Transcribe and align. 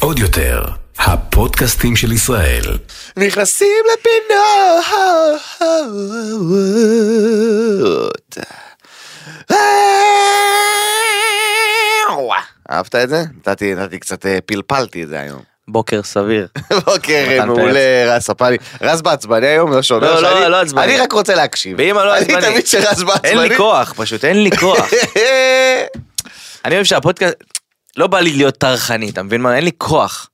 עוד 0.00 0.18
יותר, 0.18 0.62
הפודקאסטים 0.98 1.96
של 1.96 2.12
ישראל. 2.12 2.62
נכנסים 3.16 3.82
לפינות. 3.92 4.84
אהבת 12.70 12.94
את 12.94 13.08
זה? 13.08 13.22
נתתי, 13.38 13.74
נתתי 13.74 13.98
קצת, 13.98 14.26
אה, 14.26 14.38
פלפלתי 14.46 15.02
את 15.02 15.08
זה 15.08 15.20
היום. 15.20 15.40
בוקר 15.68 16.00
סביר. 16.02 16.46
בוקר 16.86 17.44
מעולה, 17.46 17.80
רז 18.16 18.22
ספני. 18.22 18.56
רז 18.82 19.02
בעצבני 19.02 19.46
היום, 19.46 19.72
לא 19.72 19.82
שומע 19.82 20.06
לא, 20.06 20.22
לא, 20.22 20.30
שאני- 20.40 20.50
לא 20.50 20.60
עצבני. 20.60 20.84
אני 20.84 20.96
רק 20.98 21.12
רוצה 21.12 21.34
להקשיב. 21.34 21.76
ואם 21.78 21.98
אני 21.98 22.06
לא 22.06 22.14
עצבני- 22.14 22.34
אני 22.36 22.46
תמיד 22.52 22.66
שרז 22.66 23.02
בעצבני. 23.02 23.30
אין 23.30 23.38
לי 23.38 23.56
כוח, 23.56 23.92
פשוט 23.96 24.24
אין 24.24 24.42
לי 24.42 24.50
כוח. 24.56 24.90
אני 26.64 26.74
אוהב 26.74 26.84
שהפודקאסט, 26.84 27.34
לא 27.96 28.06
בא 28.06 28.20
לי 28.20 28.32
להיות 28.32 28.58
טרחני, 28.58 29.10
אתה 29.10 29.22
מבין 29.22 29.40
מה? 29.40 29.56
אין 29.56 29.64
לי 29.64 29.70
כוח. 29.78 30.30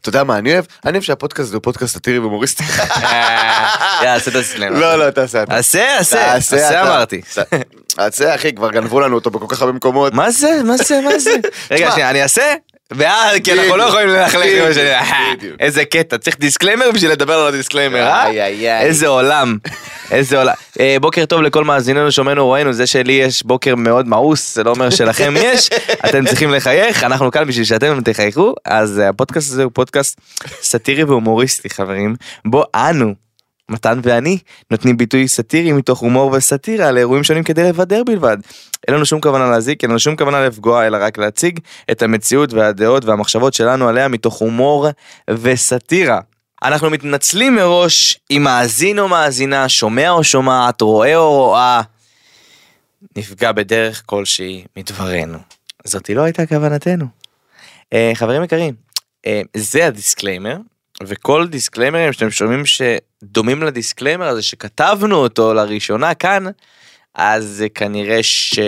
אתה 0.00 0.08
יודע 0.08 0.24
מה 0.24 0.38
אני 0.38 0.52
אוהב? 0.52 0.64
אני 0.84 0.92
אוהב 0.92 1.02
שהפודקאסט 1.02 1.52
הוא 1.54 1.62
פודקאסט 1.62 1.94
סאטירי 1.94 2.18
והומוריסטי. 2.18 2.64
יאללה, 4.02 4.14
עשה 4.14 4.30
את 4.30 4.36
הדיסקליימר. 4.36 4.80
לא, 4.80 5.06
לא, 5.06 5.10
תעשה 5.10 5.42
אתה. 5.42 5.56
עשה, 5.56 5.98
עשה, 5.98 6.34
עשה 6.34 6.70
אתה. 6.70 6.82
אמרתי. 6.82 7.20
תעשה 7.86 8.34
אחי, 8.34 8.52
כבר 8.52 8.70
גנבו 8.70 9.00
לנו 9.00 9.14
אותו 9.14 9.30
בכל 9.30 9.46
כך 9.48 9.60
הרבה 9.60 9.72
מקומות. 9.72 10.14
מה 10.14 10.30
זה? 10.30 10.60
מה 10.64 10.76
זה? 10.76 11.00
מה 11.00 11.18
זה? 11.18 11.30
רגע. 11.70 11.90
שנייה, 11.90 12.10
אני 12.10 12.22
אעשה? 12.22 12.54
ואז, 12.92 13.36
כי 13.44 13.52
אנחנו 13.52 13.76
לא 13.76 13.82
יכולים 13.82 14.08
ללכלך 14.08 14.46
עם 14.56 14.70
השני. 14.70 14.90
איזה 15.60 15.84
קטע, 15.84 16.18
צריך 16.18 16.38
דיסקליימר 16.38 16.90
בשביל 16.94 17.10
לדבר 17.10 17.34
על 17.34 17.54
הדיסקליימר, 17.54 18.02
אה? 18.02 18.80
איזה 18.80 19.08
עולם, 19.08 19.58
איזה 20.10 20.38
עולם. 20.38 20.54
אה, 20.80 20.96
בוקר 21.00 21.24
טוב 21.26 21.42
לכל 21.42 21.64
מאזיננו, 21.64 22.12
שומענו, 22.12 22.46
רואינו, 22.46 22.72
זה 22.72 22.86
שלי 22.86 23.12
יש 23.12 23.42
בוקר 23.42 23.74
מאוד 23.74 24.08
מאוס, 24.08 24.54
זה 24.54 24.64
לא 24.64 24.70
אומר 24.70 24.90
שלכם 24.90 25.34
יש, 25.44 25.70
אתם 26.08 26.26
צריכים 26.26 26.50
לחייך, 26.50 27.04
אנחנו 27.04 27.30
כאן 27.30 27.44
בשביל 27.44 27.64
שאתם 27.64 28.00
תחייכו, 28.04 28.54
אז 28.64 29.00
אה, 29.00 29.08
הפודקאסט 29.08 29.52
הזה 29.52 29.64
הוא 29.64 29.72
פודקאסט 29.74 30.20
סאטירי 30.62 31.04
והומוריסטי, 31.04 31.70
חברים, 31.70 32.16
בו 32.44 32.64
אנו. 32.74 33.27
מתן 33.68 34.00
ואני 34.02 34.38
נותנים 34.70 34.96
ביטוי 34.96 35.28
סאטירי 35.28 35.72
מתוך 35.72 35.98
הומור 35.98 36.30
וסאטירה 36.32 36.90
לאירועים 36.90 37.24
שונים 37.24 37.44
כדי 37.44 37.68
לבדר 37.68 38.02
בלבד. 38.06 38.36
אין 38.88 38.94
לנו 38.94 39.06
שום 39.06 39.20
כוונה 39.20 39.50
להזיק, 39.50 39.82
אין 39.82 39.90
לנו 39.90 39.98
שום 39.98 40.16
כוונה 40.16 40.46
לפגוע, 40.46 40.86
אלא 40.86 40.98
רק 41.00 41.18
להציג 41.18 41.60
את 41.90 42.02
המציאות 42.02 42.52
והדעות 42.52 43.04
והמחשבות 43.04 43.54
שלנו 43.54 43.88
עליה 43.88 44.08
מתוך 44.08 44.34
הומור 44.34 44.88
וסאטירה. 45.30 46.20
אנחנו 46.62 46.90
מתנצלים 46.90 47.54
מראש 47.54 48.20
אם 48.30 48.42
מאזין 48.44 48.98
או 48.98 49.08
מאזינה, 49.08 49.68
שומע 49.68 50.10
או 50.10 50.24
שומעת, 50.24 50.80
רואה 50.80 51.16
או 51.16 51.32
רואה, 51.32 51.82
נפגע 53.16 53.52
בדרך 53.52 54.02
כלשהי 54.06 54.64
מדברנו. 54.76 55.38
זאתי 55.84 56.14
לא 56.14 56.22
הייתה 56.22 56.46
כוונתנו. 56.46 57.06
אה, 57.92 58.12
חברים 58.14 58.44
יקרים, 58.44 58.74
אה, 59.26 59.42
זה 59.56 59.86
הדיסקליימר, 59.86 60.56
וכל 61.02 61.46
דיסקליימרים 61.46 62.12
שאתם 62.12 62.30
שומעים 62.30 62.62
שדומים 62.66 63.62
לדיסקליימר 63.62 64.28
הזה 64.28 64.42
שכתבנו 64.42 65.16
אותו 65.16 65.54
לראשונה 65.54 66.14
כאן, 66.14 66.44
אז 67.14 67.44
זה 67.44 67.68
כנראה 67.68 68.22
שזה 68.22 68.58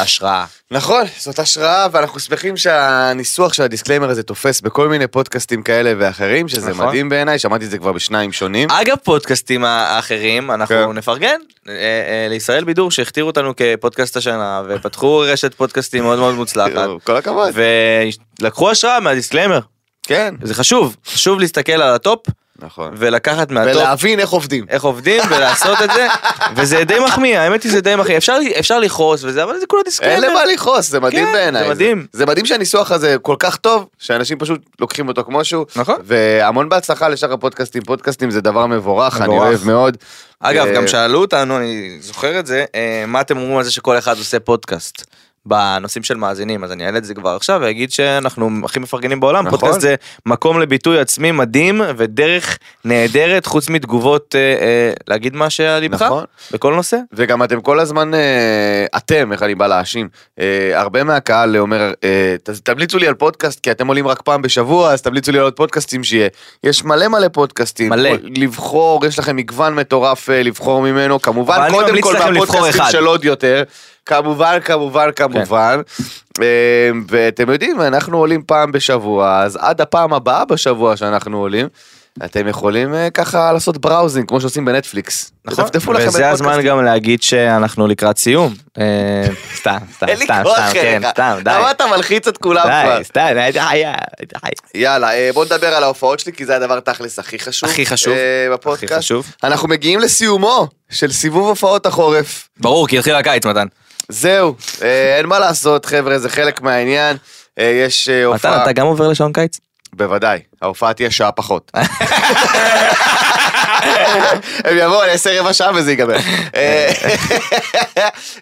השראה. 0.00 0.44
נכון, 0.70 1.04
זאת 1.18 1.38
השראה 1.38 1.86
ואנחנו 1.92 2.20
שמחים 2.20 2.56
שהניסוח 2.56 3.52
של 3.52 3.62
הדיסקליימר 3.62 4.10
הזה 4.10 4.22
תופס 4.22 4.60
בכל 4.60 4.88
מיני 4.88 5.06
פודקאסטים 5.06 5.62
כאלה 5.62 5.92
ואחרים, 5.98 6.48
שזה 6.48 6.70
נכון. 6.70 6.86
מדהים 6.86 7.08
בעיניי, 7.08 7.38
שמעתי 7.38 7.64
את 7.64 7.70
זה 7.70 7.78
כבר 7.78 7.92
בשניים 7.92 8.32
שונים. 8.32 8.70
אגב 8.70 8.96
פודקאסטים 9.04 9.64
האחרים 9.64 10.50
אנחנו 10.50 10.76
כן. 10.76 10.92
נפרגן 10.92 11.40
אה, 11.68 11.74
אה, 11.74 12.26
לישראל 12.28 12.64
בידור 12.64 12.90
שהכתירו 12.90 13.28
אותנו 13.28 13.52
כפודקאסט 13.56 14.16
השנה 14.16 14.62
ופתחו 14.68 15.18
רשת 15.18 15.54
פודקאסטים 15.54 16.02
מאוד 16.02 16.18
מאוד 16.18 16.34
מוצלחת 16.34 16.88
כל 17.04 17.16
הכבוד. 17.16 17.54
ולקחו 18.40 18.70
השראה 18.70 19.00
מהדיסקליימר 19.00 19.60
כן, 20.02 20.34
זה 20.42 20.54
חשוב 20.54 20.96
חשוב 21.06 21.40
להסתכל 21.40 21.72
על 21.72 21.94
הטופ 21.94 22.26
נכון. 22.62 22.92
ולקחת 22.96 23.50
מהטופ 23.50 23.76
ולהבין 23.76 24.20
איך 24.20 24.30
עובדים. 24.30 24.64
איך 24.68 24.84
עובדים 24.84 25.22
ולעשות 25.30 25.82
את 25.84 25.90
זה 25.94 26.06
וזה 26.56 26.84
די 26.84 26.98
מחמיא 27.06 27.38
האמת 27.38 27.62
היא 27.62 27.72
זה 27.72 27.80
די 27.80 27.96
מחמיא 27.96 28.16
אפשר 28.16 28.38
אפשר 28.58 28.78
לכעוס 28.78 29.24
וזה 29.24 29.42
אבל 29.42 29.60
זה 29.60 29.66
כולה 29.66 29.80
אין 29.80 29.84
דיסקליימר. 29.84 30.28
למה 30.28 30.44
לכעוס, 30.44 30.88
זה 30.88 31.00
מדהים 31.00 31.26
כן, 31.26 31.32
בעיניי. 31.32 31.64
זה 31.64 31.70
מדהים. 31.70 32.06
זה 32.12 32.26
מדהים 32.26 32.46
שהניסוח 32.46 32.92
הזה 32.92 33.16
כל 33.22 33.36
כך 33.38 33.56
טוב, 33.56 33.86
שאנשים 33.98 34.38
פשוט 34.38 34.60
לוקחים 34.80 35.08
אותו 35.08 35.24
כמו 35.24 35.44
שהוא. 35.44 35.66
נכון. 35.76 35.96
והמון 36.04 36.68
בהצלחה 36.68 37.08
לשאר 37.08 37.32
הפודקאסטים, 37.32 37.82
פודקאסטים 37.82 38.30
זה 38.30 38.40
דבר 38.40 38.66
מבורך, 38.66 39.16
אני 39.16 39.24
מבורך. 39.24 39.48
אוהב 39.48 39.64
מאוד. 39.64 39.96
אגב 40.40 40.66
אה, 40.66 40.74
גם 40.74 40.88
שאלו 40.88 41.20
אותנו 41.20 41.56
אני 41.56 41.98
זוכר 42.00 42.38
את 42.38 42.46
זה 42.46 42.64
אה, 42.74 43.04
מה 43.06 43.20
אתם 43.20 43.38
אומרים 43.38 43.56
על 43.56 43.64
זה 43.64 43.70
שכל 43.70 43.98
אחד 43.98 44.18
עושה 44.18 44.40
פודקאסט. 44.40 45.06
בנושאים 45.46 46.02
של 46.04 46.16
מאזינים 46.16 46.64
אז 46.64 46.72
אני 46.72 46.86
אעלה 46.86 46.98
את 46.98 47.04
זה 47.04 47.14
כבר 47.14 47.30
עכשיו 47.36 47.58
ואגיד 47.62 47.92
שאנחנו 47.92 48.50
הכי 48.64 48.78
מפרגנים 48.78 49.20
בעולם 49.20 49.46
נכון. 49.46 49.58
פודקאסט 49.58 49.80
זה 49.80 49.94
מקום 50.26 50.60
לביטוי 50.60 51.00
עצמי 51.00 51.32
מדהים 51.32 51.80
ודרך 51.96 52.58
נהדרת 52.84 53.46
חוץ 53.46 53.68
מתגובות 53.68 54.34
אה, 54.38 54.40
אה, 54.40 54.92
להגיד 55.08 55.36
מה 55.36 55.50
שעל 55.50 55.80
ליבך 55.80 56.02
נכון. 56.02 56.24
בכל 56.52 56.74
נושא. 56.74 56.96
וגם 57.12 57.42
אתם 57.42 57.60
כל 57.60 57.80
הזמן, 57.80 58.14
אה, 58.14 58.20
אתם, 58.96 59.32
איך 59.32 59.42
אני 59.42 59.54
בא 59.54 59.66
להאשים, 59.66 60.08
אה, 60.40 60.46
הרבה 60.80 61.04
מהקהל 61.04 61.56
אומר, 61.56 61.92
אה, 62.04 62.36
ת- 62.42 62.50
תמליצו 62.50 62.98
לי 62.98 63.08
על 63.08 63.14
פודקאסט, 63.14 63.60
כי 63.60 63.70
אתם 63.70 63.86
עולים 63.86 64.08
רק 64.08 64.22
פעם 64.22 64.42
בשבוע, 64.42 64.92
אז 64.92 65.02
תמליצו 65.02 65.32
לי 65.32 65.38
על 65.38 65.44
עוד 65.44 65.52
פודקאסטים 65.56 66.04
שיהיה. 66.04 66.28
יש 66.64 66.84
מלא 66.84 67.08
מלא 67.08 67.28
פודקאסטים. 67.28 67.88
מלא. 67.90 68.10
לבחור, 68.36 69.06
יש 69.06 69.18
לכם 69.18 69.36
מגוון 69.36 69.74
מטורף 69.74 70.30
אה, 70.30 70.42
לבחור 70.42 70.82
ממנו, 70.82 71.22
כמובן, 71.22 71.68
קודם 71.70 72.00
כל 72.00 72.12
מהפודקאסטים. 72.12 72.82
של 72.90 73.06
עוד 73.06 73.24
יותר. 73.24 73.62
כמובן, 74.06 74.58
כמובן, 74.64 75.10
כמובן. 75.16 75.80
אה, 76.42 76.90
ואתם 77.08 77.50
יודעים, 77.50 77.80
אנחנו 77.80 78.18
עולים 78.18 78.42
פעם 78.46 78.72
בשבוע, 78.72 79.42
אז 79.42 79.58
עד 79.60 79.80
הפעם 79.80 80.12
הבאה 80.12 80.44
בשבוע 80.44 80.96
שאנחנו 80.96 81.38
עולים, 81.38 81.66
אתם 82.24 82.48
יכולים 82.48 82.94
אה, 82.94 83.10
ככה 83.10 83.52
לעשות 83.52 83.78
בראוזינג, 83.78 84.28
כמו 84.28 84.40
שעושים 84.40 84.64
בנטפליקס. 84.64 85.32
נכון. 85.44 85.64
וזה 85.96 86.30
הזמן. 86.30 86.62
גם 86.62 86.84
להגיד 86.84 87.22
שאנחנו 87.22 87.86
לקראת 87.86 88.18
סיום. 88.18 88.54
אה, 88.78 88.84
סתם 89.54 89.76
סתם 89.94 90.06
סתם 90.24 90.42
סתם 90.52 90.70
כן 90.72 91.02
אליך. 91.02 91.10
סתם 91.10 91.38
די. 91.44 91.50
למה 91.50 91.70
אתה 91.70 91.86
מלחיץ 91.86 92.28
את 92.28 92.38
כולם 92.38 92.62
כבר? 92.62 92.98
די 92.98 93.04
סתם 93.04 93.26
די. 93.34 93.84
יאללה, 94.74 95.14
אה, 95.14 95.30
בוא 95.34 95.44
נדבר 95.44 95.66
על 95.66 95.82
ההופעות 95.82 96.20
שלי, 96.20 96.32
כי 96.32 96.46
זה 96.46 96.56
הדבר 96.56 96.80
תכלס 96.80 97.18
הכי 97.18 97.38
חשוב. 97.38 97.70
הכי 97.70 97.86
חשוב. 97.86 98.12
אה, 98.12 98.46
הכי 98.46 98.54
בפודקאסט. 98.54 98.92
חשוב. 98.92 99.26
אנחנו 99.44 99.68
מגיעים 99.68 100.00
לסיומו 100.00 100.68
של 100.90 101.12
סיבוב 101.12 101.48
הופעות 101.48 101.86
החורף. 101.86 102.48
ברור 102.60 102.88
כי 102.88 102.98
התחיל 102.98 103.14
הקיץ 103.14 103.46
מתן. 103.46 103.66
זהו, 104.08 104.54
אה, 104.82 105.16
אין 105.18 105.26
מה 105.26 105.38
לעשות, 105.38 105.86
חבר'ה, 105.86 106.18
זה 106.18 106.28
חלק 106.28 106.62
מהעניין. 106.62 107.16
אה, 107.58 107.64
יש 107.86 108.08
אה, 108.08 108.14
מתן 108.14 108.32
הופעה, 108.32 108.62
אתה 108.62 108.72
גם 108.72 108.86
עובר 108.86 109.08
לשעון 109.08 109.32
קיץ? 109.32 109.58
בוודאי, 109.92 110.38
ההופעה 110.62 110.92
תהיה 110.92 111.10
שעה 111.10 111.32
פחות. 111.32 111.72
הם 114.64 114.76
יבואו, 114.76 115.02
אני 115.02 115.12
אעשה 115.12 115.40
רבע 115.40 115.52
שעה 115.52 115.70
וזה 115.74 115.90
ייגמר. 115.90 116.16
אה, 116.54 116.92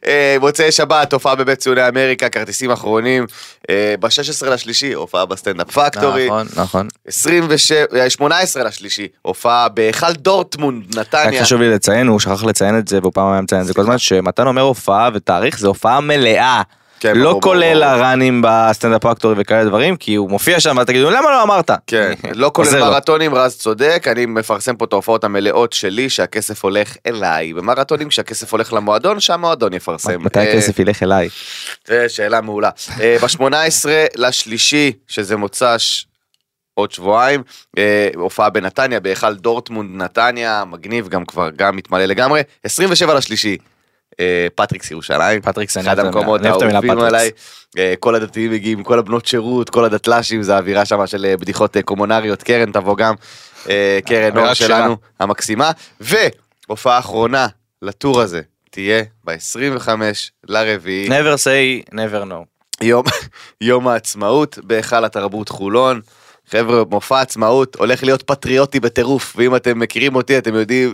אה, 0.07 0.37
מוצאי 0.41 0.73
שבת, 0.73 1.13
הופעה 1.13 1.35
בבית 1.35 1.59
ציוני 1.59 1.89
אמריקה, 1.89 2.29
כרטיסים 2.29 2.71
אחרונים. 2.71 3.27
ב-16 4.01 4.47
לשלישי, 4.47 4.93
הופעה 4.93 5.27
בסטנדאפ 5.27 5.71
פקטורי. 5.71 6.27
נכון 6.27 6.47
נכון. 6.57 6.89
27, 7.07 8.11
18 8.11 8.65
לשלישי, 8.65 9.09
הופעה 9.23 9.69
בהיכל 9.69 10.13
דורטמונד, 10.13 10.99
רק 10.99 11.15
נתניה. 11.15 11.43
חשוב 11.43 11.61
לי 11.61 11.71
לציין 11.71 12.07
הוא 12.07 12.21
שכח 12.21 12.45
לציין 12.45 12.79
את 12.79 12.89
זה 12.89 12.99
והוא 12.99 13.13
פעם 13.15 13.33
היה 13.33 13.41
מציין 13.41 13.61
את 13.61 13.67
זה 13.67 13.75
כל 13.75 13.81
הזמן 13.81 13.99
שמתן 13.99 14.47
אומר 14.47 14.63
הופעה 14.63 15.11
ותאריך 15.15 15.59
זה 15.59 15.67
הופעה 15.67 16.01
מלאה. 16.01 16.63
כן, 17.01 17.17
לא 17.17 17.31
ברור, 17.31 17.43
כולל 17.43 17.85
ברור. 17.85 17.85
הראנים 17.85 18.43
בסטנדאפ 18.45 19.03
פקטורי 19.03 19.35
וכאלה 19.39 19.65
דברים 19.65 19.97
כי 19.97 20.15
הוא 20.15 20.31
מופיע 20.31 20.61
שם 20.61 20.77
ותגידו 20.83 21.11
למה 21.11 21.31
לא 21.31 21.43
אמרת. 21.43 21.71
כן, 21.87 22.13
לא 22.35 22.51
כולל. 22.55 22.81
מרתונים, 22.81 23.35
רז 23.35 23.57
צודק, 23.57 24.07
אני 24.13 24.27
מפרסם 24.27 24.77
פה 24.77 24.85
את 24.85 24.93
ההופעות 24.93 25.25
המלאות 25.25 25.73
שלי, 25.73 26.11
שהכסף 26.11 26.65
הולך 26.65 26.97
אליי. 27.07 27.53
במרתונים, 27.53 28.09
כשהכסף 28.09 28.53
הולך 28.53 28.73
למועדון, 28.73 29.21
שהמועדון 29.21 29.73
יפרסם. 29.73 30.23
מתי 30.25 30.39
אה, 30.39 30.53
הכסף 30.53 30.79
ילך 30.79 31.03
אליי? 31.03 31.29
אה, 31.91 32.09
שאלה 32.09 32.41
מעולה. 32.41 32.71
ב-18 32.99 33.89
לשלישי, 34.17 34.93
שזה 35.09 35.37
מוצ"ש 35.37 36.05
עוד 36.79 36.93
שבועיים, 36.93 37.43
אה, 37.79 38.09
הופעה 38.15 38.51
בנתניה, 38.51 39.01
בהיכל 39.01 39.35
דורטמונד 39.35 40.03
נתניה, 40.03 40.65
מגניב, 40.65 41.09
גם 41.09 41.25
כבר, 41.25 41.51
גם 41.57 41.77
מתמלא 41.77 42.05
לגמרי. 42.05 42.41
27 42.65 43.15
לשלישי, 43.15 43.57
אה, 43.61 43.65
פטריקס 44.55 44.91
ירושלים. 44.91 45.41
פטריקס, 45.41 45.77
אני 45.77 45.87
אחד 45.87 45.99
המקומות 45.99 46.45
האהובים. 46.45 46.91
עליי. 47.01 47.31
אה, 47.79 47.95
כל 47.99 48.15
הדתיים 48.15 48.53
מגיעים, 48.53 48.83
כל 48.83 48.99
הבנות 48.99 49.27
שירות, 49.27 49.71
כל 49.71 49.85
הדתל"שים, 49.85 50.43
זה 50.43 50.55
האווירה 50.55 50.85
שם 50.85 51.07
של 51.07 51.25
אה, 51.25 51.37
בדיחות 51.37 51.77
אה, 51.77 51.83
קומונריות. 51.83 52.43
קרן 52.43 52.73
תבוא 52.73 52.97
גם, 52.97 53.15
אה, 53.69 53.99
קרן 54.07 54.39
אור 54.39 54.53
כשרה. 54.53 54.69
שלנו, 54.69 54.97
המקסימה. 55.21 55.71
והופעה 56.01 56.99
אחרונה 56.99 57.47
לטור 57.83 58.21
הזה, 58.21 58.41
תהיה 58.71 59.03
ב-25 59.25 59.89
לרביעי. 60.49 61.09
never 61.09 61.37
say 61.37 61.91
never 61.95 62.31
know. 62.31 62.45
יום, 62.83 63.05
יום 63.61 63.89
העצמאות 63.89 64.59
בהיכל 64.63 65.05
התרבות 65.05 65.49
חולון. 65.49 66.01
חבר'ה, 66.51 66.83
מופע 66.91 67.21
עצמאות 67.21 67.77
הולך 67.77 68.03
להיות 68.03 68.23
פטריוטי 68.23 68.81
בטירוף, 68.81 69.35
ואם 69.37 69.57
אתם 69.57 69.79
מכירים 69.79 70.15
אותי 70.15 70.39
אתם 70.39 70.55
יודעים. 70.55 70.93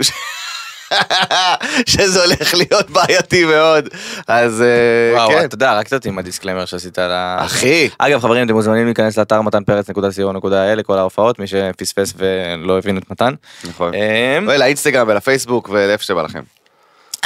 שזה 1.87 2.25
הולך 2.25 2.55
להיות 2.55 2.91
בעייתי 2.91 3.45
מאוד. 3.45 3.89
אז 4.29 4.63
אה, 4.63 5.15
וואו, 5.15 5.31
כן. 5.31 5.45
אתה 5.45 5.55
יודע, 5.55 5.79
רק 5.79 5.87
קצת 5.87 6.07
עם 6.07 6.19
הדיסקלמר 6.19 6.65
שעשית 6.65 6.99
על 6.99 7.13
ה... 7.13 7.37
אחי, 7.45 7.89
אגב 7.99 8.21
חברים 8.21 8.47
אתם 8.47 8.55
מוזמנים 8.55 8.85
להיכנס 8.85 9.19
לאתר 9.19 9.43
מתן 9.43 9.65
פרץ.co.il 9.65 10.75
לכל 10.77 10.99
ההופעות 10.99 11.39
מי 11.39 11.47
שפספס 11.47 12.15
ולא 12.17 12.79
הבין 12.79 12.99
את 12.99 13.11
מתן. 13.11 13.35
נכון. 13.65 13.93
אמ, 13.95 14.49
ולאינסטגרם 14.49 15.09
ולפייסבוק 15.09 15.69
ולאיפה 15.69 16.05
שבא 16.05 16.23
לכם. 16.23 16.41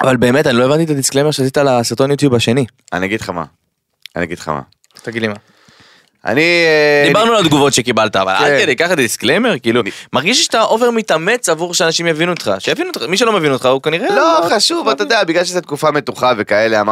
אבל 0.03 0.17
באמת 0.17 0.47
אני 0.47 0.59
לא 0.59 0.65
הבנתי 0.65 0.85
את 0.85 0.91
הדיסקלמר 0.91 1.31
שעשית 1.31 1.59
על 1.59 1.69
הסרטון 1.69 2.11
יוטיוב 2.11 2.35
השני. 2.35 2.67
אני 2.93 3.06
אגיד 3.06 3.20
לך 3.20 3.31
מה. 3.31 3.44
אני 4.17 4.25
אגיד 4.25 4.38
לך 4.38 4.49
מה. 4.49 4.61
תגיד 5.03 5.23
לי 5.23 5.29
מה. 5.29 5.35
אני... 6.29 6.41
אה, 6.43 7.05
דיברנו 7.07 7.33
על 7.33 7.45
התגובות 7.45 7.73
שקיבלת 7.73 8.17
אבל 8.17 8.35
כן. 8.39 8.45
עד 8.44 8.62
כדי 8.63 8.77
ככה 8.77 8.95
דיסקלמר 8.95 9.59
כאילו 9.63 9.83
מרגיש 10.13 10.45
שאתה 10.45 10.63
over 10.62 10.91
מתאמץ 10.91 11.49
עבור 11.49 11.75
שאנשים 11.75 12.07
יבינו 12.07 12.33
אותך 12.33 12.51
שיבינו 12.59 12.89
אותך 12.89 13.03
מי 13.03 13.17
שלא 13.17 13.33
מבין 13.33 13.53
אותך 13.53 13.67
הוא 13.67 13.83
כנראה 13.83 14.17
לא 14.17 14.49
חשוב 14.51 14.89
אתה 14.89 15.03
יודע 15.03 15.25
בגלל 15.25 15.45
שזו 15.45 15.61
תקופה 15.61 15.91
מתוחה 15.91 16.33
וכאלה 16.37 16.83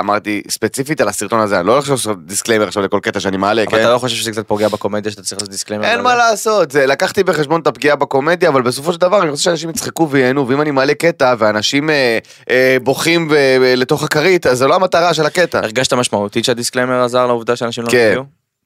אמרתי 0.00 0.42
ספציפית 0.48 1.00
על 1.00 1.08
הסרטון 1.08 1.40
הזה 1.40 1.58
אני 1.58 1.66
לא 1.66 1.72
הולך 1.72 1.90
לעשות 1.90 2.26
דיסקליימר 2.26 2.66
עכשיו 2.66 2.82
לכל 2.82 3.00
קטע 3.02 3.20
שאני 3.20 3.36
מעלה 3.36 3.62
אבל 3.62 3.70
כן? 3.70 3.80
אתה 3.80 3.92
לא 3.92 3.98
חושב 3.98 4.16
שזה 4.16 4.30
קצת 4.30 4.48
פוגע 4.48 4.68
בקומדיה 4.68 5.12
שאתה 5.12 5.22
צריך 5.22 5.40
לעשות 5.40 5.50
דיסקלמר? 5.50 5.84
אין 5.84 6.00
מה 6.00 6.14
לעשות 6.14 6.74
לקחתי 6.74 7.22
בחשבון 7.22 7.60
את 7.60 7.66
הפגיעה 7.66 7.96
בקומדיה 7.96 8.48
אבל 8.48 8.62
בסופו 8.62 8.92
של 8.92 9.00
דבר 9.00 9.22
אני 9.22 9.30
רוצה 9.30 9.42
שאנשים 9.42 9.70
יצחקו 9.70 10.08
וייהנו 10.10 10.48
ואם 10.48 10.60
אני 10.60 10.70
מעלה 10.70 10.94
קטע 10.94 11.34
ואנשים 11.38 11.90
בוכים 12.82 13.28
ב- 13.28 13.34
ב- 13.34 13.74
לתוך 13.76 14.02
הכרית 14.02 14.46
אז 14.46 14.58
זה 14.58 14.66
לא 14.66 14.74
המטרה 14.74 15.14
של 15.14 15.26
הקטע. 15.26 15.58
הרגשת 15.58 15.92
משמעותית 15.92 16.44
שהדיסקלמר 16.44 17.02
עזר 17.02 17.26
לעובדה 17.26 17.56
שאנשים 17.56 17.84
לא 17.84 17.90
כן. 17.90 18.18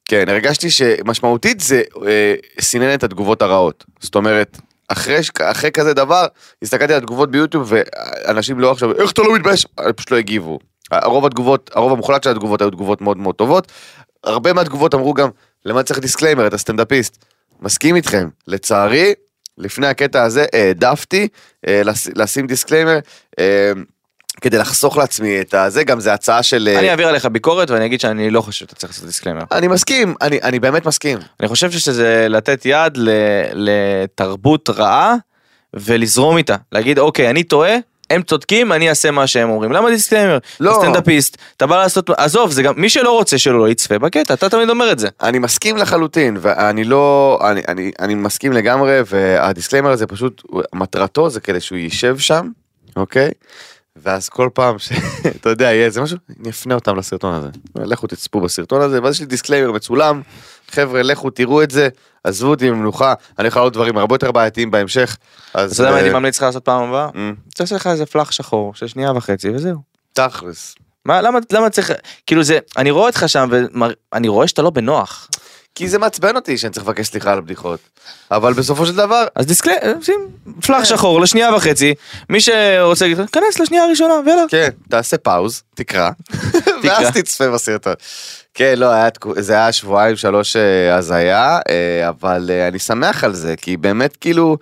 כן 0.07 0.29
הרגשתי 0.29 0.69
שמשמעותית 0.69 1.59
זה 1.59 1.81
אה, 2.07 2.35
סינן 2.59 2.93
את 2.93 3.03
התגובות 3.03 3.41
הרעות 3.41 3.85
זאת 3.99 4.15
אומרת. 4.15 4.57
אחרי, 4.87 5.19
אחרי 5.41 5.71
כזה 5.71 5.93
דבר, 5.93 6.25
הסתכלתי 6.61 6.93
על 6.93 6.99
התגובות 6.99 7.31
ביוטיוב 7.31 7.73
ואנשים 7.73 8.59
לא 8.59 8.71
עכשיו, 8.71 8.91
איך 8.91 9.11
אתה 9.11 9.21
לא 9.21 9.35
מתבייש? 9.35 9.65
פשוט 9.95 10.11
לא 10.11 10.17
הגיבו. 10.17 10.59
הרוב 10.91 11.25
התגובות, 11.25 11.69
הרוב 11.73 11.91
המוחלט 11.91 12.23
של 12.23 12.29
התגובות 12.29 12.61
היו 12.61 12.69
תגובות 12.69 13.01
מאוד 13.01 13.17
מאוד 13.17 13.35
טובות. 13.35 13.71
הרבה 14.23 14.53
מהתגובות 14.53 14.93
אמרו 14.93 15.13
גם, 15.13 15.29
למה 15.65 15.83
צריך 15.83 15.99
דיסקליימר, 15.99 16.47
אתה 16.47 16.57
סטנדאפיסט. 16.57 17.25
מסכים 17.61 17.95
איתכם. 17.95 18.27
לצערי, 18.47 19.13
לפני 19.57 19.87
הקטע 19.87 20.23
הזה 20.23 20.45
העדפתי 20.53 21.27
אה, 21.67 21.81
לש, 21.83 22.07
לשים 22.15 22.47
דיסקליימר 22.47 22.99
אה, 23.39 23.71
כדי 24.41 24.57
לחסוך 24.57 24.97
לעצמי 24.97 25.41
את 25.41 25.53
הזה, 25.53 25.83
גם 25.83 25.99
זה 25.99 26.13
הצעה 26.13 26.43
של... 26.43 26.69
אה, 26.71 26.79
אני 26.79 26.89
אעביר 26.89 27.07
עליך 27.07 27.25
ביקורת 27.25 27.69
ואני 27.69 27.85
אגיד 27.85 27.99
שאני 27.99 28.29
לא 28.29 28.41
חושב 28.41 28.59
שאתה 28.59 28.75
צריך 28.75 28.93
לעשות 28.93 29.05
דיסקלמר. 29.05 29.43
אני 29.51 29.67
מסכים, 29.67 30.15
אני, 30.21 30.39
אני 30.43 30.59
באמת 30.59 30.85
מסכים. 30.85 31.19
אני 31.39 31.47
חושב 31.47 31.71
שזה 31.71 32.25
לתת 32.29 32.61
יד 32.65 32.97
ל- 32.97 33.09
לתרבות 33.53 34.69
רעה 34.69 35.15
ולזרום 35.73 36.37
איתה. 36.37 36.55
להגיד 36.71 36.99
אוקיי 36.99 37.29
אני 37.29 37.43
טועה. 37.43 37.75
הם 38.09 38.21
צודקים 38.21 38.71
אני 38.73 38.89
אעשה 38.89 39.11
מה 39.11 39.27
שהם 39.27 39.49
אומרים 39.49 39.71
למה 39.71 39.89
דיסקליימר 39.89 40.37
לא. 40.59 40.77
סטנדאפיסט 40.79 41.37
אתה 41.57 41.67
בא 41.67 41.77
לעשות 41.77 42.09
עזוב 42.17 42.51
זה 42.51 42.63
גם 42.63 42.73
מי 42.77 42.89
שלא 42.89 43.11
רוצה 43.11 43.37
שלא 43.37 43.59
לא 43.59 43.69
יצפה 43.69 43.99
בקטע 43.99 44.33
אתה 44.33 44.49
תמיד 44.49 44.69
אומר 44.69 44.91
את 44.91 44.99
זה 44.99 45.07
אני 45.21 45.39
מסכים 45.39 45.77
לחלוטין 45.77 46.37
ואני 46.41 46.83
לא 46.83 47.39
אני 47.51 47.61
אני 47.67 47.91
אני 47.99 48.15
מסכים 48.15 48.53
לגמרי 48.53 48.99
והדיסקליימר 49.05 49.91
הזה 49.91 50.07
פשוט 50.07 50.43
מטרתו 50.75 51.29
זה 51.29 51.39
כדי 51.39 51.59
שהוא 51.59 51.77
יישב 51.77 52.17
שם 52.17 52.47
אוקיי. 52.95 53.31
ואז 54.01 54.29
כל 54.29 54.49
פעם 54.53 54.79
שאתה 54.79 55.49
יודע 55.49 55.65
יהיה 55.65 55.85
איזה 55.85 56.01
משהו 56.01 56.17
אני 56.39 56.49
אפנה 56.49 56.75
אותם 56.75 56.95
לסרטון 56.97 57.33
הזה. 57.33 57.49
לכו 57.75 58.07
תצפו 58.07 58.41
בסרטון 58.41 58.81
הזה 58.81 59.03
ואז 59.03 59.13
יש 59.13 59.19
לי 59.19 59.25
דיסקליימר 59.25 59.71
מצולם. 59.71 60.21
חבר'ה 60.71 61.01
לכו 61.01 61.29
תראו 61.29 61.63
את 61.63 61.71
זה 61.71 61.89
עזבו 62.23 62.49
אותי 62.49 62.69
במנוחה 62.69 63.13
אני 63.39 63.47
יכול 63.47 63.59
לעלות 63.59 63.73
דברים 63.73 63.97
הרבה 63.97 64.15
יותר 64.15 64.31
בעייתיים 64.31 64.71
בהמשך 64.71 65.17
אז 65.53 65.73
אתה 65.73 65.81
יודע 65.81 65.91
מה 65.91 65.97
אה, 65.97 66.01
אני 66.01 66.13
ממליץ 66.13 66.37
לך 66.37 66.43
לעשות 66.43 66.65
פעם 66.65 66.89
הבאה? 66.89 67.09
תעשה 67.55 67.75
לך 67.75 67.87
איזה 67.87 68.05
פלאש 68.05 68.31
שחור 68.31 68.75
של 68.75 68.87
שנייה 68.87 69.11
וחצי 69.11 69.49
וזהו. 69.49 69.79
תכלס. 70.13 70.75
מה 71.05 71.21
למה 71.21 71.39
למה 71.51 71.69
צריך 71.69 71.91
כאילו 72.25 72.43
זה 72.43 72.59
אני 72.77 72.91
רואה 72.91 73.07
אותך 73.07 73.23
שם 73.27 73.49
ואני 73.51 74.27
רואה 74.27 74.47
שאתה 74.47 74.61
לא 74.61 74.69
בנוח 74.69 75.29
כי 75.77 75.87
זה 75.87 75.99
מעצבן 75.99 76.35
אותי 76.35 76.57
שאני 76.57 76.73
צריך 76.73 76.85
לבקש 76.85 77.07
סליחה 77.07 77.31
על 77.31 77.37
הבדיחות 77.37 77.79
אבל 78.31 78.53
בסופו 78.53 78.85
של 78.85 78.95
דבר 78.95 79.25
אז 79.35 79.45
דיסקליימר 79.45 79.93
שים 80.01 80.19
פלאש 80.65 80.83
שחור 80.83 81.21
לשנייה 81.21 81.55
וחצי 81.55 81.93
מי 82.29 82.41
שרוצה 82.41 83.05
כנס 83.31 83.59
לשנייה 83.59 83.83
הראשונה 83.83 84.13
ויאללה. 84.25 84.43
כן, 84.49 84.69
תעשה 84.89 85.17
pause, 85.17 85.63
תקרא, 85.75 86.09
ואז 86.83 87.07
תצפה 87.13 87.49
בסרטון. 87.49 87.93
כן, 88.53 88.73
לא, 88.77 88.91
היה, 88.91 89.09
זה 89.35 89.53
היה 89.53 89.71
שבועיים 89.71 90.15
שלוש 90.15 90.55
אה, 90.55 90.95
הזיה, 90.95 91.59
אה, 91.69 92.09
אבל 92.09 92.49
אה, 92.53 92.67
אני 92.67 92.79
שמח 92.79 93.23
על 93.23 93.33
זה, 93.33 93.55
כי 93.57 93.77
באמת 93.77 94.15
כאילו, 94.15 94.57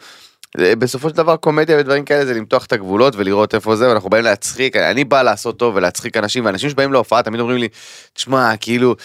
בסופו 0.58 1.10
של 1.10 1.16
דבר 1.16 1.36
קומדיה 1.36 1.78
ודברים 1.80 2.06
כאלה 2.06 2.26
זה 2.26 2.34
למתוח 2.34 2.66
את 2.66 2.74
הגבולות 2.74 3.16
ולראות 3.16 3.56
איפה 3.56 3.76
זה, 3.76 3.90
ואנחנו 3.90 4.10
באים 4.10 4.24
להצחיק, 4.24 4.76
אני 4.76 5.04
בא 5.04 5.22
לעשות 5.22 5.58
טוב 5.58 5.76
ולהצחיק 5.76 6.18
אנשים, 6.18 6.46
ואנשים 6.46 6.70
שבאים 6.70 6.94
להופעה 6.94 7.24
תמיד 7.24 7.40
אומרים 7.40 7.58
לי, 7.58 7.68
תשמע, 8.14 8.58
כאילו, 8.58 8.96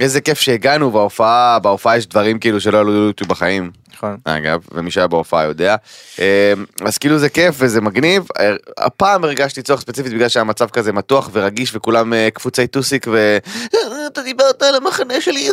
איזה 0.00 0.20
כיף 0.20 0.38
שהגענו 0.40 0.90
בהופעה, 0.90 1.58
בהופעה 1.58 1.96
יש 1.96 2.06
דברים 2.06 2.38
כאילו 2.38 2.60
שלא 2.60 2.80
עלו 2.80 2.92
ליוטיוב 2.92 3.30
בחיים. 3.30 3.70
נכון. 3.94 4.16
אגב, 4.24 4.60
ומי 4.72 4.90
שהיה 4.90 5.06
בהופעה 5.06 5.44
יודע. 5.44 5.76
אה, 6.20 6.52
אז 6.84 6.98
כאילו 6.98 7.18
זה 7.18 7.28
כיף 7.28 7.54
וזה 7.58 7.80
מגניב. 7.80 8.26
אה, 8.40 8.52
הפעם 8.78 9.24
הרגשתי 9.24 9.62
צורך 9.62 9.80
ספציפית 9.80 10.12
בגלל 10.12 10.28
שהמצב 10.28 10.70
כזה 10.70 10.92
מתוח 10.92 11.30
ורגיש 11.32 11.74
וכולם 11.74 12.12
אה, 12.12 12.28
קפוצי 12.34 12.66
טוסיק 12.66 13.06
ו... 13.10 13.38
"אה, 13.74 14.06
אתה 14.06 14.22
דיברת 14.22 14.62
על 14.62 14.74
המחנה 14.74 15.20
שלי. 15.20 15.48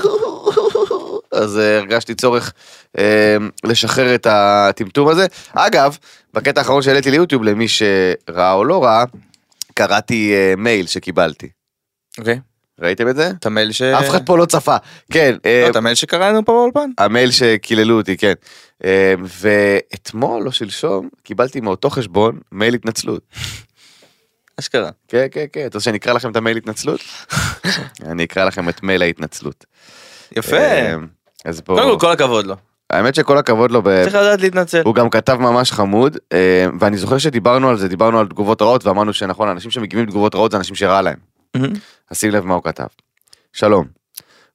אז 1.42 1.58
אה, 1.58 1.78
הרגשתי 1.78 2.16
צורך 2.16 2.54
אה, 2.98 3.38
לשחרר 3.64 4.16
את 4.16 4.28
הטמטום 4.30 5.08
הזה. 5.08 5.26
אגב, 5.54 5.98
בקטע 6.34 6.62
האחרון 6.62 6.82
שהעליתי 6.82 7.12
ליוטיוב 7.12 7.44
למי 7.44 7.68
שראה 7.68 8.54
או 8.54 8.66
לא 8.66 8.84
ראה, 8.84 9.04
קראתי 9.74 10.34
מייל 10.58 10.88
שקיבלתי. 10.88 11.50
אוקיי. 12.18 12.40
ראיתם 12.82 13.10
את 13.10 13.16
זה? 13.16 13.32
את 13.40 13.46
המייל 13.46 13.72
ש... 13.72 13.82
אף 13.82 14.10
אחד 14.10 14.26
פה 14.26 14.38
לא 14.38 14.46
צפה. 14.46 14.76
כן. 15.12 15.36
אה, 15.46 15.62
לא, 15.66 15.70
את 15.70 15.76
המייל 15.76 15.96
שקראנו 15.96 16.46
פה 16.46 16.52
באולפן? 16.52 16.90
המייל 16.98 17.32
שקיללו 17.32 17.98
אותי, 17.98 18.18
כן. 18.18 18.34
אה, 18.86 19.14
ואתמול 19.42 20.48
או 20.48 20.52
שלשום 20.52 21.10
קיבלתי 21.24 21.60
מאותו 21.60 21.90
חשבון 21.90 22.40
מייל 22.52 22.74
התנצלות. 22.74 23.22
אשכרה. 24.60 24.90
כן, 25.08 25.28
כן, 25.32 25.46
כן. 25.54 25.66
אתה 25.66 25.78
רוצה 25.78 25.80
שאני 25.80 25.98
אקרא 25.98 26.14
לכם 26.14 26.32
את 26.32 26.36
המייל 26.36 26.58
התנצלות? 26.58 27.00
אני 28.12 28.24
אקרא 28.24 28.46
לכם 28.46 28.70
את 28.70 28.84
מייל 28.84 29.02
ההתנצלות. 29.02 29.66
יפה. 30.38 30.58
אה, 30.58 30.96
אז 31.46 31.62
בואו. 31.62 31.78
קודם 31.78 32.00
כל 32.00 32.06
כל 32.06 32.12
הכבוד 32.12 32.46
לו. 32.48 32.56
האמת 32.90 33.16
שכל 33.16 33.38
הכבוד 33.38 33.72
לו, 33.72 33.82
ב- 33.82 34.04
צריך 34.04 34.16
לדעת 34.16 34.42
להתנצל. 34.42 34.82
הוא 34.86 34.96
גם 34.96 35.10
כתב 35.10 35.38
ממש 35.40 35.72
חמוד, 35.72 36.18
אה, 36.34 36.68
ואני 36.80 36.98
זוכר 36.98 37.18
שדיברנו 37.18 37.70
על 37.70 37.78
זה, 37.78 37.88
דיברנו 37.88 38.20
על 38.20 38.28
תגובות 38.28 38.62
רעות, 38.62 38.86
ואמרנו 38.86 39.14
שנכון, 39.14 39.50
אנשים 39.50 39.72
שמגיבים 39.72 40.06
תגובות 40.06 40.36
רעות 40.36 40.52
זה 40.52 40.58
אנשים 40.58 40.76
שרע 40.76 41.02
להם. 41.02 41.37
אז 42.10 42.18
שים 42.18 42.32
לב 42.32 42.46
מה 42.46 42.54
הוא 42.54 42.64
כתב. 42.64 42.88
שלום. 43.54 43.98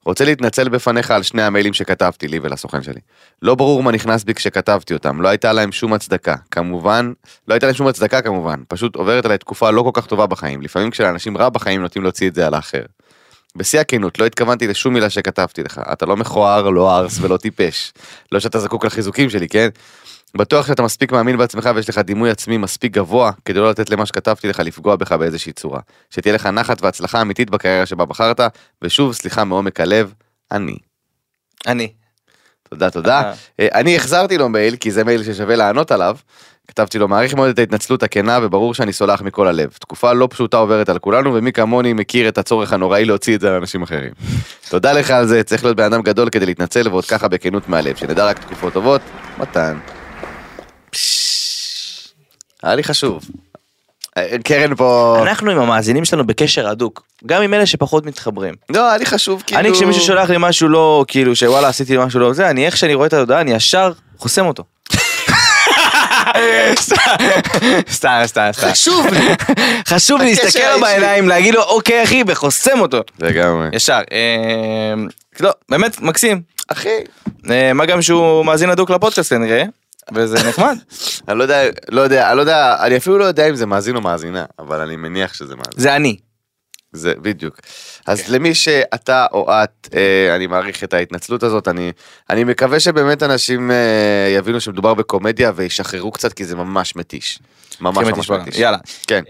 רוצה 0.05 0.25
להתנצל 0.25 0.69
בפניך 0.69 1.11
על 1.11 1.23
שני 1.23 1.41
המיילים 1.41 1.73
שכתבתי 1.73 2.27
לי 2.27 2.39
ולסוכן 2.41 2.83
שלי. 2.83 2.99
לא 3.41 3.55
ברור 3.55 3.83
מה 3.83 3.91
נכנס 3.91 4.23
בי 4.23 4.33
כשכתבתי 4.33 4.93
אותם, 4.93 5.21
לא 5.21 5.27
הייתה 5.27 5.53
להם 5.53 5.71
שום 5.71 5.93
הצדקה. 5.93 6.35
כמובן, 6.51 7.13
לא 7.47 7.53
הייתה 7.53 7.65
להם 7.65 7.75
שום 7.75 7.87
הצדקה 7.87 8.21
כמובן, 8.21 8.59
פשוט 8.67 8.95
עוברת 8.95 9.25
עליי 9.25 9.37
תקופה 9.37 9.71
לא 9.71 9.81
כל 9.81 9.91
כך 9.93 10.05
טובה 10.05 10.27
בחיים. 10.27 10.61
לפעמים 10.61 10.91
כשלאנשים 10.91 11.37
רע 11.37 11.49
בחיים 11.49 11.81
נוטים 11.81 12.03
להוציא 12.03 12.29
את 12.29 12.35
זה 12.35 12.47
על 12.47 12.53
האחר. 12.53 12.83
בשיא 13.55 13.79
הכנות, 13.79 14.19
לא 14.19 14.25
התכוונתי 14.25 14.67
לשום 14.67 14.93
מילה 14.93 15.09
שכתבתי 15.09 15.63
לך. 15.63 15.81
אתה 15.91 16.05
לא 16.05 16.17
מכוער, 16.17 16.69
לא 16.69 16.97
ארס 16.97 17.19
ולא 17.21 17.37
טיפש. 17.37 17.93
לא 18.31 18.39
שאתה 18.39 18.59
זקוק 18.59 18.85
לחיזוקים 18.85 19.29
שלי, 19.29 19.47
כן? 19.47 19.69
בטוח 20.37 20.67
שאתה 20.67 20.83
מספיק 20.83 21.11
מאמין 21.11 21.37
בעצמך 21.37 21.69
ויש 21.75 21.89
לך 21.89 21.97
דימוי 21.97 22.29
עצמי 22.29 22.57
מספיק 22.57 22.91
גבוה 22.93 23.31
כדי 23.45 23.59
לא 23.59 23.69
לתת 23.69 23.89
למה 23.89 24.05
שכתבתי 24.05 24.47
לך 24.47 24.59
לפגוע 24.59 24.95
בך 24.95 25.11
באיזושהי 25.11 25.53
צורה. 25.53 25.79
שתהיה 26.09 26.35
לך 26.35 26.45
נחת 26.45 26.83
והצלחה 26.83 27.21
אמיתית 27.21 27.49
בקריירה 27.49 27.85
שבה 27.85 28.05
בחרת, 28.05 28.39
ושוב 28.81 29.13
סליחה 29.13 29.43
מעומק 29.43 29.79
הלב, 29.79 30.13
אני. 30.51 30.77
אני. 31.67 31.93
תודה 32.69 32.89
תודה. 32.89 33.21
אה. 33.21 33.33
אה, 33.59 33.67
אני 33.73 33.95
החזרתי 33.95 34.37
לו 34.37 34.49
מייל 34.49 34.75
כי 34.75 34.91
זה 34.91 35.03
מייל 35.03 35.23
ששווה 35.23 35.55
לענות 35.55 35.91
עליו. 35.91 36.17
כתבתי 36.67 36.97
לו 36.97 37.07
מעריך 37.07 37.33
מאוד 37.33 37.49
את 37.49 37.59
ההתנצלות 37.59 38.03
הכנה 38.03 38.39
וברור 38.41 38.73
שאני 38.73 38.93
סולח 38.93 39.21
מכל 39.21 39.47
הלב. 39.47 39.69
תקופה 39.79 40.13
לא 40.13 40.27
פשוטה 40.31 40.57
עוברת 40.57 40.89
על 40.89 40.99
כולנו 40.99 41.33
ומי 41.33 41.53
כמוני 41.53 41.93
מכיר 41.93 42.29
את 42.29 42.37
הצורך 42.37 42.73
הנוראי 42.73 43.05
להוציא 43.05 43.35
את 43.35 43.41
זה 43.41 43.49
לאנשים 43.49 43.83
אחרים. 43.83 44.11
תודה 44.69 44.93
לך 44.93 45.11
על 45.11 45.27
זה, 45.27 45.43
צריך 45.43 45.63
להיות 45.63 45.77
בן 45.77 45.83
אדם 45.83 46.01
גדול 46.01 46.29
כדי 46.29 46.45
להתנצל 46.45 46.87
ועוד 46.87 47.05
ככה 47.05 47.27
בכנות 47.27 47.69
מהלב, 47.69 47.95
שנדע 47.95 48.25
רק 48.25 48.39
תקופות 48.39 48.73
טובות, 48.73 49.01
מתן. 49.37 49.77
היה 52.63 52.75
לי 52.75 52.83
חשוב. 52.83 53.23
אה, 54.17 54.35
קרן 54.43 54.75
פה, 54.75 55.17
אנחנו 55.21 55.51
עם 55.51 55.59
המאזינים 55.59 56.05
שלנו 56.05 56.27
בקשר 56.27 56.67
הדוק. 56.67 57.03
גם 57.25 57.41
עם 57.41 57.53
אלה 57.53 57.65
שפחות 57.65 58.05
מתחברים. 58.05 58.53
לא, 58.69 58.89
היה 58.89 58.97
לי 58.97 59.05
חשוב 59.05 59.43
כאילו, 59.45 59.59
אני 59.59 59.71
כשמישהו 59.71 60.03
שולח 60.03 60.29
לי 60.29 60.35
משהו 60.39 60.69
לא 60.69 61.05
כאילו 61.07 61.35
שוואלה 61.35 61.67
עשיתי 61.67 61.97
משהו 61.97 62.19
לא 62.19 62.33
זה 62.33 62.49
אני 62.49 62.65
איך 62.65 62.77
שאני 62.77 62.93
רואה 62.93 63.07
את 63.07 63.13
ההודעה 63.13 63.41
אני 63.41 63.51
ישר 63.51 63.91
חוסם 64.17 64.45
אותו. 64.45 64.63
סתם 66.79 67.15
סתם 67.91 68.21
סתם 68.25 68.49
חשוב 68.53 69.07
לי, 69.07 69.35
חשוב 69.87 70.21
לי 70.21 70.35
להסתכל 70.35 70.73
לו. 70.75 70.81
בעיניים 70.81 71.27
להגיד 71.27 71.53
לו 71.53 71.63
אוקיי 71.63 72.03
אחי 72.03 72.23
וחוסם 72.27 72.79
אותו 72.79 73.01
לגמרי, 73.19 73.67
ישר 73.73 74.01
אה, 74.11 74.93
לא 75.39 75.51
באמת 75.69 76.01
מקסים 76.01 76.41
אחי, 76.67 76.89
אה, 77.49 77.73
מה 77.73 77.85
גם 77.85 78.01
שהוא 78.01 78.45
מאזין 78.45 78.69
הדוק 78.69 78.89
לפודקאסט 78.89 79.29
כנראה 79.33 79.63
וזה 80.13 80.49
נחמד. 80.49 80.77
אני 81.27 81.37
לא 81.37 81.43
יודע, 81.43 81.61
לא 81.89 82.01
יודע, 82.01 82.29
אני 82.29 82.37
לא 82.37 82.41
יודע, 82.41 82.77
אני 82.79 82.97
אפילו 82.97 83.17
לא 83.17 83.25
יודע 83.25 83.49
אם 83.49 83.55
זה 83.55 83.65
מאזין 83.65 83.95
או 83.95 84.01
מאזינה, 84.01 84.45
אבל 84.59 84.81
אני 84.81 84.95
מניח 84.95 85.33
שזה 85.33 85.55
מאזין. 85.55 85.73
זה 85.81 85.95
אני. 85.95 86.17
זה 86.93 87.13
בדיוק. 87.21 87.59
אז 88.05 88.29
למי 88.29 88.55
שאתה 88.55 89.25
או 89.31 89.51
את, 89.51 89.89
אה, 89.95 90.35
אני 90.35 90.47
מעריך 90.47 90.83
את 90.83 90.93
ההתנצלות 90.93 91.43
הזאת, 91.43 91.67
אני, 91.67 91.91
אני 92.29 92.43
מקווה 92.43 92.79
שבאמת 92.79 93.23
אנשים 93.23 93.71
אה, 93.71 93.75
יבינו 94.37 94.61
שמדובר 94.61 94.93
בקומדיה 94.93 95.51
וישחררו 95.55 96.11
קצת 96.11 96.33
כי 96.33 96.45
זה 96.45 96.55
ממש 96.55 96.95
מתיש. 96.95 97.39
ממש 97.81 97.97
הכי 97.97 98.11
ממש 98.11 98.29
מתיש. 98.29 98.47
מתיש. 98.47 98.59
יאללה. 98.59 98.77
כן. 99.07 99.23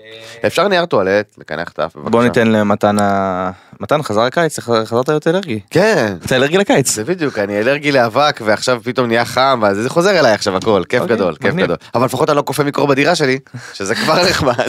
אפשר 0.47 0.67
נייר 0.67 0.85
טואלט, 0.85 1.35
לקנח 1.37 1.71
את 1.71 1.79
האף 1.79 1.95
בבקשה. 1.95 2.09
בוא 2.09 2.23
ניתן 2.23 2.47
למתן 2.47 2.99
ה... 2.99 3.51
מתן 3.79 4.03
חזר 4.03 4.25
לקיץ, 4.25 4.59
חזרת 4.59 5.07
להיות 5.07 5.27
אלרגי. 5.27 5.59
כן. 5.69 6.15
אתה 6.25 6.35
אלרגי 6.35 6.57
לקיץ. 6.57 6.95
זה 6.95 7.03
בדיוק, 7.03 7.39
אני 7.39 7.59
אלרגי 7.59 7.91
לאבק 7.91 8.41
ועכשיו 8.45 8.81
פתאום 8.83 9.07
נהיה 9.07 9.25
חם, 9.25 9.59
ואז 9.63 9.77
זה 9.77 9.89
חוזר 9.89 10.19
אליי 10.19 10.31
עכשיו 10.33 10.57
הכל, 10.57 10.83
כיף 10.89 11.01
אוקיי, 11.01 11.15
גדול, 11.15 11.35
כיף. 11.35 11.55
גדול. 11.55 11.75
אבל 11.95 12.05
לפחות 12.05 12.29
אני 12.29 12.37
לא 12.37 12.41
קופא 12.41 12.61
מקור 12.61 12.87
בדירה 12.87 13.15
שלי, 13.15 13.39
שזה 13.73 13.95
כבר 13.95 14.23
נחמד. 14.29 14.67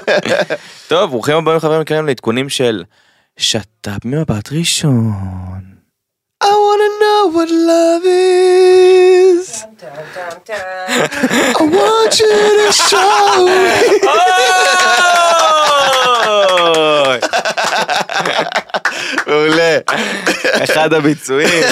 טוב, 0.88 1.10
ברוכים 1.10 1.36
הבאים 1.36 1.58
חברים 1.58 1.80
יקרים 1.80 2.06
לעדכונים 2.06 2.48
של 2.48 2.84
שת"פ 3.42 4.04
ממבט 4.04 4.52
ראשון. 4.52 5.60
I 6.44 6.52
wanna 6.64 6.90
know 7.02 7.20
what 7.36 7.50
love 7.70 8.04
is. 8.04 9.46
I 11.58 11.62
want 11.78 12.12
you 12.20 12.34
to 12.60 12.68
show 12.88 13.24
me. 13.46 13.70
מעולה. 19.26 19.78
אחד 20.64 20.92
הביצועים. 20.92 21.64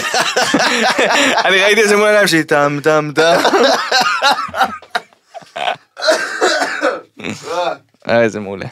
אני 1.45 1.63
ראיתי 1.63 1.83
את 1.83 1.89
זה 1.89 1.97
מול 1.97 2.05
העיניים 2.05 2.29
שלי, 2.29 2.45
טם 2.45 2.79
טם 2.83 3.11
טם. 3.15 3.41
איזה 8.23 8.41
מעולה. 8.41 8.67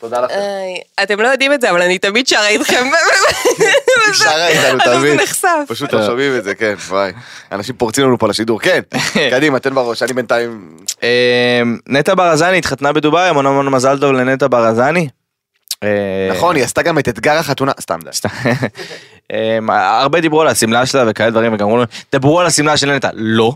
תודה 0.00 0.20
לכם. 0.20 0.34
אתם 1.02 1.20
לא 1.20 1.28
יודעים 1.28 1.52
את 1.52 1.60
זה, 1.60 1.70
אבל 1.70 1.82
אני 1.82 1.98
תמיד 1.98 2.26
שרה 2.26 2.48
איתכם. 2.48 2.84
היא 4.06 4.14
שרה 4.14 4.48
איתנו 4.48 4.78
אז 4.84 5.00
זה 5.00 5.00
תמיד. 5.00 5.20
נחשף. 5.20 5.48
פשוט 5.68 5.92
לא 5.92 6.06
שומעים 6.06 6.36
את 6.36 6.44
זה, 6.44 6.54
כן, 6.54 6.74
וואי. 6.88 7.12
אנשים 7.52 7.74
פורצים 7.74 8.04
לנו 8.04 8.18
פה 8.18 8.28
לשידור, 8.28 8.60
כן. 8.60 8.80
קדימה, 9.30 9.58
תן 9.58 9.74
בראש, 9.74 10.02
אני 10.02 10.12
בינתיים... 10.12 10.76
אה, 11.02 11.62
נטע 11.86 12.14
ברזני 12.14 12.58
התחתנה 12.58 12.92
בדובאי, 12.92 13.28
המון 13.28 13.46
המון 13.46 13.68
מזל 13.68 13.98
טוב 13.98 14.12
לנטע 14.12 14.46
ברזני. 14.50 15.08
אה, 15.82 16.28
נכון, 16.30 16.56
היא 16.56 16.64
עשתה 16.64 16.82
גם 16.82 16.98
את 16.98 17.08
אתגר 17.08 17.32
החתונה, 17.32 17.72
סתם 17.80 17.98
די. 18.04 18.10
אמ, 19.32 19.70
הרבה 19.70 20.20
דיברו 20.20 20.40
על 20.40 20.48
השמלה 20.48 20.86
שלה 20.86 21.04
וכאלה 21.06 21.30
דברים 21.30 21.54
וגם 21.54 21.66
אמרו 21.66 21.78
לו 21.78 21.84
דברו 22.12 22.40
על 22.40 22.46
השמלה 22.46 22.76
של 22.76 22.92
נטע 22.92 23.10
לא. 23.14 23.52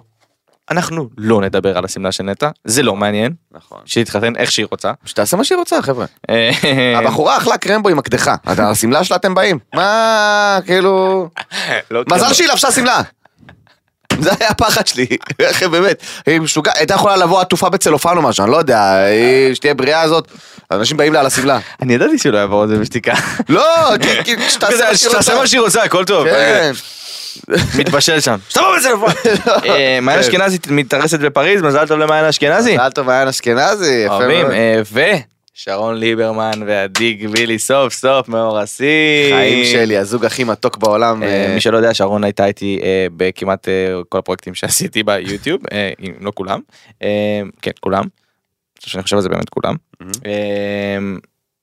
אנחנו 0.70 1.08
לא 1.18 1.40
נדבר 1.40 1.78
על 1.78 1.84
השמלה 1.84 2.12
של 2.12 2.24
נטע 2.24 2.48
זה 2.64 2.82
לא 2.82 2.96
מעניין 2.96 3.32
נכון. 3.52 3.78
שהיא 3.84 4.04
תתחתן 4.04 4.36
איך 4.36 4.52
שהיא 4.52 4.66
רוצה. 4.70 4.92
שתעשה 5.04 5.36
מה 5.36 5.44
שהיא 5.44 5.58
רוצה, 5.58 5.82
חבר'ה. 5.82 6.06
אה, 6.30 6.98
הבחורה 6.98 7.36
אכלה 7.36 7.58
קרמבו 7.58 7.88
עם 7.88 7.98
על 8.46 8.60
השמלה 8.60 9.04
שלה 9.04 9.16
אתם 9.16 9.34
באים? 9.34 9.58
מה, 9.74 10.58
כאילו... 10.66 11.28
לא 11.90 12.02
מזל. 12.10 12.34
שהיא 12.34 12.48
לבשה 12.48 12.72
שמלה. 12.72 13.02
זה 14.20 14.30
היה 14.40 14.48
הפחד 14.48 14.86
שלי, 14.86 15.06
באמת, 15.70 16.02
היא 16.26 16.40
משוגעת, 16.40 16.76
הייתה 16.76 16.94
יכולה 16.94 17.16
לבוא 17.16 17.40
עטופה 17.40 17.68
בצלופן 17.68 18.16
או 18.16 18.22
משהו, 18.22 18.44
אני 18.44 18.52
לא 18.52 18.56
יודע, 18.56 18.96
שתהיה 19.54 19.74
בריאה 19.74 20.00
הזאת, 20.00 20.28
אנשים 20.70 20.96
באים 20.96 21.12
לה 21.12 21.20
על 21.20 21.26
השמלה. 21.26 21.58
אני 21.82 21.94
ידעתי 21.94 22.18
שהוא 22.18 22.32
לא 22.32 22.38
יעבור 22.38 22.64
את 22.64 22.68
זה 22.68 22.78
בשתיקה. 22.78 23.14
לא, 23.48 23.62
שתעשה 24.48 24.84
מה 24.90 24.96
שהיא 24.96 25.16
רוצה. 25.16 25.34
מה 25.34 25.46
שהיא 25.46 25.60
רוצה 25.60 25.82
הכל 25.82 26.04
טוב. 26.04 26.26
מתבשל 27.78 28.20
שם. 28.20 28.36
שתבוא 28.48 28.76
בצלפון. 28.76 29.32
מעיין. 30.02 30.20
אשכנזי 30.20 30.58
מתארסת 30.70 31.20
בפריז 31.20 31.62
מזל 31.62 31.86
טוב 31.86 31.98
למעיין 31.98 32.24
אשכנזי. 32.24 32.74
מזל 32.74 32.90
טוב 32.90 33.06
מעיין 33.06 33.28
אשכנזי, 33.28 34.04
יפה. 34.06 34.18
מאוד. 34.18 34.50
אה, 34.50 34.80
ושרון 35.54 35.96
ליברמן 35.96 36.62
ועדי 36.66 37.14
גבילי 37.14 37.58
סוף 37.58 37.92
סוף 37.92 38.28
מאורסים. 38.28 39.36
חיים 39.36 39.64
שלי, 39.64 39.96
הזוג 39.96 40.24
הכי 40.24 40.44
מתוק 40.44 40.76
בעולם. 40.76 41.22
אה, 41.22 41.28
אה, 41.28 41.54
מי 41.54 41.60
שלא 41.60 41.76
יודע 41.76 41.94
שרון 41.94 42.24
הייתה 42.24 42.46
איתי 42.46 42.80
בכמעט 43.16 43.68
כל 44.08 44.18
הפרויקטים 44.18 44.54
שעשיתי 44.54 45.02
ביוטיוב 45.02 45.62
אם 46.00 46.12
לא 46.20 46.32
כולם 46.34 46.60
כן 47.62 47.70
כולם. 47.80 48.04
שאני 48.80 49.02
חושב 49.02 49.16
על 49.16 49.22
זה 49.22 49.28
באמת 49.28 49.48
כולם. 49.48 49.74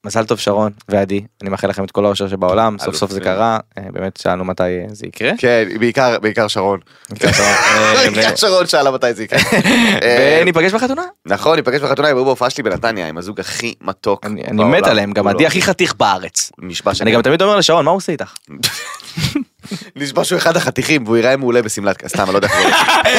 מזל 0.05 0.25
טוב 0.25 0.39
שרון 0.39 0.71
ועדי 0.89 1.21
אני 1.41 1.49
מאחל 1.49 1.67
לכם 1.67 1.83
את 1.83 1.91
כל 1.91 2.05
האושר 2.05 2.27
שבעולם 2.27 2.77
סוף 2.79 2.95
סוף 2.95 3.11
זה. 3.11 3.21
קרה 3.21 3.59
אה, 3.77 3.83
באמת 3.91 4.17
שאלנו 4.17 4.45
מתי 4.45 4.63
זה 4.91 5.07
יקרה. 5.07 5.31
כן, 5.37 5.67
בעיקר, 5.79 6.19
בעיקר 6.19 6.47
שרון. 6.47 6.79
בעיקר 7.09 7.31
שרון. 7.31 8.17
אה, 8.17 8.37
שרון 8.41 8.67
שאלה 8.67 8.91
מתי 8.91 9.13
זה 9.13 9.23
יקרה. 9.23 9.39
אה, 10.03 10.39
וניפגש 10.41 10.73
בחתונה. 10.73 11.03
נכון, 11.25 11.55
ניפגש 11.55 11.81
בחתונה, 11.81 12.07
הם 12.07 12.17
היו 12.17 12.25
בהופעה 12.25 12.49
שלי 12.49 12.63
בנתניה, 12.63 13.07
עם 13.07 13.17
הזוג 13.17 13.39
הכי 13.39 13.73
מתוק. 13.81 14.25
אני 14.25 14.63
מת 14.63 14.87
עליהם 14.87 15.13
גם. 15.13 15.27
עדי 15.27 15.47
הכי 15.47 15.61
חתיך 15.61 15.95
בארץ. 15.95 16.51
אני 17.01 17.11
גם 17.11 17.21
תמיד 17.21 17.41
אומר 17.41 17.55
לשרון 17.55 17.85
מה 17.85 17.91
הוא 17.91 17.97
עושה 17.97 18.11
איתך. 18.11 18.33
נשבע 19.95 20.23
שהוא 20.23 20.37
אחד 20.37 20.57
החתיכים 20.57 21.03
והוא 21.05 21.17
ייראה 21.17 21.37
מעולה 21.37 21.61
בשמלת 21.61 22.07
סתם 22.07 22.23
אני 22.23 22.33
לא 22.33 22.37
יודע 22.37 22.47
איך 22.47 22.55
זה. 22.55 23.11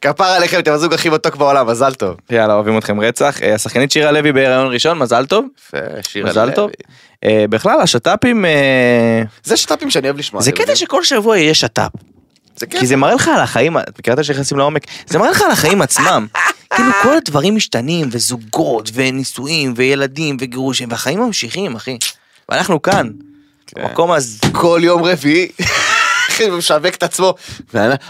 כפר 0.00 0.24
עליכם 0.24 0.58
אתם 0.58 0.72
הזוג 0.72 0.94
הכי 0.94 1.08
מתוק 1.08 1.36
בעולם 1.36 1.66
מזל 1.66 1.94
טוב. 1.94 2.16
יאללה 2.30 2.54
אוהבים 2.54 2.78
אתכם 2.78 3.00
רצח 3.00 3.42
אה, 3.42 3.54
השחקנית 3.54 3.92
שירה 3.92 4.12
לוי 4.12 4.32
בהיריון 4.32 4.72
ראשון 4.72 4.98
מזל 4.98 5.26
טוב. 5.26 5.46
מזל. 6.24 6.50
טוב. 6.50 6.70
אה, 7.24 7.44
בכלל 7.50 7.80
השת"פים 7.80 8.44
אה, 8.44 9.22
זה 9.44 9.56
שת"פים 9.56 9.90
שאני 9.90 10.08
אוהב 10.08 10.18
לשמוע. 10.18 10.42
זה 10.42 10.52
קטע? 10.52 10.76
שכל 10.76 11.04
שבוע 11.04 11.38
יהיה 11.38 11.54
שת"פ. 11.54 11.90
כי. 12.70 12.86
זה 12.86 12.96
מראה 12.96 13.14
לך 13.14 13.28
על 13.28 13.40
החיים, 13.40 13.78
את 13.78 13.98
מכירה 13.98 14.16
את 14.20 14.24
שנכנסים 14.24 14.58
לעומק? 14.58 14.82
זה 15.06 15.18
מראה 15.18 15.30
לך 15.30 15.42
על 15.42 15.50
החיים 15.50 15.82
עצמם. 15.82 16.26
כאילו 16.74 16.90
כל 17.02 17.16
הדברים 17.16 17.56
משתנים, 17.56 18.08
וזוגות, 18.12 18.90
ונישואים, 18.94 19.74
וילדים, 19.76 20.36
וגירושים, 20.40 20.88
והחיים 20.90 21.20
ממשיכים, 21.20 21.76
אחי. 21.76 21.98
ואנחנו 22.48 22.82
כאן, 22.82 23.10
כן. 23.74 23.82
במקום 23.82 24.10
הזה. 24.12 24.38
כל 24.52 24.80
יום 24.82 25.04
רביעי. 25.04 25.48
משווק 26.58 26.94
את 26.94 27.02
עצמו. 27.02 27.34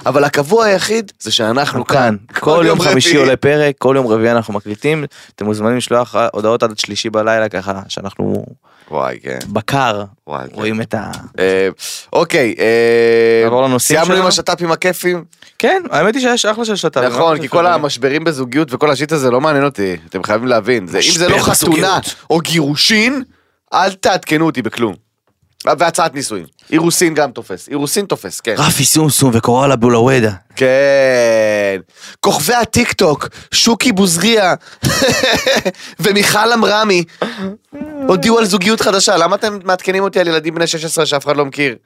אבל 0.06 0.24
הקבוע 0.24 0.64
היחיד 0.64 1.12
זה 1.20 1.30
שאנחנו 1.32 1.58
אנחנו 1.60 1.84
כאן. 1.86 2.16
כל 2.40 2.64
יום 2.66 2.80
חמישי. 2.80 3.16
עולה 3.16 3.36
פרק, 3.36 3.74
כל 3.78 3.94
יום 3.96 4.06
רביעי 4.06 4.30
אנחנו 4.32 4.54
מקליטים. 4.54 5.04
אתם 5.34 5.44
מוזמנים 5.44 5.76
לשלוח 5.76 6.14
הודעות 6.32 6.62
עד 6.62 6.78
שלישי 6.78 7.10
בלילה 7.10 7.48
ככה, 7.48 7.80
שאנחנו 7.88 8.44
וואי 8.90 9.18
כן. 9.22 9.38
בקר, 9.48 10.04
וואי, 10.26 10.48
כן. 10.48 10.54
רואים 10.54 10.80
את 10.80 10.94
ה... 10.94 11.10
אה, 11.38 11.68
אוקיי, 12.12 12.54
אה, 12.58 13.78
סיימנו 13.78 14.14
עם? 14.14 14.26
השת"פים 14.26 14.72
הכיפים. 14.72 15.24
כן, 15.58 15.82
האמת 15.90 16.14
היא 16.14 16.22
שיש 16.22 16.46
אחלה 16.46 16.64
של 16.64 16.76
שת"פ. 16.76 16.96
נכון, 17.00 17.40
כי 17.40 17.48
כל 17.48 17.66
המשברים 17.66 18.24
בזוגיות 18.24 18.74
וכל 18.74 18.90
השיט 18.90 19.12
הזה 19.12 19.30
לא 19.30 19.40
מעניין 19.40 19.64
אותי, 19.64 19.96
אתם 20.08 20.22
חייבים 20.22 20.48
להבין. 20.48 20.86
זה- 20.86 20.98
אם 20.98 21.12
זה 21.12 21.28
לא 21.28 21.38
חתונה. 21.38 21.98
או 22.30 22.40
גירושין, 22.40 23.22
אל 23.74 23.92
תעדכנו 23.92 24.46
אותי 24.46 24.62
בכלום. 24.62 25.07
והצעת 25.78 26.14
נישואים. 26.14 26.44
אירוסין 26.72 27.14
גם 27.14 27.30
תופס, 27.30 27.68
אירוסין 27.68 28.04
תופס, 28.04 28.40
כן. 28.40 28.54
רפי 28.58 28.84
סומסום 28.84 29.30
וקורל 29.34 29.72
אבולאוודה. 29.72 30.32
כן. 30.56 31.80
כוכבי 32.20 32.54
הטיק 32.54 32.92
טוק, 32.92 33.28
שוקי 33.54 33.92
בוזריה 33.92 34.54
ומיכל 36.00 36.52
אמרמי 36.54 37.04
הודיעו 38.08 38.38
על 38.38 38.44
זוגיות 38.44 38.80
חדשה, 38.80 39.16
למה 39.16 39.36
אתם 39.36 39.58
מעדכנים 39.64 40.02
אותי 40.02 40.20
על 40.20 40.28
ילדים 40.28 40.54
בני 40.54 40.66
16 40.66 41.06
שאף 41.06 41.24
אחד 41.24 41.36
לא 41.36 41.44
מכיר? 41.44 41.76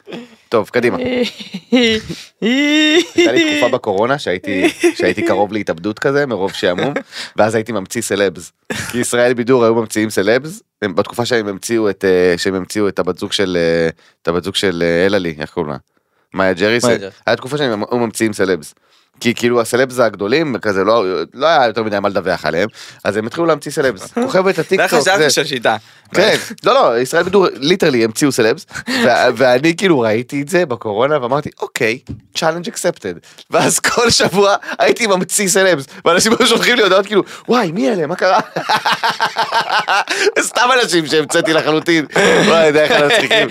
טוב, 0.49 0.69
קדימה. 0.69 0.99
הייתה 1.71 3.33
לי 3.33 3.59
תקופה 3.59 3.69
בקורונה 3.69 4.19
שהייתי, 4.19 4.69
שהייתי 4.95 5.23
קרוב 5.23 5.53
להתאבדות 5.53 5.99
כזה 5.99 6.27
מרוב 6.27 6.53
שעמום 6.53 6.95
ואז 7.37 7.55
הייתי 7.55 7.73
ממציא 7.73 8.03
סלבס. 8.03 8.53
כי 8.91 8.99
ישראל 8.99 9.35
בידור 9.35 9.65
היו 9.65 9.75
ממציאים 9.75 10.11
סלבס 10.11 10.63
הם- 10.83 10.95
בתקופה 10.95 11.27
שהם 11.27 11.49
המציאו 11.49 11.91
את 11.91 12.05
אה, 12.05 12.35
שהם 12.39 12.55
המציאו 12.55 12.89
את 12.89 12.99
הבת 12.99 13.19
זוג 13.19 13.33
של 13.33 13.57
אה, 13.61 13.89
את 14.23 14.29
הבת 14.29 14.45
זוג 14.45 14.55
של 14.55 14.83
אה, 14.87 15.07
אלעלי 15.07 15.35
איך 15.39 15.51
קוראים 15.51 15.73
לה? 15.73 15.79
מאיה 16.35 16.53
ג'ריס. 16.53 16.85
היה 17.27 17.37
תקופה 17.37 17.59
שהם 17.59 17.83
ממציאים 17.93 18.33
סלבס. 18.33 18.75
כי 19.23 19.35
כאילו 19.35 19.61
הסלבס 19.61 19.99
הגדולים 19.99 20.59
כזה 20.59 20.85
לא 20.85 21.05
לא 21.35 21.47
היה 21.47 21.67
יותר 21.67 21.83
מדי 21.83 21.99
מה 22.01 22.09
לדווח 22.09 22.45
עליהם 22.47 22.69
אז 23.05 23.17
הם 23.17 23.27
התחילו 23.27 23.47
להמציא 23.47 23.73
סלבס. 23.73 24.13
כוכבת 24.23 24.59
הטיק 24.59 24.81
טוק. 24.91 25.01
זה- 25.01 25.31
של 25.31 25.45
שיטה. 25.45 25.77
כן, 26.15 26.37
לא 26.65 26.75
לא, 26.75 26.99
ישראל 27.01 27.23
בידור 27.23 27.47
literally 27.55 28.05
המציאו 28.05 28.33
סלבס, 28.33 28.67
ואני 29.37 29.77
כאילו 29.77 30.01
ראיתי 30.01 30.43
את 30.43 30.49
זה 30.49 30.67
בקורונה 30.67 31.23
ואמרתי 31.23 31.51
אוקיי, 31.61 31.99
challenge 32.39 32.67
accepted, 32.69 33.19
ואז 33.51 33.79
כל 33.79 34.11
שבוע 34.11 34.55
הייתי 34.79 35.07
ממציא 35.07 35.49
סלבס, 35.49 35.85
ואנשים 36.05 36.33
היו 36.39 36.47
שולחים 36.47 36.77
לי 36.77 36.83
הודעות 36.83 37.07
כאילו 37.07 37.23
וואי 37.49 37.73
מי 37.73 37.89
אלה 37.91 38.07
מה 38.07 38.15
קרה? 38.17 38.41
סתם 40.41 40.69
אנשים 40.83 41.07
שהמצאתי 41.07 41.53
לחלוטין, 41.53 42.07
וואי 42.47 42.69
הם 42.69 43.07
מצחיקים, 43.09 43.49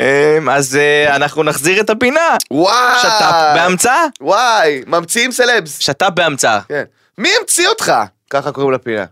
אמ, 0.00 0.48
אז 0.50 0.76
אה, 0.76 1.16
אנחנו 1.16 1.42
נחזיר 1.42 1.80
את 1.80 1.90
הפינה. 1.90 2.20
וואי, 2.50 2.98
שת"פ 3.02 3.34
בהמצאה? 3.54 4.04
וואי, 4.20 4.82
ממציאים 5.14 5.32
סלבס, 5.32 5.78
שת"פ 5.78 6.08
בהמצאה. 6.14 6.60
כן, 6.68 6.84
מי 7.18 7.28
המציא 7.40 7.68
אותך? 7.68 7.92
ככה 8.30 8.52
קוראים 8.52 8.72
לפינה. 8.72 9.04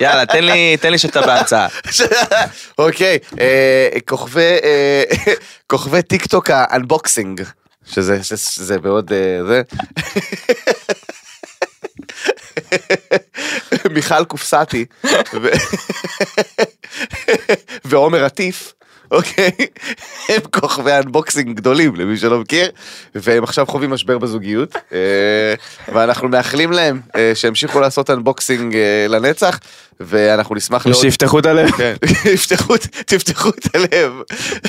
יאללה, 0.00 0.26
תן 0.26 0.44
לי, 0.44 0.76
תן 0.80 0.90
לי 0.90 0.98
שת"פ 0.98 1.16
בהמצאה. 1.26 1.66
אוקיי, 2.78 3.18
אה, 3.40 3.88
כוכבי 4.08 4.40
אה, 4.40 5.02
כוכבי 5.70 6.02
טיק 6.02 6.26
טוק 6.26 6.50
ה 6.50 6.59
unboxing. 6.59 7.42
שזה 7.86 8.24
שזה 8.24 8.78
מאוד 8.80 9.12
אה, 9.12 9.44
זה. 9.46 9.62
מיכל 13.94 14.24
קופסתי 14.24 14.84
ועומר 17.84 18.24
עטיף. 18.24 18.72
אוקיי, 19.10 19.50
הם 20.28 20.40
כוכבי 20.50 20.92
unboxing 20.92 21.56
גדולים 21.56 21.96
למי 21.96 22.16
שלא 22.16 22.40
מכיר, 22.40 22.70
והם 23.14 23.44
עכשיו 23.44 23.66
חווים 23.66 23.90
משבר 23.90 24.18
בזוגיות, 24.18 24.76
אה, 24.92 25.54
ואנחנו 25.94 26.28
מאחלים 26.28 26.72
להם 26.72 27.00
אה, 27.16 27.32
שימשיכו 27.34 27.80
לעשות 27.80 28.10
unboxing 28.10 28.76
אה, 28.76 29.06
לנצח, 29.08 29.58
ואנחנו 30.00 30.54
נשמח 30.54 30.86
לעוד... 30.86 31.00
שיפתחו 31.00 31.38
את 31.38 31.46
הלב. 31.46 31.70
כן, 31.70 31.94
תפתחו, 33.06 33.48
את 33.48 33.74
הלב. 33.74 34.12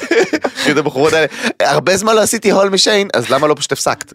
את 0.71 0.77
הבחורות 0.77 1.13
האלה, 1.13 1.27
הרבה 1.61 1.97
זמן 1.97 2.15
לא 2.15 2.21
עשיתי 2.21 2.51
הול 2.51 2.69
משיין, 2.69 3.07
אז 3.13 3.29
למה 3.29 3.47
לא 3.47 3.55
פשוט 3.57 3.71
הפסקת? 3.71 4.13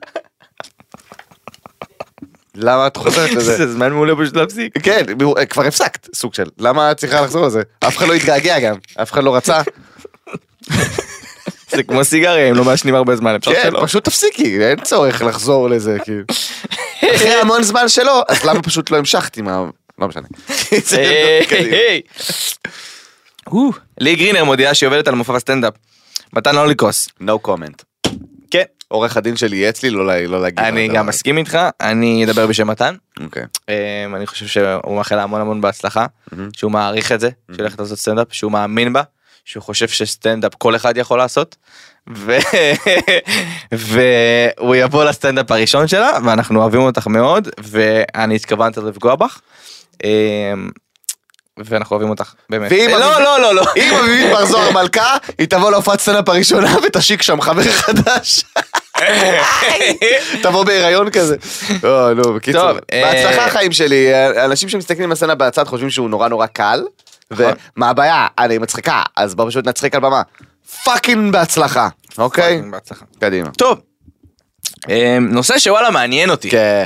למה 2.54 2.86
את 2.86 2.96
חוזרת 2.96 3.30
לזה? 3.30 3.56
זה 3.56 3.72
זמן 3.72 3.92
מעולה 3.92 4.16
פשוט 4.16 4.36
להפסיק. 4.36 4.78
כן, 4.82 5.04
כבר 5.50 5.66
הפסקת, 5.66 6.08
סוג 6.14 6.34
של, 6.34 6.46
למה 6.58 6.90
את 6.90 6.96
צריכה 6.96 7.20
לחזור 7.20 7.46
לזה? 7.46 7.62
אף 7.80 7.96
אחד 7.96 8.08
לא 8.08 8.14
התגעגע 8.14 8.60
גם, 8.60 8.74
אף 9.02 9.12
אחד 9.12 9.24
לא 9.24 9.36
רצה. 9.36 9.60
זה 11.70 11.82
כמו 11.82 12.04
סיגריה, 12.04 12.50
אם 12.50 12.54
לא 12.54 12.64
מעשנים 12.64 12.94
הרבה 12.94 13.16
זמן, 13.16 13.34
אפשר 13.34 13.54
כן, 13.54 13.62
שלא. 13.62 13.82
פשוט 13.86 14.04
תפסיקי, 14.04 14.60
אין 14.60 14.80
צורך 14.80 15.22
לחזור 15.22 15.70
לזה, 15.70 15.96
כאילו. 16.04 16.24
אחרי 17.14 17.34
המון 17.34 17.62
זמן 17.62 17.88
שלא, 17.88 18.22
אז 18.28 18.44
למה 18.44 18.62
פשוט 18.62 18.90
לא 18.90 18.96
המשכת 18.96 19.36
עם 19.36 19.48
ה... 19.48 19.64
לא 19.98 20.08
משנה. 20.08 20.26
הו, 23.48 23.72
לי 24.00 24.16
גרינר 24.16 24.44
מודיעה 24.44 24.74
שהיא 24.74 24.86
עובדת 24.86 25.08
על 25.08 25.14
מופע 25.14 25.36
הסטנדאפ. 25.36 25.74
מתן 26.32 26.56
הוליקוס. 26.56 27.08
No 27.20 27.48
comment. 27.48 28.08
כן. 28.50 28.62
עורך 28.88 29.16
הדין 29.16 29.36
שלי 29.36 29.56
ייעץ 29.56 29.82
לי 29.82 29.90
לא 29.90 30.06
לא 30.06 30.42
להגיד. 30.42 30.58
אני 30.58 30.88
גם 30.88 31.06
מסכים 31.06 31.38
איתך, 31.38 31.58
אני 31.80 32.24
אדבר 32.24 32.46
בשם 32.46 32.66
מתן. 32.66 32.94
אוקיי. 33.20 33.42
אמ, 33.68 34.14
אני 34.14 34.26
חושב 34.26 34.46
שהוא 34.46 34.96
מאחל 34.96 35.18
המון 35.18 35.40
המון 35.40 35.60
בהצלחה, 35.60 36.06
שהוא 36.52 36.72
מעריך 36.72 37.12
את 37.12 37.20
זה, 37.20 37.30
שהוא 37.52 37.60
הולך 37.60 37.78
לעשות 37.78 37.98
סטנדאפ, 37.98 38.26
שהוא 38.30 38.52
מאמין 38.52 38.92
בה, 38.92 39.02
שהוא 39.44 39.62
חושב 39.62 39.88
שסטנדאפ 39.88 40.54
כל 40.54 40.76
אחד 40.76 40.96
יכול 40.96 41.18
לעשות. 41.18 41.56
ו- 42.16 42.38
והוא 43.72 44.74
יבוא 44.74 45.04
לסטנדאפ 45.04 45.50
הראשון 45.50 45.88
שלה 45.88 46.10
ואנחנו 46.24 46.60
אוהבים 46.60 46.80
אותך 46.80 47.06
מאוד 47.06 47.48
ואני 47.62 48.36
התכוונתי 48.36 48.80
לפגוע 48.80 49.14
בך. 49.14 49.40
אמ, 50.04 50.68
ואנחנו 51.58 51.94
אוהבים 51.94 52.10
אותך 52.10 52.32
באמת. 52.50 52.72
ואם 52.72 52.90
לא 52.90 53.14
אביב- 53.14 53.24
לא 53.24 53.40
לא 53.40 53.54
לא. 53.54 53.62
אם 53.76 53.94
אביבית 54.00 54.30
בר 54.30 54.44
זוהר 54.44 54.70
מלכה, 54.70 55.16
היא 55.38 55.46
תבוא 55.48 55.70
להופעת 55.70 56.00
סטנדאפ 56.00 56.28
הראשונה 56.28 56.76
ותשיק 56.86 57.22
שם 57.22 57.40
חבר 57.40 57.62
חדש. 57.72 58.44
תבוא 60.42 60.64
בהיריון 60.64 61.10
כזה. 61.10 61.36
לא, 61.82 62.14
נו, 62.14 62.34
בקיצור. 62.34 62.70
אה, 62.92 63.02
בהצלחה 63.02 63.46
החיים 63.46 63.72
שלי, 63.72 64.08
אנשים 64.44 64.68
שמסתכלים 64.68 65.04
על 65.08 65.12
הסצנה 65.12 65.34
בצד 65.34 65.64
חושבים 65.68 65.90
שהוא 65.90 66.10
נורא 66.10 66.28
נורא 66.28 66.46
קל. 66.46 66.82
נכון. 67.30 67.52
ומה 67.76 67.90
הבעיה? 67.90 68.26
אני 68.38 68.58
מצחיקה, 68.58 69.02
אז 69.16 69.34
בוא 69.34 69.48
פשוט 69.48 69.66
נצחיק 69.66 69.94
על 69.94 70.00
במה. 70.00 70.22
fucking 70.84 71.32
בהצלחה, 71.32 71.88
אוקיי? 72.18 72.62
בהצלחה. 72.70 73.04
קדימה. 73.20 73.50
טוב. 73.50 73.80
אמ, 74.88 75.28
נושא 75.32 75.58
שוואלה 75.58 75.90
מעניין 75.90 76.30
אותי. 76.30 76.50
כן, 76.50 76.84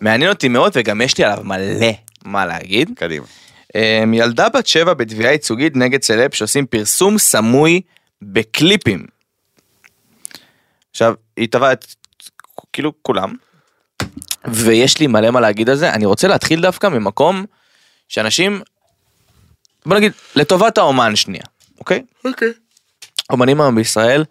מעניין 0.00 0.30
אותי 0.30 0.48
מאוד 0.48 0.72
וגם 0.74 1.00
יש 1.00 1.18
לי 1.18 1.24
עליו 1.24 1.44
מלא 1.44 1.86
מה 2.24 2.46
להגיד. 2.46 2.90
קדימה. 2.96 3.26
אמ, 3.74 4.14
ילדה 4.14 4.48
בת 4.48 4.66
שבע 4.66 4.94
בתביעה 4.94 5.32
ייצוגית 5.32 5.76
נגד 5.76 6.02
סלב 6.02 6.34
שעושים 6.34 6.66
פרסום 6.66 7.18
סמוי 7.18 7.80
בקליפים. 8.22 9.06
עכשיו, 10.90 11.14
היא 11.36 11.48
תבעה 11.50 11.72
את 11.72 11.86
כאילו 12.72 12.92
כולם, 13.02 13.34
ויש 14.46 15.00
לי 15.00 15.06
מלא 15.06 15.30
מה 15.30 15.40
להגיד 15.40 15.70
על 15.70 15.76
זה. 15.76 15.90
אני 15.90 16.06
רוצה 16.06 16.28
להתחיל 16.28 16.60
דווקא 16.60 16.86
ממקום 16.86 17.44
שאנשים, 18.08 18.60
בוא 19.86 19.96
נגיד, 19.96 20.12
לטובת 20.36 20.78
האומן 20.78 21.16
שנייה, 21.16 21.44
אוקיי? 21.78 22.02
אוקיי. 22.24 22.52
אומנים 23.30 23.60
היום 23.60 23.74
בישראל 23.74 24.24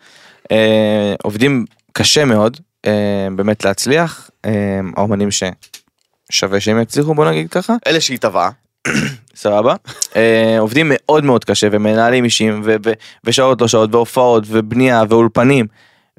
אה, 0.52 1.16
עובדים 1.24 1.66
קשה 1.94 2.26
מאוד 2.26 2.58
אה, 2.86 3.28
באמת 3.36 3.66
להצליח, 3.66 4.30
אה, 4.46 4.80
האומנים 4.98 5.30
ששווה 5.32 6.60
שהם 6.60 6.82
יצליחו 6.82 7.14
בוא 7.14 7.30
נגיד 7.30 7.50
ככה. 7.50 7.76
אלה 7.88 8.02
שהיא 8.02 8.20
טבעה. 8.20 8.50
סבבה. 9.36 9.76
אה, 10.16 10.60
עובדים 10.60 10.92
מאוד 10.94 11.24
מאוד 11.24 11.46
קשה 11.46 11.68
ומנהלים 11.72 12.24
אישיים 12.24 12.62
ו- 12.66 12.76
ו- 12.86 12.94
ושעות 13.24 13.62
לא 13.62 13.68
שעות 13.68 13.96
והופעות 13.96 14.44
ובנייה 14.48 15.04
ואולפנים 15.10 15.68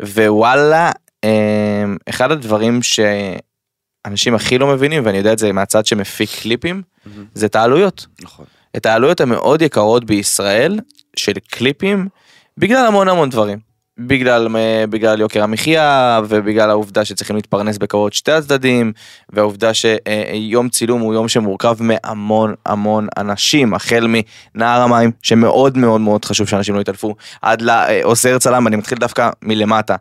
ווואלה 0.01 0.91
אה, 1.25 1.85
אחד 2.09 2.31
הדברים 2.33 2.81
שאנשים 2.83 4.35
הכי 4.35 4.59
לא 4.59 4.67
מבינים 4.67 5.07
ואני 5.07 5.19
יודע 5.19 5.33
את 5.33 5.39
זה 5.39 5.53
מהצד 5.53 5.87
שמפיק 5.87 6.31
קליפים 6.43 6.83
זה 7.35 7.47
את 7.47 7.57
העלויות. 7.57 8.07
נכון. 8.23 8.45
את 8.77 8.87
העלויות 8.87 9.21
המאוד 9.21 9.63
יקרות 9.63 10.05
בישראל 10.05 10.81
של 11.17 11.33
קליפים 11.51 12.09
בגלל 12.59 12.87
המון 12.87 13.09
המון 13.09 13.31
דברים. 13.31 13.70
בגלל, 14.07 14.49
בגלל 14.91 15.21
יוקר 15.21 15.43
המחיה 15.43 16.21
ובגלל 16.29 16.71
העובדה 16.71 17.05
שצריכים 17.05 17.37
להתפרנס 17.37 17.79
בכבוד 17.79 18.13
שתי 18.13 18.33
הצדדים 18.33 18.93
והעובדה 19.29 19.71
שיום 19.75 20.69
צילום 20.69 21.01
הוא 21.01 21.15
יום 21.15 21.29
שמורכב 21.29 21.77
מהמון 21.81 22.55
המון 22.67 23.07
אנשים 23.17 23.75
החל 23.75 24.07
מנער 24.09 24.81
המים 24.83 25.11
שמאוד 25.23 25.79
מאוד 25.79 26.01
מאוד 26.01 26.25
חשוב 26.25 26.49
שאנשים 26.49 26.75
לא 26.75 26.81
יתעלפו 26.81 27.15
עד 27.43 27.63
לעוזר 27.63 28.39
צלם 28.39 28.67
אני 28.67 28.77
מתחיל 28.77 28.99
דווקא 28.99 29.31
מלמטה 29.43 29.97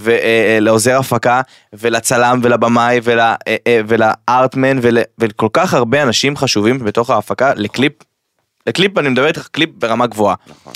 ולעוזר 0.00 0.98
הפקה 0.98 1.40
ולצלם 1.72 2.40
ולבמאי 2.42 3.00
ול, 3.02 3.20
ולארטמן 3.68 4.78
ול, 4.82 4.98
ולכל 5.18 5.48
כך 5.52 5.74
הרבה 5.74 6.02
אנשים 6.02 6.36
חשובים 6.36 6.78
בתוך 6.78 7.10
ההפקה 7.10 7.54
לקליפ 7.54 7.92
לקליפ 8.66 8.98
אני 8.98 9.08
מדבר 9.08 9.26
איתך 9.26 9.48
קליפ 9.48 9.70
ברמה 9.78 10.06
גבוהה. 10.06 10.34
נכון. 10.48 10.72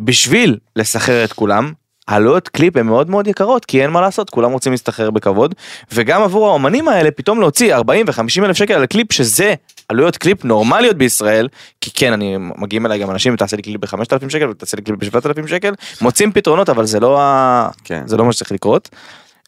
ובשביל 0.00 0.58
לסחרר 0.76 1.24
את 1.24 1.32
כולם, 1.32 1.72
העלויות 2.08 2.48
קליפ 2.48 2.76
הן 2.76 2.86
מאוד 2.86 3.10
מאוד 3.10 3.26
יקרות 3.26 3.64
כי 3.64 3.82
אין 3.82 3.90
מה 3.90 4.00
לעשות 4.00 4.30
כולם 4.30 4.52
רוצים 4.52 4.72
להסתחרר 4.72 5.10
בכבוד 5.10 5.54
וגם 5.92 6.22
עבור 6.22 6.48
האומנים 6.48 6.88
האלה 6.88 7.10
פתאום 7.10 7.40
להוציא 7.40 7.74
40 7.74 8.06
ו-50 8.08 8.44
אלף 8.44 8.56
שקל 8.56 8.74
על 8.74 8.86
קליפ 8.86 9.12
שזה 9.12 9.54
עלויות 9.88 10.16
קליפ 10.16 10.44
נורמליות 10.44 10.96
בישראל 10.96 11.48
כי 11.80 11.90
כן 11.94 12.12
אני 12.12 12.36
מגיעים 12.38 12.86
אליי 12.86 12.98
גם 12.98 13.10
אנשים 13.10 13.36
תעשה 13.36 13.56
לי 13.56 13.62
קליפ 13.62 13.80
ב-5,000 13.80 14.28
שקל 14.28 14.48
ותעשה 14.48 14.76
לי 14.76 14.82
קליפ 14.82 15.14
ב-7,000 15.14 15.46
שקל 15.46 15.74
מוצאים 16.00 16.32
פתרונות 16.32 16.68
אבל 16.68 16.86
זה 16.86 17.00
לא 17.00 17.20
ה... 17.20 17.68
כן. 17.84 18.02
זה 18.06 18.16
לא 18.16 18.24
מה 18.24 18.32
שצריך 18.32 18.52
לקרות. 18.52 18.88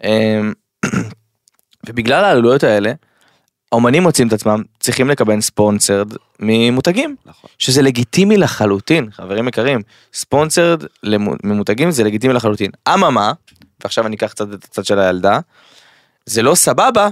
אמ, 0.04 0.52
ובגלל 1.86 2.24
העלויות 2.24 2.64
האלה 2.64 2.92
האומנים 3.72 4.02
מוצאים 4.02 4.28
את 4.28 4.32
עצמם 4.32 4.62
צריכים 4.80 5.08
לקבל 5.08 5.40
sponsored 5.40 6.12
ממותגים 6.40 7.16
נכון. 7.26 7.50
שזה 7.58 7.82
לגיטימי 7.82 8.36
לחלוטין 8.36 9.10
חברים 9.10 9.48
יקרים 9.48 9.80
sponsored 10.14 10.84
ממותגים 11.44 11.90
זה 11.90 12.04
לגיטימי 12.04 12.34
לחלוטין 12.34 12.70
אממה 12.88 13.32
ועכשיו 13.80 14.06
אני 14.06 14.16
אקח 14.16 14.30
קצת 14.30 14.54
את 14.54 14.64
הצד 14.64 14.84
של 14.84 14.98
הילדה 14.98 15.40
זה 16.26 16.42
לא 16.42 16.54
סבבה 16.54 17.08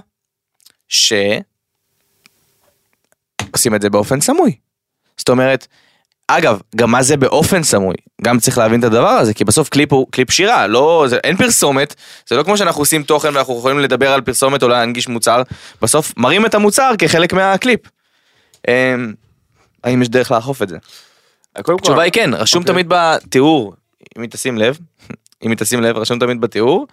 ש... 0.89 1.13
עושים 3.53 3.75
את 3.75 3.83
זה 3.83 3.91
באופן 3.91 4.21
סמוי. 4.21 4.57
זאת 5.17 5.29
אומרת 5.29 5.67
אגב 6.39 6.61
גם 6.77 6.91
מה 6.91 7.03
זה 7.03 7.17
באופן 7.17 7.63
סמוי 7.63 7.95
גם 8.23 8.39
צריך 8.39 8.59
להבין 8.59 8.81
את 8.81 8.85
הדבר 8.85 9.09
הזה 9.09 9.35
כי 9.35 9.45
בסוף 9.45 9.69
קליפ 9.69 9.93
הוא 9.93 10.07
קליפ 10.11 10.31
שירה 10.31 10.67
לא 10.67 11.05
זה 11.09 11.17
אין 11.25 11.37
פרסומת 11.37 11.95
זה 12.29 12.37
לא 12.37 12.43
כמו 12.43 12.57
שאנחנו 12.57 12.83
עושים 12.83 13.03
תוכן 13.03 13.35
ואנחנו 13.35 13.59
יכולים 13.59 13.79
לדבר 13.79 14.13
על 14.13 14.21
פרסומת 14.21 14.63
או 14.63 14.69
להנגיש 14.69 15.09
מוצר 15.09 15.43
בסוף 15.83 16.13
מראים 16.17 16.47
את 16.47 16.55
המוצר 16.55 16.91
כחלק 16.99 17.33
מהקליפ. 17.33 17.81
אמ, 18.69 19.13
האם 19.85 20.03
יש 20.03 20.09
דרך 20.09 20.31
לאכוף 20.31 20.63
את 20.63 20.69
זה? 20.69 20.79
כל, 21.63 21.75
התשובה 21.75 22.03
היא 22.03 22.13
כן 22.13 22.31
רשום 22.35 22.63
אוקיי. 22.63 22.75
תמיד 22.75 22.87
בתיאור 22.89 23.75
אם 24.17 24.23
היא 24.23 24.31
תשים 24.31 24.59
לב 24.59 24.79
אם 25.45 25.51
היא 25.51 25.59
תשים 25.59 25.81
לב 25.81 25.97
רשום 25.97 26.19
תמיד 26.19 26.41
בתיאור 26.41 26.87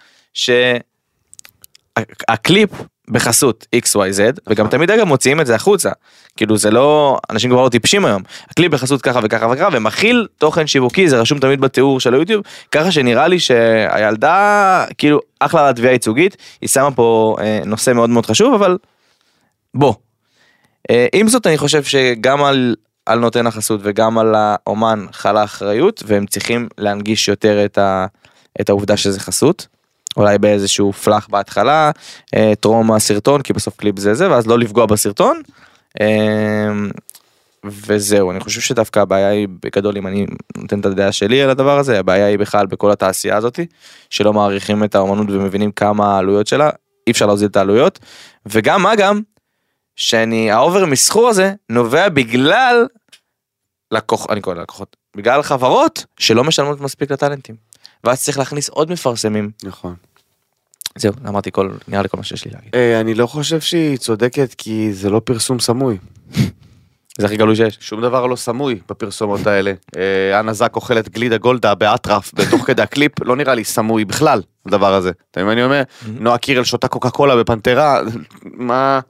שהקליפ 1.94 2.70
בחסות 3.10 3.66
XYZ 3.76 4.40
וגם 4.46 4.68
תמיד 4.68 4.90
אגב 4.90 5.04
מוציאים 5.04 5.40
את 5.40 5.46
זה 5.46 5.54
החוצה 5.54 5.90
כאילו 6.36 6.56
זה 6.56 6.70
לא 6.70 7.18
אנשים 7.30 7.50
כבר 7.50 7.62
לא 7.62 7.68
טיפשים 7.68 8.04
היום 8.04 8.22
הקליפ 8.50 8.72
בחסות 8.72 9.02
ככה 9.02 9.20
וככה 9.22 9.46
וככה 9.52 9.68
ומכיל 9.72 10.26
תוכן 10.38 10.66
שיווקי 10.66 11.08
זה 11.08 11.20
רשום 11.20 11.38
תמיד 11.38 11.60
בתיאור 11.60 12.00
של 12.00 12.14
היוטיוב 12.14 12.42
ככה 12.70 12.92
שנראה 12.92 13.28
לי 13.28 13.40
שהילדה 13.40 14.84
כאילו 14.98 15.20
אחלה 15.40 15.70
לתביעה 15.70 15.92
ייצוגית 15.92 16.36
היא 16.60 16.68
שמה 16.68 16.90
פה 16.90 17.36
אה, 17.40 17.60
נושא 17.66 17.90
מאוד 17.90 18.10
מאוד 18.10 18.26
חשוב 18.26 18.54
אבל 18.54 18.78
בוא. 19.74 19.94
אה, 20.90 21.06
עם 21.12 21.28
זאת 21.28 21.46
אני 21.46 21.58
חושב 21.58 21.84
שגם 21.84 22.44
על 22.44 22.74
על 23.08 23.18
נותן 23.18 23.46
החסות 23.46 23.80
וגם 23.82 24.18
על 24.18 24.34
האומן 24.36 25.06
חלה 25.12 25.44
אחריות 25.44 26.02
והם 26.06 26.26
צריכים 26.26 26.68
להנגיש 26.78 27.28
יותר 27.28 27.64
את, 27.64 27.78
ה, 27.78 28.06
את 28.60 28.68
העובדה 28.68 28.96
שזה 28.96 29.20
חסות. 29.20 29.66
אולי 30.18 30.38
באיזשהו 30.38 30.92
פלאח 30.92 31.28
בהתחלה, 31.30 31.90
אה, 32.34 32.52
טרום 32.60 32.92
הסרטון, 32.92 33.42
כי 33.42 33.52
בסוף 33.52 33.76
קליפ 33.76 33.98
זה 33.98 34.14
זה, 34.14 34.30
ואז 34.30 34.46
לא 34.46 34.58
לפגוע 34.58 34.86
בסרטון. 34.86 35.42
אה, 36.00 36.68
וזהו, 37.64 38.30
אני 38.30 38.40
חושב 38.40 38.60
שדווקא 38.60 39.00
הבעיה 39.00 39.28
היא 39.28 39.48
בגדול, 39.62 39.96
אם 39.96 40.06
אני 40.06 40.26
נותן 40.56 40.80
את 40.80 40.86
הדעה 40.86 41.12
שלי 41.12 41.42
על 41.42 41.50
הדבר 41.50 41.78
הזה, 41.78 41.98
הבעיה 41.98 42.26
היא 42.26 42.38
בכלל 42.38 42.66
בכל 42.66 42.90
התעשייה 42.90 43.36
הזאתי, 43.36 43.66
שלא 44.10 44.32
מעריכים 44.32 44.84
את 44.84 44.94
האומנות 44.94 45.26
ומבינים 45.30 45.72
כמה 45.72 46.14
העלויות 46.14 46.46
שלה, 46.46 46.70
אי 47.06 47.12
אפשר 47.12 47.26
להוזיל 47.26 47.48
את 47.48 47.56
העלויות, 47.56 47.98
וגם 48.46 48.82
מה 48.82 48.96
גם, 48.96 49.20
שאני, 49.96 50.50
ה 50.50 50.57
over 50.57 50.86
מסחור 50.86 51.28
הזה 51.28 51.52
נובע 51.68 52.08
בגלל 52.08 52.86
לקוח, 53.90 54.26
אני 54.30 54.40
קורא 54.40 54.54
ללקוחות, 54.54 54.96
בגלל 55.16 55.42
חברות 55.42 56.04
שלא 56.18 56.44
משלמות 56.44 56.80
מספיק 56.80 57.10
לטאלנטים. 57.10 57.68
ואז 58.04 58.22
צריך 58.22 58.38
להכניס 58.38 58.68
עוד 58.68 58.90
מפרסמים. 58.90 59.50
נכון. 59.64 59.94
זהו, 60.98 61.12
אמרתי 61.28 61.50
כל, 61.50 61.70
נראה 61.88 62.02
לי 62.02 62.08
כל 62.08 62.16
מה 62.16 62.22
שיש 62.22 62.44
לי 62.44 62.50
להגיד. 62.54 62.70
אה, 62.74 63.00
אני 63.00 63.14
לא 63.14 63.26
חושב 63.26 63.60
שהיא 63.60 63.96
צודקת 63.96 64.54
כי 64.58 64.92
זה 64.92 65.10
לא 65.10 65.20
פרסום 65.24 65.60
סמוי. 65.60 65.98
זה 67.18 67.26
הכי 67.26 67.36
גלוי 67.36 67.56
שיש. 67.56 67.78
שום 67.80 68.02
דבר 68.02 68.26
לא 68.26 68.36
סמוי 68.36 68.78
בפרסומות 68.88 69.46
האלה. 69.46 69.72
אה, 69.96 70.40
אנה 70.40 70.52
זק 70.52 70.76
אוכלת 70.76 71.08
גלידה 71.08 71.38
גולדה 71.38 71.74
באטרף 71.74 72.30
בתוך 72.34 72.66
כדי 72.66 72.82
הקליפ, 72.82 73.12
לא 73.22 73.36
נראה 73.36 73.54
לי 73.54 73.64
סמוי 73.64 74.04
בכלל, 74.04 74.42
הדבר 74.66 74.94
הזה. 74.94 75.10
אתה 75.30 75.40
מבין 75.40 75.46
מה 75.46 75.52
אני 75.52 75.64
אומר? 75.64 75.82
נועה 76.06 76.38
קירל 76.38 76.64
שותה 76.64 76.88
קוקה 76.88 77.10
קולה 77.10 77.36
בפנתרה, 77.36 78.00
מה... 78.44 79.00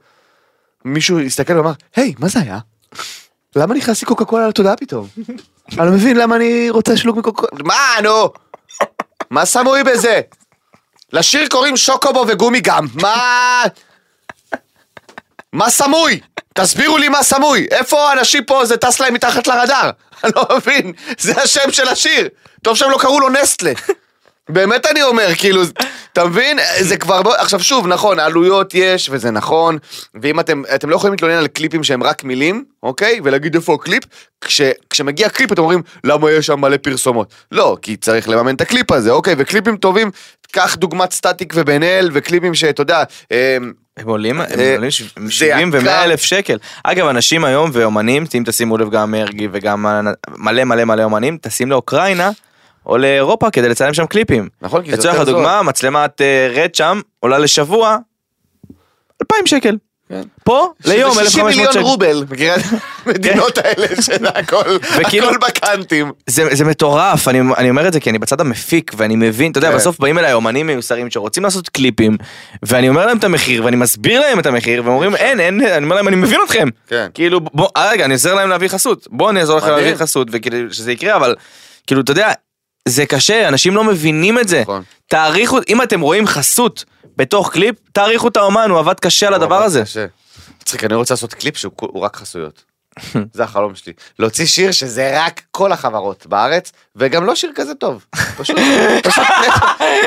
מישהו 0.85 1.19
הסתכל 1.19 1.57
ואמר, 1.57 1.71
היי, 1.95 2.13
מה 2.19 2.27
זה 2.27 2.39
היה? 2.39 2.59
למה 3.55 3.75
נכנסתי 3.75 4.05
קוקה 4.05 4.25
קולה 4.25 4.47
לתודעה 4.47 4.75
פתאום? 4.75 5.07
אני 5.77 5.87
לא 5.87 5.91
מבין 5.91 6.17
למה 6.17 6.35
אני 6.35 6.69
רוצה 6.69 6.97
שלוק 6.97 7.17
מקוקה. 7.17 7.47
מה, 7.63 7.73
נו? 8.03 8.29
מה 9.29 9.45
סמוי 9.45 9.83
בזה? 9.83 10.21
לשיר 11.13 11.47
קוראים 11.47 11.77
שוקובו 11.77 12.25
וגומי 12.27 12.61
גם. 12.61 12.87
מה... 12.93 13.63
מה 15.53 15.69
סמוי? 15.69 16.19
תסבירו 16.53 16.97
לי 16.97 17.09
מה 17.09 17.23
סמוי. 17.23 17.67
איפה 17.71 18.09
האנשים 18.09 18.43
פה 18.43 18.65
זה 18.65 18.77
טס 18.77 18.99
להם 18.99 19.13
מתחת 19.13 19.47
לרדאר? 19.47 19.89
אני 20.23 20.31
לא 20.35 20.45
מבין. 20.57 20.93
זה 21.17 21.41
השם 21.41 21.71
של 21.71 21.87
השיר. 21.87 22.29
טוב 22.61 22.77
שהם 22.77 22.91
לא 22.91 22.97
קראו 22.97 23.19
לו 23.19 23.29
נסטלה. 23.29 23.71
באמת 24.49 24.85
אני 24.85 25.01
אומר, 25.03 25.27
כאילו, 25.37 25.61
אתה 26.13 26.25
מבין? 26.25 26.57
זה 26.79 26.97
כבר, 26.97 27.21
בוא- 27.21 27.35
עכשיו 27.35 27.59
שוב, 27.59 27.87
נכון, 27.87 28.19
עלויות 28.19 28.73
יש, 28.73 29.09
וזה 29.11 29.31
נכון, 29.31 29.77
ואם 30.21 30.39
אתם, 30.39 30.61
אתם 30.75 30.89
לא 30.89 30.95
יכולים 30.95 31.13
להתלונן 31.13 31.33
על 31.35 31.47
קליפים 31.47 31.83
שהם 31.83 32.03
רק 32.03 32.23
מילים, 32.23 32.63
אוקיי? 32.83 33.19
ולהגיד 33.23 33.55
איפה 33.55 33.73
הקליפ, 33.73 34.03
כש, 34.41 34.61
כשמגיע 34.89 35.29
קליפ 35.29 35.51
אתם 35.51 35.61
אומרים, 35.61 35.81
למה 36.03 36.31
יש 36.31 36.45
שם 36.45 36.59
מלא 36.61 36.77
פרסומות? 36.77 37.33
לא, 37.51 37.77
כי 37.81 37.95
צריך 37.95 38.29
לממן 38.29 38.55
את 38.55 38.61
הקליפ 38.61 38.91
הזה, 38.91 39.11
אוקיי? 39.11 39.35
וקליפים 39.37 39.77
טובים, 39.77 40.11
קח 40.51 40.75
דוגמת 40.75 41.11
סטטיק 41.11 41.53
ובן 41.55 41.83
אל, 41.83 42.09
וקליפים 42.13 42.55
שאתה 42.55 42.81
יודע, 42.81 43.03
אמ, 43.31 43.37
הם 43.97 44.07
עולים, 44.09 44.41
הם 44.41 44.59
אה, 44.59 44.75
עולים 44.75 44.91
ש- 44.91 45.01
זה 45.25 45.31
70 45.31 45.69
ו-100 45.73 45.79
יקר. 45.81 46.03
אלף 46.03 46.21
שקל. 46.21 46.57
אגב, 46.83 47.07
אנשים 47.07 47.43
היום 47.45 47.69
ואומנים, 47.73 48.25
אם 48.37 48.43
תשימו 48.45 48.77
לב 48.77 48.89
גם 48.89 49.11
מרגי 49.11 49.47
וגם 49.51 49.85
מלא 50.37 50.63
מלא 50.63 50.83
מלא 50.85 51.03
אומנים, 51.03 51.37
טסים 51.37 51.69
לאוקראינה 51.71 52.31
או 52.85 52.97
לאירופה 52.97 53.49
כדי 53.49 53.69
לצלם 53.69 53.93
שם 53.93 54.05
קליפים. 54.05 54.49
נכון, 54.61 54.83
כי 54.83 54.91
זה 54.91 54.97
לצורך 54.97 55.13
יותר 55.13 55.25
זול. 55.25 55.35
הדוגמה, 55.35 55.63
מצלמת 55.63 56.21
אה, 56.21 56.47
רד 56.55 56.75
שם 56.75 57.01
עולה 57.19 57.37
לשבוע 57.37 57.97
2,000 59.21 59.45
שקל. 59.45 59.75
כן. 60.09 60.21
פה 60.43 60.67
ליום 60.85 61.11
שזה 61.11 61.29
60 61.29 61.47
1,500 61.47 61.55
מיליון 61.55 61.73
שקל. 61.73 61.83
רובל, 61.83 62.25
מכירה 62.29 62.55
את 62.55 62.61
המדינות 63.05 63.57
האלה 63.57 64.01
של 64.01 64.25
הכל, 64.25 64.77
הכל 65.05 65.37
בקאנטים. 65.47 66.11
זה, 66.27 66.55
זה 66.55 66.65
מטורף, 66.65 67.27
אני, 67.27 67.39
אני 67.57 67.69
אומר 67.69 67.87
את 67.87 67.93
זה 67.93 67.99
כי 67.99 68.09
אני 68.09 68.19
בצד 68.19 68.41
המפיק 68.41 68.91
ואני 68.97 69.15
מבין, 69.15 69.51
אתה 69.51 69.57
יודע, 69.57 69.71
כן. 69.71 69.75
בסוף 69.75 69.99
באים 69.99 70.17
אליי 70.17 70.33
אומנים 70.33 70.67
מיוסרים 70.67 71.11
שרוצים 71.11 71.43
לעשות 71.43 71.69
קליפים 71.69 72.17
ואני 72.63 72.89
אומר 72.89 73.05
להם 73.05 73.17
את 73.17 73.23
המחיר 73.23 73.65
ואני 73.65 73.75
מסביר 73.75 74.19
להם 74.19 74.39
את 74.39 74.45
המחיר 74.45 74.83
והם 74.83 74.93
אומרים 74.93 75.15
אין, 75.15 75.39
אין, 75.39 75.61
אני 75.61 75.83
אומר 75.83 75.95
להם 75.95 76.07
אני 76.07 76.15
מבין 76.15 76.39
אתכם. 76.45 76.67
כן. 76.87 77.07
כאילו 77.13 77.39
בוא, 77.41 77.69
אה, 77.77 77.89
רגע, 77.91 78.05
אני 78.05 78.13
עוזר 78.13 78.33
להם 78.33 78.49
להביא 78.49 78.67
חסות, 78.67 79.07
בוא 79.11 79.29
אני 79.29 79.39
אעזור 79.39 79.57
לכם. 79.57 79.67
להביא 79.69 79.95
חסות 79.95 80.27
וכאילו 80.31 80.73
שזה 80.73 80.91
יקרה 80.91 81.15
אבל 81.15 81.35
כאילו 81.87 82.01
אתה 82.01 82.11
יודע, 82.11 82.31
זה 82.87 83.05
קשה, 83.05 83.47
אנשים 83.47 83.75
לא 83.75 83.83
מבינים 83.83 84.39
את 84.39 84.47
זה. 84.47 84.61
נכון. 84.61 84.83
תעריכו, 85.07 85.59
אם 85.69 85.81
אתם 85.81 86.01
רואים 86.01 86.27
חסות 86.27 86.85
בתוך 87.17 87.51
קליפ, 87.53 87.75
תעריכו 87.91 88.27
את 88.27 88.37
האומן, 88.37 88.69
הוא 88.69 88.79
עבד 88.79 88.99
קשה 88.99 89.27
על 89.27 89.33
הדבר 89.33 89.63
הזה. 89.63 89.81
קשה. 89.81 90.05
מצחיק, 90.61 90.83
אני 90.83 90.95
רוצה 90.95 91.13
לעשות 91.13 91.33
קליפ 91.33 91.57
שהוא 91.57 91.71
הוא 91.79 92.01
רק 92.01 92.15
חסויות. 92.15 92.63
זה 93.33 93.43
החלום 93.43 93.75
שלי. 93.75 93.93
להוציא 94.19 94.45
שיר 94.45 94.71
שזה 94.71 95.25
רק 95.25 95.41
כל 95.51 95.71
החברות 95.71 96.25
בארץ, 96.25 96.71
וגם 96.95 97.25
לא 97.25 97.35
שיר 97.35 97.51
כזה 97.55 97.75
טוב. 97.75 98.05
פשוט, 98.37 98.57
פשוט, 99.03 99.23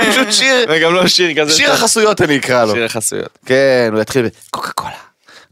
פשוט 0.08 0.32
שיר, 0.32 0.66
וגם 0.68 0.94
לא 0.94 1.08
שיר 1.08 1.42
כזה. 1.42 1.52
שיר 1.52 1.72
החסויות 1.72 2.20
אני 2.20 2.38
אקרא 2.38 2.64
לו. 2.64 2.72
שיר 2.72 2.84
החסויות. 2.84 3.38
כן, 3.46 3.90
הוא 3.92 4.00
יתחיל 4.02 4.26
בקוקה 4.48 4.72
קולה, 4.72 4.92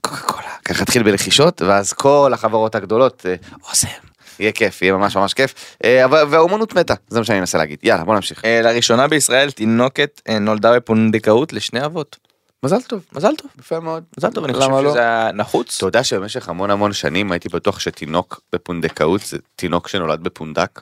קוקה 0.00 0.20
קולה. 0.20 0.50
ככה 0.64 0.82
יתחיל 0.82 1.02
בלחישות, 1.02 1.62
ואז 1.62 1.92
כל 1.92 2.30
החברות 2.34 2.74
הגדולות, 2.74 3.26
אה, 3.28 3.34
אוסם. 3.68 4.09
יהיה 4.40 4.52
כיף, 4.52 4.82
יהיה 4.82 4.92
ממש 4.96 5.16
ממש 5.16 5.34
כיף. 5.34 5.54
אה, 5.84 6.04
אבל- 6.04 6.24
והאומנות 6.30 6.74
מתה, 6.74 6.94
זה 7.08 7.18
מה 7.18 7.24
שאני 7.24 7.40
מנסה 7.40 7.58
להגיד. 7.58 7.78
יאללה, 7.82 8.04
בוא 8.04 8.14
נמשיך. 8.14 8.44
אה, 8.44 8.60
לראשונה 8.62 9.08
בישראל 9.08 9.50
תינוקת 9.50 10.20
אה, 10.28 10.38
נולדה 10.38 10.76
בפונדקאות 10.76 11.52
לשני 11.52 11.84
אבות. 11.84 12.16
מזל 12.62 12.82
טוב. 12.82 13.04
מזל 13.12 13.36
טוב. 13.36 13.50
יפה 13.58 13.80
מאוד. 13.80 14.04
מזל 14.18 14.30
טוב, 14.30 14.44
אני 14.44 14.54
חושב 14.54 14.70
לא? 14.70 14.90
שזה 14.90 15.30
נחוץ. 15.34 15.76
אתה 15.76 15.86
יודע 15.86 16.04
שבמשך 16.04 16.48
המון 16.48 16.70
המון 16.70 16.92
שנים 16.92 17.32
הייתי 17.32 17.48
בטוח 17.48 17.80
שתינוק 17.80 18.40
בפונדקאות 18.52 19.20
זה 19.20 19.36
תינוק 19.56 19.88
שנולד 19.88 20.20
בפונדק? 20.22 20.80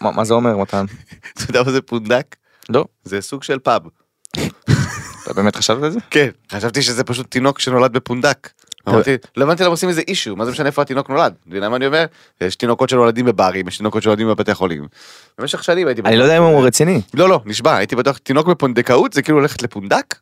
מה 0.00 0.10
מה 0.10 0.24
זה 0.24 0.34
אומר 0.34 0.56
מתן? 0.56 0.84
אתה 1.34 1.44
יודע 1.48 1.62
מה 1.62 1.72
זה 1.72 1.80
פונדק? 1.82 2.36
לא. 2.68 2.84
זה 3.04 3.20
סוג 3.20 3.42
של 3.42 3.58
פאב. 3.58 3.82
אתה 5.24 5.32
באמת 5.34 5.56
חשבת 5.56 5.82
על 5.82 5.90
זה? 5.90 5.98
כן. 6.10 6.28
חשבתי 6.52 6.82
שזה 6.82 7.04
פשוט 7.04 7.30
תינוק 7.30 7.58
שנולד 7.58 7.92
בפונדק. 7.92 8.50
אמרתי, 8.88 9.16
לא 9.36 9.44
הבנתי 9.44 9.62
למה 9.62 9.70
עושים 9.70 9.88
איזה 9.88 10.02
אישו, 10.08 10.36
מה 10.36 10.44
זה 10.44 10.50
משנה 10.50 10.66
איפה 10.66 10.82
התינוק 10.82 11.10
נולד? 11.10 11.34
אתה 11.48 11.56
יודע 11.56 11.68
מה 11.68 11.76
אני 11.76 11.86
אומר? 11.86 12.04
יש 12.40 12.56
תינוקות 12.56 12.88
שנולדים 12.88 13.24
בברים, 13.24 13.68
יש 13.68 13.76
תינוקות 13.76 14.02
שנולדים 14.02 14.28
בבתי 14.28 14.54
חולים. 14.54 14.86
במשך 15.38 15.64
שנים 15.64 15.86
הייתי 15.86 16.02
אני 16.04 16.16
לא 16.16 16.22
יודע 16.22 16.38
אם 16.38 16.42
הוא 16.42 16.66
רציני. 16.66 17.00
לא, 17.14 17.28
לא, 17.28 17.40
נשבע, 17.44 17.76
הייתי 17.76 17.96
בטוח, 17.96 18.18
תינוק 18.18 18.46
בפונדקאות 18.46 19.12
זה 19.12 19.22
כאילו 19.22 19.40
ללכת 19.40 19.62
לפונדק? 19.62 20.14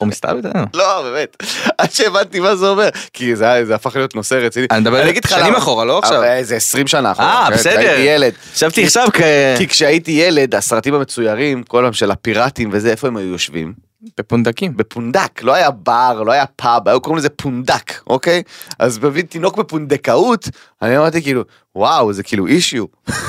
הוא 0.00 0.08
מסתלבט 0.08 0.44
עלינו. 0.44 0.66
לא, 0.74 1.02
באמת. 1.02 1.36
עד 1.78 1.92
שהבנתי 1.92 2.40
מה 2.40 2.56
זה 2.56 2.68
אומר. 2.68 2.88
כי 3.12 3.36
זה 3.36 3.74
הפך 3.74 3.96
להיות 3.96 4.14
נושא 4.14 4.34
רציני. 4.34 4.66
אני 4.70 4.80
מדבר 4.80 5.04
שנים. 5.28 5.54
אחורה, 5.54 5.84
לא 5.84 5.98
עכשיו. 5.98 6.18
אבל 6.18 6.42
זה 6.42 6.56
20 6.56 6.86
שנה 6.86 7.12
אחורה. 7.12 7.28
אה, 7.28 7.46
כן? 7.50 7.54
בסדר. 7.54 7.78
הייתי 7.78 8.02
ילד. 8.02 8.32
חשבתי 8.54 8.84
עכשיו 8.84 9.08
כ... 9.12 9.20
כי 9.58 9.68
כשהייתי 9.68 10.10
ילד, 10.10 10.54
הסרטים 10.54 10.94
המצוירים, 10.94 11.62
כל 11.62 11.82
פעם 11.84 11.92
של 11.92 12.10
הפיראטים 12.10 12.68
וזה, 12.72 12.90
איפה 12.90 13.08
הם 13.08 13.16
היו 13.16 13.26
יושבים? 13.26 13.89
בפונדקים. 14.18 14.76
בפונדק, 14.76 15.42
לא 15.42 15.54
היה 15.54 15.70
בר, 15.70 16.22
לא 16.26 16.32
היה 16.32 16.46
פאב, 16.46 16.88
היו 16.88 17.00
קוראים 17.00 17.18
לזה 17.18 17.28
פונדק, 17.28 18.00
אוקיי? 18.06 18.42
אז 18.78 18.98
מבין 18.98 19.26
תינוק 19.26 19.56
בפונדקאות, 19.58 20.48
אני 20.82 20.98
אמרתי 20.98 21.22
כאילו, 21.22 21.42
וואו, 21.76 22.12
זה 22.12 22.22
כאילו 22.22 22.46
אישיו. 22.46 22.84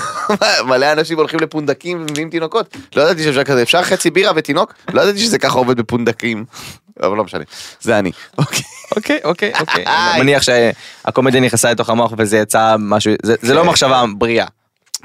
מלא 0.68 0.92
אנשים 0.92 1.18
הולכים 1.18 1.40
לפונדקים 1.40 2.02
ומביאים 2.02 2.30
תינוקות. 2.30 2.78
לא 2.96 3.02
ידעתי 3.02 3.24
שאפשר 3.24 3.44
כזה, 3.44 3.62
אפשר 3.62 3.84
חצי 3.84 4.10
בירה 4.12 4.32
ותינוק? 4.36 4.74
לא 4.94 5.02
ידעתי 5.02 5.20
שזה 5.20 5.40
ככה 5.40 5.58
עובד 5.58 5.78
בפונדקים. 5.78 6.46
אבל 7.04 7.18
לא 7.18 7.24
משנה, 7.24 7.44
זה 7.82 8.00
אני. 8.00 8.12
אוקיי. 8.38 8.62
אוקיי, 8.96 9.20
אוקיי, 9.24 9.52
אוקיי. 9.60 9.86
אני 10.14 10.22
מניח 10.22 10.44
שהקומדיה 10.44 11.42
נכנסה 11.42 11.72
לתוך 11.72 11.90
המוח 11.90 12.14
וזה 12.18 12.38
יצא 12.38 12.76
משהו, 12.80 13.14
זה- 13.24 13.54
לא 13.54 13.62
כן. 13.62 13.68
מחשבה 13.68 14.04
בריאה. 14.18 14.46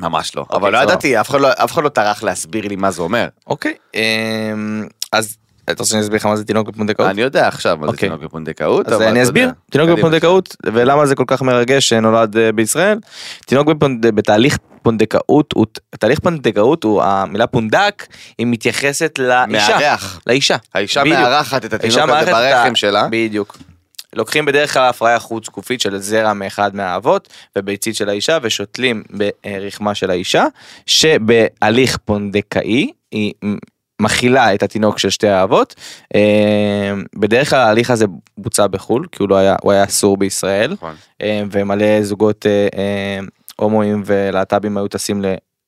ממש 0.00 0.36
לא. 0.36 0.44
אבל 0.52 0.72
לא. 0.72 0.78
ידעתי, 0.78 1.20
אף 1.20 1.30
אחד 1.30 1.40
לא- 1.40 1.52
אף 1.52 1.72
אחד 1.72 1.82
לא 1.84 1.88
טרח 1.88 2.22
להסביר 2.22 2.68
לי 2.68 2.76
מה 2.76 2.90
זה 2.90 3.02
אומר. 3.02 3.28
אוקיי. 3.46 3.74
אמ, 3.94 4.00
אז 5.12 5.36
אתה 5.70 5.82
רוצה 5.82 5.90
שאני 5.90 6.02
אסביר 6.02 6.16
לך 6.16 6.26
מה 6.26 6.36
זה 6.36 6.44
תינוק 6.44 6.68
בפונדקאות? 6.68 7.10
אני 7.10 7.22
יודע 7.22 7.48
עכשיו 7.48 7.76
מה 7.76 7.86
זה 7.86 7.92
אוקיי. 7.92 8.08
תינוק 8.08 8.22
בפונדקאות, 8.24 8.86
אז 8.88 8.94
אבל 8.94 9.04
אני 9.04 9.22
אסביר. 9.22 9.50
תינוק. 9.70 9.98
בפונדקאות 9.98 10.56
ולמה 10.66 11.06
זה 11.06 11.14
כל 11.14 11.24
כך 11.26 11.42
מרגש 11.42 11.88
שנולד 11.88 12.36
אה, 12.36 12.52
בישראל. 12.52 12.98
תינוק. 13.46 13.68
בתהליך 14.00 14.58
פונדקאות. 14.82 15.54
תהליך 15.98 16.20
פונדקאות 16.20 16.84
הוא 16.84 17.02
המילה 17.02 17.46
פונדק, 17.46 18.06
היא 18.38 18.46
מתייחסת 18.46 19.18
לאישה. 19.18 19.78
מארח. 19.78 20.20
לאישה. 20.26 20.56
האישה. 20.74 21.04
מארחת 21.04 21.64
את 21.64 21.72
התינוק 21.72 21.98
הזה 21.98 22.32
ברחם 22.32 22.74
שלה. 22.74 23.08
בדיוק. 23.10 23.58
לוקחים 24.16 24.44
בדרך 24.44 24.72
כלל 24.72 24.88
הפריה 24.88 25.18
חוץ 25.18 25.48
גופית 25.48 25.80
של 25.80 25.98
זרע 25.98 26.32
מאחד 26.32 26.76
מהאבות 26.76 27.28
וביצית 27.58 27.96
של 27.96 28.08
האישה 28.08 28.38
ושותלים 28.42 29.02
ברחמה 29.10 29.94
של 29.94 30.10
האישה 30.10 30.44
שבהליך 30.86 31.96
פונדקאי 32.04 32.90
היא 33.12 33.32
מכילה 34.00 34.54
את 34.54 34.62
התינוק 34.62 34.98
של 34.98 35.10
שתי 35.10 35.28
האבות. 35.28 35.74
אה, 36.14 36.94
בדרך 37.16 37.50
כלל 37.50 37.58
ההליך 37.58 37.90
הזה 37.90 38.06
בוצע 38.38 38.66
בחו"ל 38.66 39.06
כי 39.12 39.22
הוא 39.22 39.28
לא 39.28 39.36
היה 39.36 39.56
הוא 39.62 39.72
היה 39.72 39.84
אסור 39.84 40.16
בישראל 40.16 40.72
נכון. 40.72 40.94
אה, 41.22 41.42
ומלא 41.50 42.02
זוגות 42.02 42.46
אה, 42.46 43.18
הומואים 43.56 44.02
ולהט"בים 44.06 44.76
היו 44.76 44.88
טסים 44.88 45.22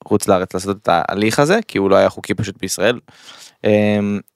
לחוץ 0.04 0.28
לארץ 0.28 0.54
לעשות 0.54 0.76
את 0.82 0.88
ההליך 0.92 1.38
הזה 1.38 1.58
כי 1.68 1.78
הוא 1.78 1.90
לא 1.90 1.96
היה 1.96 2.08
חוקי 2.08 2.34
פשוט 2.34 2.56
בישראל. 2.60 2.98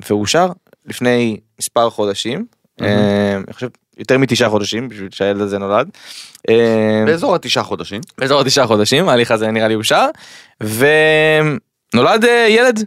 והוא 0.08 0.20
אושר 0.20 0.48
לפני 0.86 1.40
מספר 1.58 1.90
חודשים. 1.90 2.46
אה, 2.80 3.36
אני 3.36 3.52
חושב 3.52 3.68
יותר 3.98 4.18
מתשעה 4.18 4.50
חודשים 4.50 4.88
בשביל 4.88 5.08
שהילד 5.10 5.40
הזה 5.40 5.58
נולד. 5.58 5.88
באזור 7.06 7.34
התשעה 7.34 7.64
חודשים. 7.64 8.00
באזור 8.18 8.40
התשעה 8.40 8.66
חודשים 8.66 9.08
ההליך 9.08 9.30
הזה 9.30 9.50
נראה 9.50 9.68
לי 9.68 9.74
אושר 9.74 10.06
ונולד 10.60 12.24
ילד 12.48 12.84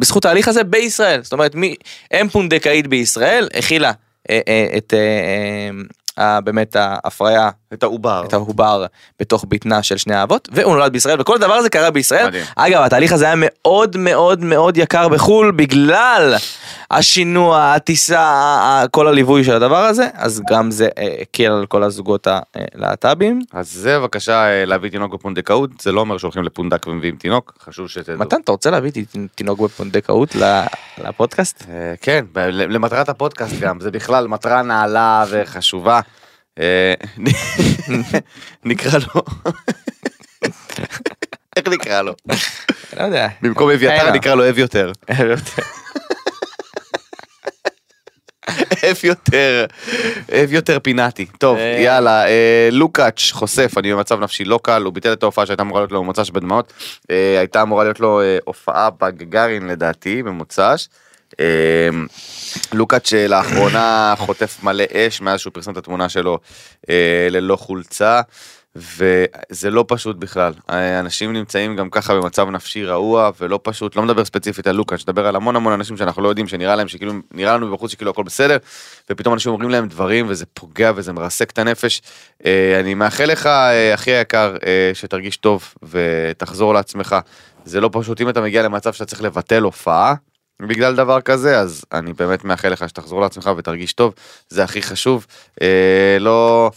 בזכות 0.00 0.24
ההליך 0.24 0.48
הזה 0.48 0.64
בישראל 0.64 1.22
זאת 1.22 1.32
אומרת 1.32 1.54
מי 1.54 1.74
אם 2.20 2.28
פונדקאית 2.28 2.86
בישראל 2.86 3.48
הכילה 3.54 3.92
אה, 4.30 4.40
אה, 4.48 4.66
את 4.76 4.94
אה, 4.94 5.70
אה, 6.18 6.40
באמת 6.40 6.76
ההפריה, 6.76 7.50
את 7.72 7.82
העובר. 7.82 8.24
את 8.28 8.32
העובר 8.32 8.86
בתוך 9.20 9.44
בטנה 9.48 9.82
של 9.82 9.96
שני 9.96 10.14
האבות, 10.14 10.48
והוא 10.52 10.72
נולד 10.72 10.92
בישראל, 10.92 11.20
וכל 11.20 11.38
דבר 11.38 11.52
הזה 11.52 11.70
קרה 11.70 11.90
בישראל. 11.90 12.26
מדהים. 12.26 12.44
אגב, 12.56 12.82
התהליך 12.82 13.12
הזה 13.12 13.24
היה 13.24 13.34
מאוד 13.36 13.96
מאוד 13.96 14.44
מאוד 14.44 14.76
יקר 14.76 15.08
בחו"ל, 15.08 15.50
בגלל 15.50 16.36
השינוע, 16.90 17.74
הטיסה, 17.74 18.84
כל 18.90 19.08
הליווי 19.08 19.44
של 19.44 19.52
הדבר 19.52 19.84
הזה, 19.84 20.08
אז 20.14 20.42
גם 20.50 20.70
זה 20.70 20.88
אה, 20.98 21.14
הקל 21.20 21.52
על 21.52 21.66
כל 21.66 21.82
הזוגות 21.82 22.26
הלהט"בים. 22.30 23.40
אז 23.52 23.72
זה 23.72 23.98
בבקשה 23.98 24.48
אה, 24.48 24.64
להביא 24.64 24.90
תינוק 24.90 25.12
בפונדקאות, 25.12 25.70
זה 25.80 25.92
לא 25.92 26.00
אומר 26.00 26.18
שהולכים 26.18 26.42
לפונדק 26.42 26.86
ומביאים 26.86 27.16
תינוק, 27.16 27.58
חשוב 27.64 27.88
שתדעו. 27.88 28.18
מתן, 28.18 28.40
אתה 28.44 28.52
רוצה 28.52 28.70
להביא 28.70 28.90
תינוק 29.34 29.60
בפונדקאות 29.60 30.36
לפודקאסט? 30.98 31.64
אה, 31.68 31.94
כן, 32.00 32.24
למטרת 32.46 33.08
הפודקאסט 33.08 33.60
גם, 33.60 33.80
זה 33.80 33.90
בכלל 33.90 34.28
מטרה 34.28 34.62
נעלה 34.62 35.24
וחשובה. 35.30 36.00
נקרא 38.64 38.98
לו, 38.98 39.22
איך 41.56 41.68
נקרא 41.68 42.02
לו? 42.02 42.14
לא 42.96 43.02
יודע. 43.02 43.28
במקום 43.42 43.70
אביתר. 43.70 44.12
נקרא 44.12 44.34
לו 44.34 44.48
אב 44.48 44.58
יותר. 44.58 44.92
אב 45.10 45.26
יותר, 45.26 45.62
אב 50.32 50.52
יותר 50.52 50.78
פינאטי. 50.82 51.26
טוב, 51.38 51.56
אה. 51.56 51.80
יאללה, 51.80 52.26
אה, 52.26 52.68
לוקאץ' 52.72 53.30
חושף, 53.32 53.72
אני 53.78 53.92
במצב 53.92 54.20
נפשי 54.20 54.44
לא 54.44 54.60
קל, 54.62 54.82
הוא 54.82 54.92
ביטל 54.92 55.12
את 55.12 55.22
ההופעה 55.22 55.46
שהייתה 55.46 55.62
אמורה 55.62 55.80
להיות 55.80 55.92
לו 55.92 56.02
במוצ"ש 56.02 56.30
בדמעות. 56.30 56.72
אה, 57.10 57.38
הייתה 57.38 57.62
אמורה 57.62 57.84
להיות 57.84 58.00
לו 58.00 58.20
הופעה 58.44 58.90
בגגארין 59.00 59.66
לדעתי, 59.66 60.22
במוצ"ש. 60.22 60.88
לוקאץ' 62.72 63.12
לאחרונה 63.12 64.14
חוטף 64.18 64.58
מלא 64.62 64.84
אש 64.92 65.20
מאז 65.20 65.40
שהוא 65.40 65.52
פרסם 65.52 65.72
את 65.72 65.76
התמונה 65.76 66.08
שלו 66.08 66.38
ללא 67.30 67.56
חולצה. 67.56 68.20
וזה 68.76 69.70
לא 69.70 69.84
פשוט 69.88 70.16
בכלל, 70.16 70.52
אנשים 71.00 71.32
נמצאים 71.32 71.76
גם 71.76 71.90
ככה 71.90 72.14
במצב 72.14 72.50
נפשי 72.50 72.84
רעוע 72.84 73.30
ולא 73.40 73.60
פשוט, 73.62 73.96
לא 73.96 74.02
מדבר 74.02 74.24
ספציפית 74.24 74.66
על 74.66 74.76
לוקאץ', 74.76 75.02
מדבר 75.02 75.26
על 75.26 75.36
המון 75.36 75.56
המון 75.56 75.72
אנשים 75.72 75.96
שאנחנו 75.96 76.22
לא 76.22 76.28
יודעים 76.28 76.48
שנראה 76.48 76.76
להם 76.76 76.88
שכאילו, 76.88 77.12
נראה 77.34 77.54
לנו 77.54 77.66
מבחוץ 77.66 77.92
שכאילו 77.92 78.10
הכל 78.10 78.22
בסדר, 78.22 78.56
ופתאום 79.10 79.34
אנשים 79.34 79.52
אומרים 79.52 79.70
להם 79.70 79.88
דברים 79.88 80.26
וזה 80.28 80.46
פוגע 80.54 80.92
וזה 80.94 81.12
מרסק 81.12 81.50
את 81.50 81.58
הנפש. 81.58 82.02
אה, 82.46 82.80
אני 82.80 82.94
מאחל 82.94 83.24
לך, 83.24 83.46
אה, 83.46 83.94
אחי 83.94 84.10
היקר, 84.10 84.56
אה, 84.66 84.90
שתרגיש 84.94 85.36
טוב 85.36 85.74
ותחזור 85.82 86.74
לעצמך. 86.74 87.16
זה 87.64 87.80
לא 87.80 87.90
פשוט, 87.92 88.20
אם 88.20 88.28
אתה 88.28 88.40
מגיע 88.40 88.62
למצב 88.62 88.92
שאתה 88.92 89.04
צריך 89.04 89.22
לבטל 89.22 89.62
הופעה, 89.62 90.14
בגלל 90.62 90.94
דבר 90.94 91.20
כזה, 91.20 91.58
אז 91.58 91.84
אני 91.92 92.12
באמת 92.12 92.44
מאחל 92.44 92.68
לך 92.68 92.88
שתחזור 92.88 93.20
לעצמך 93.20 93.50
ותרגיש 93.56 93.92
טוב, 93.92 94.14
זה 94.48 94.64
הכי 94.64 94.82
חשוב. 94.82 95.26
אה, 95.62 96.16
לא... 96.20 96.70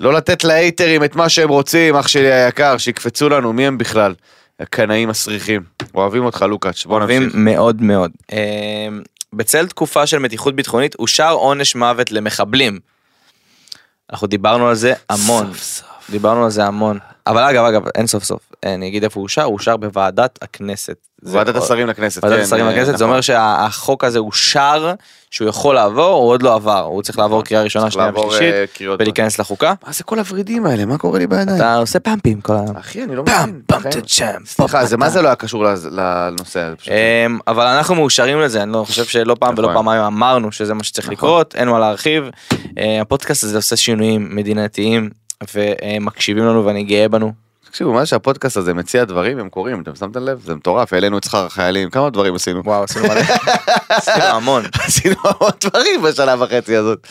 לא 0.00 0.12
לתת 0.12 0.44
להייטרים 0.44 1.04
את 1.04 1.16
מה 1.16 1.28
שהם 1.28 1.48
רוצים, 1.48 1.96
אח 1.96 2.08
שלי 2.08 2.32
היקר, 2.32 2.78
שיקפצו 2.78 3.28
לנו, 3.28 3.52
מי 3.52 3.66
הם 3.66 3.78
בכלל? 3.78 4.14
הקנאים 4.60 5.08
מסריחים. 5.08 5.62
אוהבים 5.94 6.24
אותך, 6.24 6.42
לוקאץ', 6.48 6.86
בוא 6.86 6.98
אוהבים 6.98 7.22
נמשיך. 7.22 7.36
מאוד 7.38 7.82
מאוד. 7.82 8.10
אה, 8.32 8.88
בצל 9.32 9.66
תקופה 9.66 10.06
של 10.06 10.18
מתיחות 10.18 10.56
ביטחונית 10.56 10.94
אושר 10.94 11.32
עונש 11.32 11.74
מוות 11.74 12.12
למחבלים. 12.12 12.78
אנחנו 14.10 14.26
דיברנו 14.26 14.68
על 14.68 14.74
זה 14.74 14.94
המון. 15.10 15.52
דיברנו 16.10 16.44
על 16.44 16.50
זה 16.50 16.64
המון. 16.64 16.98
אבל 17.26 17.42
אגב, 17.42 17.64
אגב, 17.64 17.82
אין 17.94 18.06
סוף 18.06 18.24
סוף. 18.24 18.52
אני 18.64 18.88
אגיד 18.88 19.04
איפה 19.04 19.20
הוא 19.20 19.24
אושר, 19.24 19.42
הוא 19.42 19.54
אושר 19.54 19.76
בוועדת 19.76 20.38
הכנסת. 20.42 20.96
ועדת 21.32 21.56
השרים 21.56 21.86
לכנסת, 21.86 22.24
ועדת 22.24 22.36
כן, 22.36 22.42
השרים 22.42 22.66
אה, 22.66 22.70
לכנסת, 22.70 22.86
זה 22.86 22.92
נכון. 22.92 23.08
אומר 23.08 23.20
שהחוק 23.20 24.04
הזה 24.04 24.18
אושר, 24.18 24.94
שהוא 25.30 25.48
יכול 25.48 25.74
לעבור, 25.74 26.04
הוא 26.04 26.30
עוד 26.30 26.42
לא 26.42 26.54
עבר, 26.54 26.82
הוא 26.82 27.02
צריך 27.02 27.18
לעבור 27.18 27.44
קריאה 27.44 27.62
ראשונה, 27.62 27.90
שנייה 27.90 28.10
ושלישית, 28.14 28.54
אה. 28.80 28.94
ולהיכנס 28.98 29.38
לחוקה. 29.38 29.74
מה 29.86 29.92
זה 29.92 30.04
כל 30.04 30.18
הוורידים 30.18 30.66
האלה? 30.66 30.84
מה 30.84 30.98
קורה 30.98 31.18
לי 31.18 31.26
בידיים? 31.26 31.56
אתה 31.56 31.76
עושה 31.76 32.00
פאמפים 32.00 32.40
כל 32.40 32.52
היום. 32.52 32.76
אחי, 32.76 33.02
אני 33.02 33.16
לא 33.16 33.22
מבין. 33.22 33.34
פעם, 33.66 33.80
בחיים. 33.80 34.00
תצ'אם, 34.00 34.46
סליחה, 34.46 34.78
פעם, 34.78 34.86
זה 34.86 34.96
מה. 34.96 35.10
זה 35.10 35.22
לא 35.22 35.28
היה 35.28 35.36
קשור 35.36 35.64
לנושא 35.90 36.60
הזה? 36.60 36.74
אמ, 37.26 37.38
אבל 37.46 37.66
אנחנו 37.66 37.94
מאושרים 37.94 38.40
לזה, 38.40 38.62
אני 38.62 38.72
לא 38.72 38.84
חושב 38.86 39.04
שלא 39.04 39.36
פעם 39.40 39.54
ולא 39.56 39.68
נכון. 39.68 39.74
פעמיים 39.74 40.02
אמרנו 40.02 40.52
שזה 40.52 40.74
מה 40.74 40.84
שצריך 40.84 41.06
נכון. 41.06 41.14
לקרות, 41.14 41.54
אין 41.54 41.68
מה 41.68 41.78
להרחיב. 41.78 42.24
אה, 42.78 43.00
הפודקאסט 43.00 43.44
הזה 43.44 43.56
עושה 43.56 43.76
שינויים 43.76 44.28
מדינתיים 44.36 45.10
ומקשיבים 45.54 46.44
לנו 46.44 46.64
ואני 46.64 46.84
גאה 46.84 47.08
בנו. 47.08 47.45
תקשיבו, 47.76 47.92
מה 47.92 48.06
שהפודקאסט 48.06 48.56
הזה 48.56 48.74
מציע 48.74 49.04
דברים, 49.04 49.38
הם 49.38 49.48
קורים, 49.48 49.82
אתם 49.82 49.94
שמתם 49.94 50.24
לב? 50.24 50.40
זה 50.44 50.54
מטורף, 50.54 50.92
העלינו 50.92 51.18
את 51.18 51.24
שכר 51.24 51.46
החיילים, 51.46 51.90
כמה 51.90 52.10
דברים 52.10 52.34
עשינו. 52.34 52.62
וואו, 52.64 52.84
עשינו 52.84 53.08
מלא. 53.08 53.20
עשינו 53.88 54.24
המון. 54.24 54.62
עשינו 54.86 55.14
המון 55.24 55.50
דברים 55.64 56.02
בשנה 56.02 56.34
וחצי 56.42 56.76
הזאת. 56.76 57.06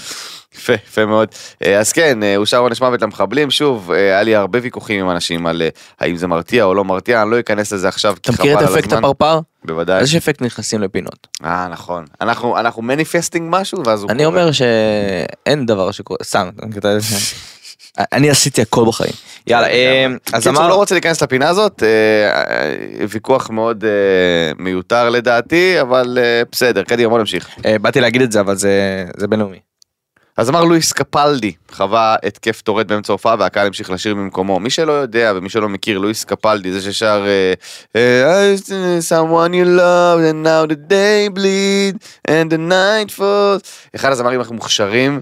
יפה, 0.56 0.74
יפה 0.74 1.06
מאוד. 1.06 1.28
אה, 1.66 1.80
אז 1.80 1.92
כן, 1.92 2.24
אה, 2.24 2.38
אושר 2.38 2.58
עונש 2.58 2.82
מוות 2.82 3.02
למחבלים, 3.02 3.52
שוב, 3.52 3.92
אה, 3.92 3.98
היה 3.98 4.24
לי 4.24 4.36
הרבה 4.36 4.60
ויכוחים 4.62 5.00
עם 5.06 5.12
אנשים 5.12 5.48
על 5.48 5.62
האם 6.00 6.16
זה 6.16 6.28
מרתיע 6.28 6.64
או 6.64 6.74
לא 6.74 6.86
מרתיע, 6.86 7.22
אני 7.22 7.32
לא 7.32 7.40
אכנס 7.40 7.74
לזה 7.74 7.88
עכשיו, 7.88 8.14
אתה 8.14 8.32
כי 8.32 8.38
מכיר 8.40 8.60
את 8.60 8.64
אפקט. 8.64 8.94
הפרפר? 8.94 9.40
בוודאי. 9.66 10.00
איזה 10.00 10.18
אפקט 10.18 10.42
נכנסים 10.42 10.82
לפינות. 10.82 11.28
אה, 11.44 11.68
נכון. 11.68 12.06
אנחנו 12.22 12.58
אנחנו 12.60 12.82
מניפסטינג 12.82 13.48
משהו, 13.52 13.84
ואז 13.86 14.04
הוא 14.04 14.12
אני. 14.12 14.26
אומר 14.26 14.52
שאין 14.52 15.66
דבר 15.66 15.92
שקורה, 15.92 16.18
סתם, 16.24 16.50
אני 17.98 18.30
עשיתי 18.30 18.62
הכל 18.62 18.86
בחיים. 18.88 19.14
יאללה, 19.48 19.68
אה, 19.68 20.06
אז 20.34 20.44
קיצור, 20.44 20.54
אמר, 20.54 20.70
לא 20.70 20.76
רוצה 20.76 20.96
להיכנס 20.96 21.24
לפינה 21.24 21.50
הזאת, 21.50 21.84
אה, 21.84 21.88
אה, 22.30 23.06
ויכוח 23.10 23.50
מאוד 23.50 23.84
מיותר 24.60 25.10
לדעתי, 25.10 25.82
אבל 25.82 26.18
בסדר, 26.52 26.84
קדימה, 26.84 27.10
בוא 27.10 27.20
נמשיך. 27.20 27.50
באתי 27.82 28.02
להגיד 28.02 28.22
את 28.22 28.32
זה 28.32 28.40
אבל 28.40 28.56
זה 28.56 29.28
בינלאומי. 29.30 29.60
אז 30.38 30.50
אמר 30.50 30.64
לואיס 30.64 30.94
קפלדי, 30.94 31.52
חווה 31.72 32.16
התקף 32.24 32.62
טורט 32.62 32.86
באמצע 32.86 33.14
הופעה 33.14 33.36
והקהל 33.40 33.68
המשיך 33.68 33.90
לשיר 33.90 34.16
במקומו. 34.16 34.60
מי 34.60 34.70
שלא 34.70 34.92
יודע 34.92 35.34
ומי 35.36 35.50
שלא 35.50 35.70
מכיר, 35.70 35.98
לואיס 35.98 36.24
קפלדי 36.24 36.72
זה 36.72 36.94
ששר 36.94 37.26
someone 39.10 39.52
you 39.52 39.66
love 39.66 40.20
and 40.32 40.46
now 40.46 40.72
the 40.72 40.78
day 40.90 41.38
bleed 41.38 41.96
and 42.28 42.52
the 42.52 42.58
night 42.58 43.18
falls. 43.18 43.70
אחד 43.96 44.12
הזמרים 44.12 44.42
הכי 44.42 44.54
מוכשרים, 44.54 45.22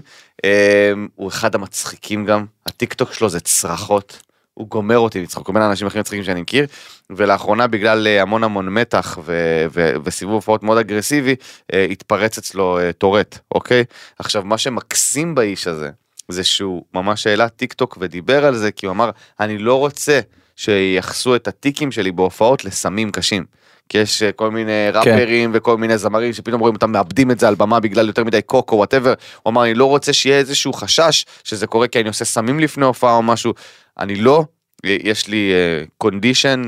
הוא 1.14 1.28
אחד 1.28 1.54
המצחיקים 1.54 2.24
גם, 2.24 2.44
הטיק 2.66 2.94
טוק 2.94 3.12
שלו 3.12 3.28
זה 3.28 3.40
צרחות. 3.40 4.22
הוא 4.54 4.68
גומר 4.68 4.98
אותי 4.98 5.22
לצחוק, 5.22 5.46
הוא 5.46 5.54
בין 5.54 5.62
האנשים 5.62 5.86
הכי 5.86 5.98
מצחיקים 5.98 6.24
שאני 6.24 6.42
מכיר, 6.42 6.66
ולאחרונה 7.10 7.66
בגלל 7.66 8.06
אה, 8.06 8.22
המון 8.22 8.44
המון 8.44 8.68
מתח 8.68 9.18
ו- 9.24 9.66
ו- 9.74 9.92
וסיבוב 10.04 10.34
הופעות 10.34 10.62
מאוד 10.62 10.78
אגרסיבי, 10.78 11.34
אה, 11.72 11.86
התפרץ 11.90 12.38
אצלו 12.38 12.78
אה, 12.78 12.92
טורט, 12.92 13.38
אוקיי? 13.54 13.84
עכשיו, 14.18 14.44
מה 14.44 14.58
שמקסים 14.58 15.34
באיש 15.34 15.66
הזה, 15.66 15.90
זה 16.28 16.44
שהוא 16.44 16.84
ממש 16.94 17.26
העלה 17.26 17.48
טיק 17.48 17.72
טוק 17.72 17.98
ודיבר 18.00 18.44
על 18.44 18.54
זה, 18.54 18.72
כי 18.72 18.86
הוא 18.86 18.92
אמר, 18.92 19.10
אני 19.40 19.58
לא 19.58 19.78
רוצה 19.78 20.20
שייחסו 20.56 21.36
את 21.36 21.48
הטיקים 21.48 21.92
שלי 21.92 22.12
בהופעות 22.12 22.64
לסמים 22.64 23.10
קשים. 23.10 23.44
כי 23.88 23.98
יש 23.98 24.22
אה, 24.22 24.32
כל 24.32 24.50
מיני 24.50 24.88
ראפרים 24.92 25.50
וכל 25.54 25.76
מיני 25.76 25.98
זמרים 25.98 26.32
שפתאום 26.32 26.60
רואים 26.60 26.74
אותם 26.74 26.92
מאבדים 26.92 27.30
את 27.30 27.38
זה 27.38 27.48
על 27.48 27.54
במה 27.54 27.80
בגלל 27.80 28.06
יותר 28.06 28.24
מדי 28.24 28.42
קוק 28.42 28.72
או 28.72 28.76
whatever. 28.76 29.14
הוא 29.42 29.50
אמר, 29.50 29.64
אני 29.64 29.74
לא 29.74 29.84
רוצה 29.84 30.12
שיהיה 30.12 30.38
איזשהו 30.38 30.72
חשש 30.72 31.24
שזה 31.44 31.66
קורה 31.66 31.88
כי 31.88 32.00
אני 32.00 32.08
עושה 32.08 32.24
סמים 32.24 32.60
לפני 32.60 32.84
הופעה 32.84 33.16
או 33.16 33.22
משהו. 33.22 33.54
אני 33.98 34.14
לא, 34.14 34.44
יש 34.84 35.28
לי 35.28 35.52
קונדישן, 35.98 36.62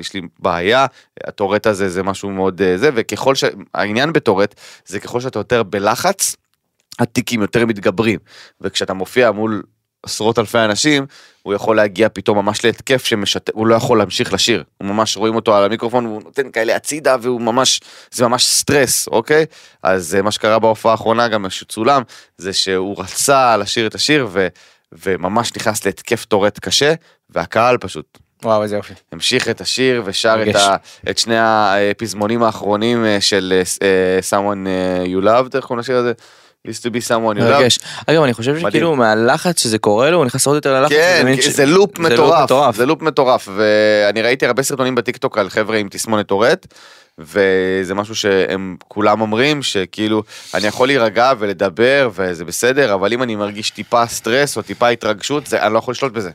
יש 0.00 0.14
לי 0.14 0.20
בעיה, 0.38 0.86
הטורט 1.24 1.66
הזה 1.66 1.88
זה 1.88 2.02
משהו 2.02 2.30
מאוד 2.30 2.62
אה, 2.62 2.76
זה, 2.76 2.90
וככל 2.94 3.34
שהעניין 3.34 4.12
בטורט 4.12 4.54
זה 4.86 5.00
ככל 5.00 5.20
שאתה 5.20 5.38
יותר 5.38 5.62
בלחץ, 5.62 6.36
הטיקים 6.98 7.42
יותר 7.42 7.66
מתגברים, 7.66 8.18
וכשאתה 8.60 8.94
מופיע 8.94 9.30
מול 9.30 9.62
עשרות 10.02 10.38
אלפי 10.38 10.58
אנשים, 10.58 11.06
הוא 11.42 11.54
יכול 11.54 11.76
להגיע 11.76 12.08
פתאום 12.08 12.38
ממש 12.38 12.64
להתקף 12.64 13.04
שמשת... 13.04 13.50
הוא 13.52 13.66
לא 13.66 13.74
יכול 13.74 13.98
להמשיך 13.98 14.32
לשיר, 14.32 14.64
הוא 14.78 14.88
ממש 14.88 15.16
רואים 15.16 15.34
אותו 15.34 15.56
על 15.56 15.64
המיקרופון, 15.64 16.04
הוא 16.04 16.22
נותן 16.22 16.50
כאלה 16.50 16.76
הצידה 16.76 17.16
והוא 17.20 17.40
ממש, 17.40 17.80
זה 18.10 18.28
ממש 18.28 18.46
סטרס, 18.46 19.08
אוקיי? 19.08 19.46
אז 19.82 20.14
אה, 20.14 20.22
מה 20.22 20.30
שקרה 20.30 20.58
בהופעה 20.58 20.92
האחרונה, 20.92 21.28
גם 21.28 21.50
שצולם, 21.50 22.02
זה 22.38 22.52
שהוא 22.52 23.02
רצה 23.02 23.56
לשיר 23.56 23.86
את 23.86 23.94
השיר 23.94 24.28
ו... 24.30 24.48
וממש 24.92 25.52
נכנס 25.56 25.86
להתקף 25.86 26.24
טורט 26.24 26.58
קשה, 26.58 26.94
והקהל 27.30 27.78
פשוט 27.78 28.18
וואו 28.44 28.62
איזה 28.62 28.76
יופי. 28.76 28.94
המשיך 29.12 29.48
את 29.48 29.60
השיר 29.60 30.02
ושר 30.04 30.42
את. 30.50 30.54
ה, 30.54 30.76
את 31.10 31.18
שני 31.18 31.36
הפזמונים 31.38 32.42
האחרונים 32.42 33.04
אה, 33.04 33.20
של 33.20 33.62
אה, 33.82 34.18
someone 34.30 34.66
you 35.06 35.24
loved, 35.24 35.56
איך 35.56 35.64
קוראים 35.64 35.78
לשיר 35.78 35.96
הזה? 35.96 36.12
Used 36.68 36.82
to 36.82 36.90
be 36.90 37.00
someone 37.08 37.36
you. 37.36 37.42
מרגש. 37.42 37.78
אגב 38.06 38.22
אני 38.22 38.34
חושב 38.34 38.58
שכאילו 38.58 38.96
מהלחץ 38.96 39.62
שזה 39.62 39.78
קורה 39.78 40.10
לו 40.10 40.16
הוא 40.16 40.24
נכנס 40.24 40.46
עוד 40.46 40.54
יותר 40.54 40.80
ללחץ. 40.80 40.92
כן, 40.92 41.36
זה 41.50 41.66
לופ 41.66 41.98
מטורף. 41.98 42.76
זה 42.76 42.86
לופ 42.86 43.02
מטורף, 43.02 43.48
ואני 43.56 44.22
ראיתי 44.22 44.46
הרבה 44.46 44.62
סרטונים 44.62 44.94
בטיקטוק 44.94 45.38
על 45.38 45.48
חבר'ה 45.48 45.76
עם 45.76 45.88
תסמונת 45.88 46.26
טורט, 46.26 46.66
וזה 47.18 47.94
משהו 47.94 48.14
שהם 48.14 48.76
כולם 48.88 49.20
אומרים 49.20 49.62
שכאילו 49.62 50.22
אני 50.54 50.66
יכול 50.66 50.88
להירגע 50.88 51.32
ולדבר 51.38 52.10
וזה 52.14 52.44
בסדר, 52.44 52.94
אבל 52.94 53.12
אם 53.12 53.22
אני 53.22 53.36
מרגיש 53.36 53.70
טיפה 53.70 54.06
סטרס 54.06 54.56
או 54.56 54.62
טיפה 54.62 54.88
התרגשות, 54.88 55.46
זה, 55.46 55.62
אני 55.62 55.72
לא 55.74 55.78
יכול 55.78 55.92
לשלוט 55.92 56.12
בזה. 56.12 56.30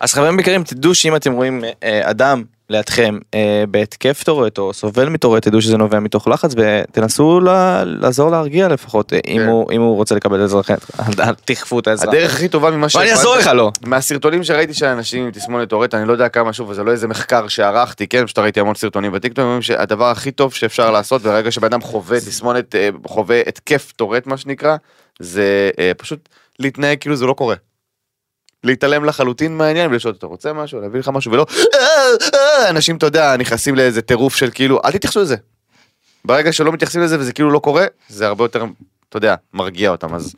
אז 0.00 0.14
חברים 0.14 0.40
יקרים 0.40 0.64
תדעו 0.64 0.94
שאם 0.94 1.16
אתם 1.16 1.32
רואים 1.32 1.64
אה, 1.82 2.10
אדם 2.10 2.42
לידכם 2.70 3.18
אה, 3.34 3.64
בהתקף 3.70 4.22
טורט 4.24 4.58
או 4.58 4.72
סובל 4.72 5.08
מטורט 5.08 5.42
תדעו 5.42 5.62
שזה 5.62 5.76
נובע 5.76 6.00
מתוך 6.00 6.28
לחץ 6.28 6.54
ותנסו 6.56 7.40
ל- 7.40 7.82
לעזור 7.84 8.30
להרגיע 8.30 8.68
לפחות 8.68 9.12
אה, 9.12 9.18
אם 9.26 9.38
כן. 9.38 9.46
הוא 9.46 9.72
אם 9.72 9.80
הוא 9.80 9.96
רוצה 9.96 10.14
לקבל 10.14 10.60
אחרת. 10.60 10.86
אל 11.20 11.34
תכפו 11.44 11.78
את 11.78 11.86
העזרה. 11.86 12.12
הדרך 12.12 12.34
הכי 12.34 12.48
טובה 12.48 12.70
ממה 12.70 12.86
ואני 12.94 13.10
אעזור 13.10 13.36
לך 13.36 13.46
לא. 13.46 13.72
מהסרטונים 13.86 14.44
שראיתי 14.44 14.74
של 14.74 14.86
אנשים 14.86 15.24
עם 15.24 15.30
תסמונת 15.30 15.68
טורט, 15.68 15.94
אני 15.94 16.08
לא 16.08 16.12
יודע 16.12 16.28
כמה 16.28 16.52
שוב, 16.52 16.68
וזה 16.68 16.84
לא 16.84 16.90
איזה 16.90 17.08
מחקר 17.08 17.48
שערכתי, 17.48 18.06
כן, 18.06 18.26
פשוט 18.26 18.38
ראיתי 18.38 18.60
המון 18.60 18.74
סרטונים 18.74 19.12
בטיקטוק, 19.12 19.42
אומרים 19.44 19.62
שהדבר 19.62 20.04
הכי 20.04 20.30
טוב 20.30 20.54
שאפשר 20.54 20.90
לעשות 20.90 21.22
ברגע 21.22 21.50
שבן 21.50 21.66
אדם 21.66 21.80
חווה 21.80 22.20
תסמונת, 22.20 22.74
אה, 22.74 22.88
חווה 23.06 23.40
התקף 23.46 23.92
טורט 23.96 24.26
מה 24.26 24.36
שנקרא, 24.36 24.76
זה 25.18 25.70
אה, 25.78 25.92
פשוט 25.96 26.28
להתנהג 26.58 26.98
כאילו 27.00 27.16
זה 27.16 27.26
לא 27.26 27.32
קורה. 27.32 27.54
להתעלם 28.64 29.04
לחלוטין 29.04 29.56
מהעניין 29.56 29.90
ולשאול 29.90 30.14
אתה 30.18 30.26
רוצה 30.26 30.52
משהו 30.52 30.80
להביא 30.80 31.00
לך 31.00 31.08
משהו 31.08 31.32
ולא 31.32 31.46
"אה, 31.74 31.78
אה", 32.34 32.70
אנשים 32.70 32.96
אתה 32.96 33.06
יודע 33.06 33.36
נכנסים 33.36 33.74
לאיזה 33.74 34.02
טירוף 34.02 34.36
של 34.36 34.50
כאילו 34.50 34.80
אל 34.84 34.92
תתייחסו 34.92 35.20
לזה. 35.20 35.36
ברגע 36.24 36.52
שלא 36.52 36.72
מתייחסים 36.72 37.00
לזה 37.00 37.18
וזה 37.20 37.32
כאילו 37.32 37.50
לא 37.50 37.58
קורה 37.58 37.86
זה 38.08 38.26
הרבה 38.26 38.44
יותר 38.44 38.64
אתה 39.08 39.16
יודע 39.16 39.34
מרגיע 39.54 39.90
אותם 39.90 40.14
אז 40.14 40.34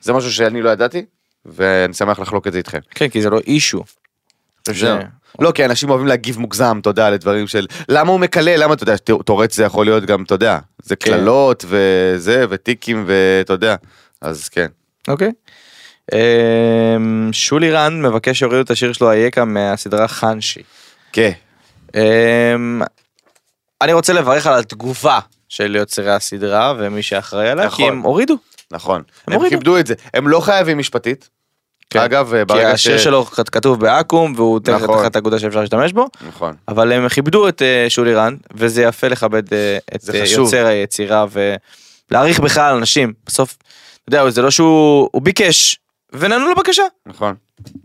זה 0.00 0.12
משהו 0.12 0.32
שאני 0.32 0.62
לא 0.62 0.70
ידעתי 0.70 1.04
ואני 1.46 1.94
שמח 1.94 2.18
לחלוק 2.18 2.46
את 2.46 2.52
זה 2.52 2.58
איתכם. 2.58 2.78
כן 2.90 3.08
כי 3.08 3.22
זה 3.22 3.30
לא 3.30 3.38
אישו. 3.46 3.84
לא 5.38 5.52
כי 5.52 5.64
אנשים 5.64 5.90
אוהבים 5.90 6.06
להגיב 6.06 6.38
מוגזם 6.38 6.78
אתה 6.80 6.90
יודע 6.90 7.10
לדברים 7.10 7.46
של 7.46 7.66
למה 7.88 8.10
הוא 8.10 8.20
מקלל 8.20 8.62
למה 8.62 8.74
אתה 8.74 8.82
יודע 8.82 8.96
טורט 8.96 9.50
זה 9.50 9.64
יכול 9.64 9.86
להיות 9.86 10.04
גם 10.04 10.22
אתה 10.22 10.34
יודע 10.34 10.58
זה 10.82 10.96
כן. 10.96 11.10
קללות 11.10 11.64
וזה 11.68 12.44
וטיקים 12.50 13.04
ואתה 13.06 13.52
יודע 13.52 13.76
אז 14.20 14.48
כן. 14.48 14.66
אוקיי. 15.08 15.32
שולי 17.32 17.70
רן 17.70 18.02
מבקש 18.02 18.38
שיורידו 18.38 18.60
את 18.62 18.70
השיר 18.70 18.92
שלו 18.92 19.10
אייכה 19.10 19.44
מהסדרה 19.44 20.08
חנשי. 20.08 20.62
כן. 21.12 21.30
אמ, 21.94 22.82
אני 23.82 23.92
רוצה 23.92 24.12
לברך 24.12 24.46
על 24.46 24.58
התגובה 24.58 25.18
של 25.48 25.76
יוצרי 25.76 26.10
הסדרה 26.10 26.74
ומי 26.78 27.02
שאחראי 27.02 27.48
עליה 27.48 27.70
כי 27.70 27.74
נכון. 27.82 27.88
הם 27.88 28.00
הורידו. 28.00 28.36
נכון. 28.70 29.02
הם 29.28 29.40
הם. 29.40 29.48
כיבדו 29.48 29.78
את 29.78 29.86
זה 29.86 29.94
הם 30.14 30.28
לא 30.28 30.40
חייבים 30.40 30.78
משפטית. 30.78 31.28
כן. 31.90 31.98
אגב 31.98 32.32
כי 32.38 32.44
ברגע 32.44 32.70
ש... 32.70 32.72
השיר 32.72 32.98
שלו 32.98 33.24
כת- 33.24 33.48
כתוב 33.48 33.80
בעכו"ם 33.80 34.32
והוא 34.36 34.60
נכון. 34.68 35.00
תחת 35.02 35.16
אגודה 35.16 35.38
שאפשר 35.38 35.60
להשתמש 35.60 35.92
בו 35.92 36.06
נכון. 36.28 36.54
אבל 36.68 36.92
הם 36.92 37.08
כיבדו 37.08 37.48
את 37.48 37.62
אה, 37.62 37.86
שולי 37.88 38.14
רן 38.14 38.36
וזה 38.54 38.82
יפה 38.82 39.08
לכבד 39.08 39.54
אה, 39.54 39.78
את 39.94 40.10
אה. 40.14 40.24
יוצר 40.26 40.66
היצירה 40.66 41.26
ולהעריך 42.10 42.40
בכלל 42.40 42.74
אנשים 42.74 43.12
בסוף. 43.26 43.56
אתה 44.08 44.16
יודע 44.16 44.30
זה 44.30 44.42
לא 44.42 44.50
שהוא 44.50 45.08
הוא 45.12 45.22
ביקש 45.22 45.78
ונענו 46.12 46.50
לבקשה. 46.50 46.82
נכון. 47.06 47.34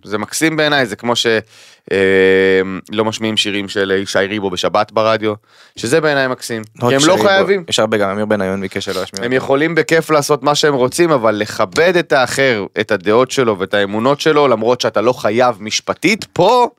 זה 0.04 0.18
מקסים 0.18 0.56
בעיניי 0.56 0.86
זה 0.86 0.96
כמו 0.96 1.14
שלא 1.16 3.06
משמיעים 3.06 3.38
שירים 3.38 3.70
של 3.70 3.92
ישי 3.92 4.20
ריבו 4.20 4.50
בשבת 4.50 4.92
ברדיו 4.92 5.34
שזה 5.76 6.02
בעיניי 6.02 6.28
מקסים. 6.28 6.62
רק 6.82 6.90
כי 6.90 6.96
הם 6.96 7.02
לא 7.02 7.14
שרי 7.14 7.18
בו- 7.18 7.24
חייבים. 7.24 7.64
יש 7.70 7.80
הרבה 7.80 7.98
גם 7.98 8.10
אמיר 8.10 8.26
בניון 8.26 8.62
ביקש 8.62 8.86
שלא 8.86 9.00
ישמיעו. 9.04 9.26
הם 9.26 9.32
אותו. 9.34 9.44
יכולים 9.44 9.76
בכיף 9.76 10.10
לעשות 10.10 10.44
מה 10.44 10.56
שהם 10.56 10.74
רוצים 10.74 11.12
אבל 11.12 11.36
לכבד 11.36 11.98
את 11.98 12.12
האחר 12.12 12.66
את 12.80 12.92
הדעות 12.92 13.32
שלו 13.32 13.60
ואת 13.60 13.74
האמונות 13.74 14.20
שלו 14.22 14.48
למרות 14.48 14.82
שאתה 14.82 15.02
לא 15.02 15.14
חייב 15.14 15.56
משפטית 15.60 16.26
פה 16.34 16.70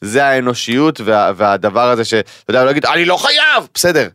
זה 0.00 0.24
האנושיות 0.24 1.00
וה, 1.04 1.32
והדבר 1.36 1.90
הזה 1.90 2.04
שאתה 2.04 2.30
יודע 2.48 2.60
לא 2.60 2.66
להגיד 2.66 2.86
אני 2.86 3.04
לא 3.04 3.16
חייב 3.16 3.68
בסדר. 3.74 4.08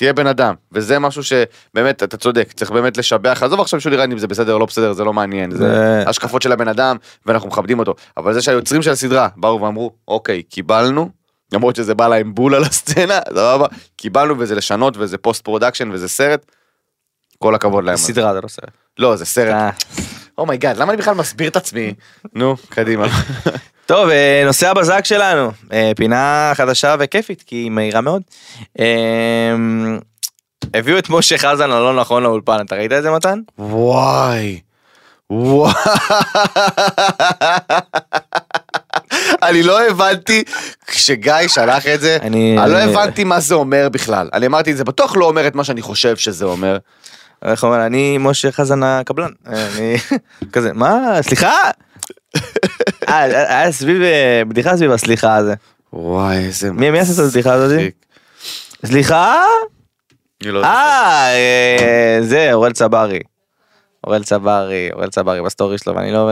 תהיה 0.00 0.12
בן 0.12 0.26
אדם 0.26 0.54
וזה 0.72 0.98
משהו 0.98 1.22
שבאמת 1.22 2.02
אתה 2.02 2.16
צודק 2.16 2.52
צריך 2.56 2.70
באמת 2.70 2.96
לשבח 2.96 3.42
עזוב 3.42 3.60
עכשיו 3.60 3.80
שולי 3.80 4.04
אם 4.04 4.18
זה 4.18 4.26
בסדר 4.26 4.52
או 4.52 4.58
לא 4.58 4.66
בסדר 4.66 4.92
זה 4.92 5.04
לא 5.04 5.12
מעניין 5.12 5.50
זה 5.50 6.04
השקפות 6.06 6.42
של 6.42 6.52
הבן 6.52 6.68
אדם 6.68 6.96
ואנחנו 7.26 7.48
מכבדים 7.48 7.78
אותו 7.78 7.94
אבל 8.16 8.34
זה 8.34 8.42
שהיוצרים 8.42 8.82
של 8.82 8.90
הסדרה 8.90 9.28
באו 9.36 9.60
ואמרו 9.60 9.92
אוקיי 10.08 10.42
קיבלנו 10.42 11.10
למרות 11.52 11.76
שזה 11.76 11.94
בא 11.94 12.08
להם 12.08 12.34
בול 12.34 12.54
על 12.54 12.64
הסצנה 12.64 13.18
סבבה 13.36 13.66
קיבלנו 13.96 14.38
וזה 14.38 14.54
לשנות 14.54 14.96
וזה 14.96 15.18
post 15.18 15.44
production 15.44 15.90
וזה 15.92 16.08
סרט. 16.08 16.46
כל 17.38 17.54
הכבוד 17.54 17.84
להם. 17.84 17.96
סדרה 17.96 18.34
זה 18.34 18.40
לא 18.40 18.48
סרט. 18.48 18.70
לא 18.98 19.16
זה 19.16 19.24
סרט. 19.24 19.74
oh 20.40 20.50
my 20.50 20.61
god 20.61 20.76
למה 20.76 20.92
אני 20.92 21.02
בכלל 21.02 21.14
מסביר 21.14 21.48
את 21.48 21.56
עצמי 21.56 21.94
נו 22.34 22.56
קדימה. 22.68 23.06
טוב, 23.86 24.08
אה, 24.08 24.42
נושא 24.46 24.70
הבזק 24.70 25.04
שלנו, 25.04 25.50
אה, 25.72 25.92
פינה 25.96 26.52
חדשה 26.54 26.96
וכיפית, 26.98 27.42
כי 27.46 27.56
היא 27.56 27.70
מהירה 27.70 28.00
מאוד. 28.00 28.22
אה, 28.80 28.86
הביאו 30.74 30.98
את 30.98 31.10
משה 31.10 31.38
חזן 31.38 31.70
הלא 31.70 32.00
נכון 32.00 32.22
לאולפן, 32.22 32.60
אתה 32.66 32.74
ראית 32.74 32.92
את 32.92 33.02
זה 33.02 33.10
מתן? 33.10 33.40
וואי. 33.58 34.60
וואי. 35.30 35.72
אני 39.42 39.62
לא 39.62 39.86
הבנתי 39.86 40.44
כשגיא 40.86 41.48
שלח 41.48 41.86
את 41.86 42.00
זה, 42.00 42.18
אני 42.20 42.56
לא 42.56 42.78
הבנתי 42.78 43.24
מה 43.24 43.40
זה 43.40 43.54
אומר 43.54 43.88
בכלל. 43.92 44.28
אני 44.32 44.46
אמרתי 44.46 44.74
זה 44.74 44.84
בטוח 44.84 45.16
לא 45.16 45.24
אומר 45.24 45.46
את 45.46 45.54
מה 45.54 45.64
שאני 45.64 45.82
חושב 45.82 46.16
שזה 46.16 46.44
אומר. 46.44 46.78
איך 47.44 47.64
אומר, 47.64 47.86
אני 47.86 48.18
משה 48.20 48.52
חזן 48.52 48.82
הקבלן. 48.82 49.30
אה, 49.46 49.68
אני 49.76 49.96
כזה, 50.52 50.72
מה? 50.72 51.18
סליחה? 51.22 51.54
אה, 53.08 53.22
היה 53.58 53.72
סביב, 53.72 54.02
אה, 54.02 54.42
בדיחה 54.48 54.76
סביב 54.76 54.90
הסליחה 54.90 55.36
הזה. 55.36 55.54
וואי 55.92 56.36
איזה 56.36 56.72
מי 56.72 56.98
עשה 56.98 57.22
את 57.22 57.26
הבדיחה 57.28 57.52
הזאת? 57.52 57.80
סליחה? 58.86 59.42
לא. 60.44 60.64
אה, 60.64 61.34
אה, 61.34 62.18
זה 62.22 62.52
אוראל 62.52 62.72
צברי. 62.72 63.20
אוראל 64.06 64.24
צברי, 64.24 64.88
אוראל 64.92 65.08
צברי 65.08 65.42
בסטורי 65.42 65.78
שלו 65.78 65.94
ואני 65.94 66.12
לא... 66.12 66.30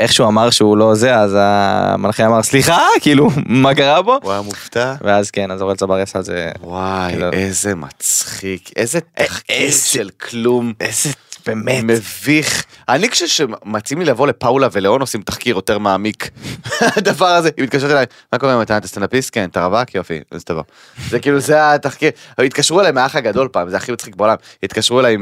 איך 0.00 0.12
שהוא 0.12 0.28
אמר 0.28 0.50
שהוא 0.50 0.76
לא 0.76 0.94
זה 0.94 1.16
אז 1.16 1.36
המנחה 1.38 2.26
אמר 2.26 2.42
סליחה 2.42 2.78
כאילו 3.00 3.28
מה 3.46 3.74
קרה 3.74 4.02
פה? 4.02 4.18
הוא 4.22 4.32
היה 4.32 4.40
מופתע. 4.42 4.94
ואז 5.00 5.30
כן 5.30 5.50
אז 5.50 5.62
אוראל 5.62 5.76
צברי 5.76 6.02
עשה 6.02 6.18
את 6.18 6.24
זה 6.24 6.50
וואי 6.60 7.16
לא. 7.16 7.26
איזה 7.32 7.74
מצחיק 7.74 8.70
איזה 8.76 9.00
תחקיר 9.00 9.56
איזה- 9.56 9.86
של 9.86 10.08
כלום. 10.30 10.72
איזה 10.80 11.10
באמת 11.48 11.84
מביך. 11.84 12.64
אני 12.88 13.08
כשמציעים 13.08 14.00
לי 14.00 14.04
לבוא 14.04 14.26
לפאולה 14.26 14.68
ולאון 14.72 15.00
עושים 15.00 15.22
תחקיר 15.22 15.56
יותר 15.56 15.78
מעמיק. 15.78 16.30
הדבר 16.96 17.26
הזה, 17.26 17.50
היא 17.56 17.64
מתקשרת 17.64 17.90
אליי, 17.90 18.06
מה 18.32 18.38
קורה 18.38 18.62
אתה 18.62 18.76
אתה 18.76 18.88
סטנדאפיסט? 18.88 19.30
כן, 19.34 19.48
אתה 19.48 19.64
רווק? 19.64 19.94
יופי, 19.94 20.20
אז 20.30 20.44
תבוא. 20.44 20.62
זה 21.08 21.20
כאילו 21.20 21.40
זה 21.40 21.74
התחקיר. 21.74 22.10
התקשרו 22.38 22.80
אליי 22.80 22.92
מהאח 22.92 23.16
הגדול 23.16 23.48
פעם, 23.52 23.68
זה 23.68 23.76
הכי 23.76 23.92
מצחיק 23.92 24.16
בעולם. 24.16 24.36
התקשרו 24.62 25.00
אליי 25.00 25.16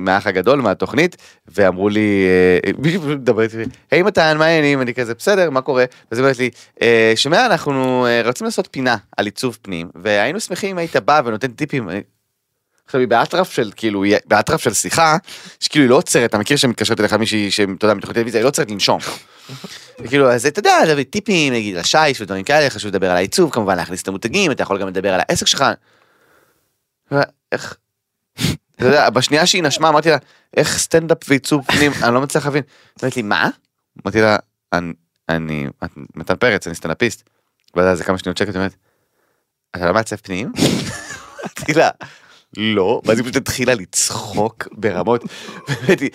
מהאח 0.00 0.26
הגדול, 0.26 0.60
מהתוכנית, 0.60 1.16
ואמרו 1.48 1.88
לי, 1.88 2.26
אה, 2.66 2.70
איתי, 3.42 3.56
היי 3.90 4.02
מתן, 4.02 4.36
מה 4.38 4.44
העניינים? 4.44 4.80
אני 4.80 4.94
כזה, 4.94 5.14
בסדר, 5.14 5.50
מה 5.50 5.60
קורה? 5.60 5.84
ואז 6.10 6.18
היא 6.18 6.24
אומרת 6.24 6.38
לי, 6.38 6.50
"אה, 6.82 7.12
שומע, 7.16 7.46
אנחנו 7.46 8.06
אה, 8.06 8.22
רוצים 8.24 8.44
לעשות 8.44 8.68
פינה 8.70 8.96
על 9.16 9.24
עיצוב 9.24 9.58
פנים, 9.62 9.88
והיינו 9.94 10.40
שמחים 10.40 10.70
אם 10.70 10.78
היית 10.78 10.96
בא 10.96 11.20
ונותן 11.24 11.48
טיפים. 11.48 11.88
עכשיו 12.86 13.00
היא 13.00 13.08
באטרף 13.08 13.50
של 13.52 13.70
כאילו 13.76 14.04
היא 14.04 14.16
באטרף 14.26 14.60
של 14.62 14.72
שיחה 14.74 15.16
שכאילו 15.60 15.84
היא 15.84 15.90
לא 15.90 15.96
עוצרת 15.96 16.30
אתה 16.30 16.38
מכיר 16.38 16.56
שמתקשרת 16.56 17.00
אליך 17.00 17.12
מישהי 17.12 17.50
שאתה 17.50 17.84
יודע 17.84 17.94
מתוך 17.94 18.12
טלוויזיה 18.12 18.38
היא 18.38 18.42
לא 18.44 18.48
עוצרת 18.48 18.70
לנשום. 18.70 18.98
כאילו 20.08 20.32
אז 20.32 20.46
אתה 20.46 20.58
יודע 20.58 20.72
להביא 20.86 21.04
טיפים 21.10 21.52
נגיד 21.52 21.76
לשיש 21.76 22.20
ודברים 22.20 22.44
כאלה 22.44 22.70
חשוב 22.70 22.88
לדבר 22.88 23.10
על 23.10 23.16
העיצוב 23.16 23.50
כמובן 23.50 23.76
להכניס 23.76 24.02
את 24.02 24.08
המותגים 24.08 24.50
אתה 24.50 24.62
יכול 24.62 24.80
גם 24.80 24.88
לדבר 24.88 25.14
על 25.14 25.20
העסק 25.28 25.46
שלך. 25.46 25.64
איך. 27.52 27.76
אתה 28.76 28.84
יודע 28.84 29.10
בשנייה 29.10 29.46
שהיא 29.46 29.62
נשמה 29.62 29.88
אמרתי 29.88 30.10
לה 30.10 30.16
איך 30.56 30.78
סטנדאפ 30.78 31.18
ועיצוב 31.28 31.64
פנים 31.66 31.92
אני 32.02 32.14
לא 32.14 32.20
מצליח 32.20 32.44
להבין. 32.44 32.62
היא 33.02 33.10
לי 33.16 33.22
מה? 33.22 33.48
אמרתי 34.04 34.20
לה 34.20 34.36
"אני- 35.28 35.66
מתן 36.14 36.36
פרץ 36.36 36.66
אני 36.66 36.74
סטנדאפיסט. 36.76 37.22
ואז 37.74 37.98
זה 37.98 38.04
כמה 38.04 38.18
שניות 38.18 38.36
שקט 38.38 38.48
היא 38.48 38.56
אומרת. 38.56 38.74
אתה 39.76 39.86
לא 39.86 39.94
מעצב 39.94 40.16
פנים? 40.16 40.52
אמרתי 41.58 41.72
לה. 41.74 41.90
לא, 42.56 43.00
ואז 43.04 43.18
היא 43.18 43.24
פשוט 43.24 43.36
התחילה 43.36 43.74
לצחוק 43.74 44.68
ברמות, 44.72 45.24
באמת, 45.68 46.00
היא, 46.00 46.10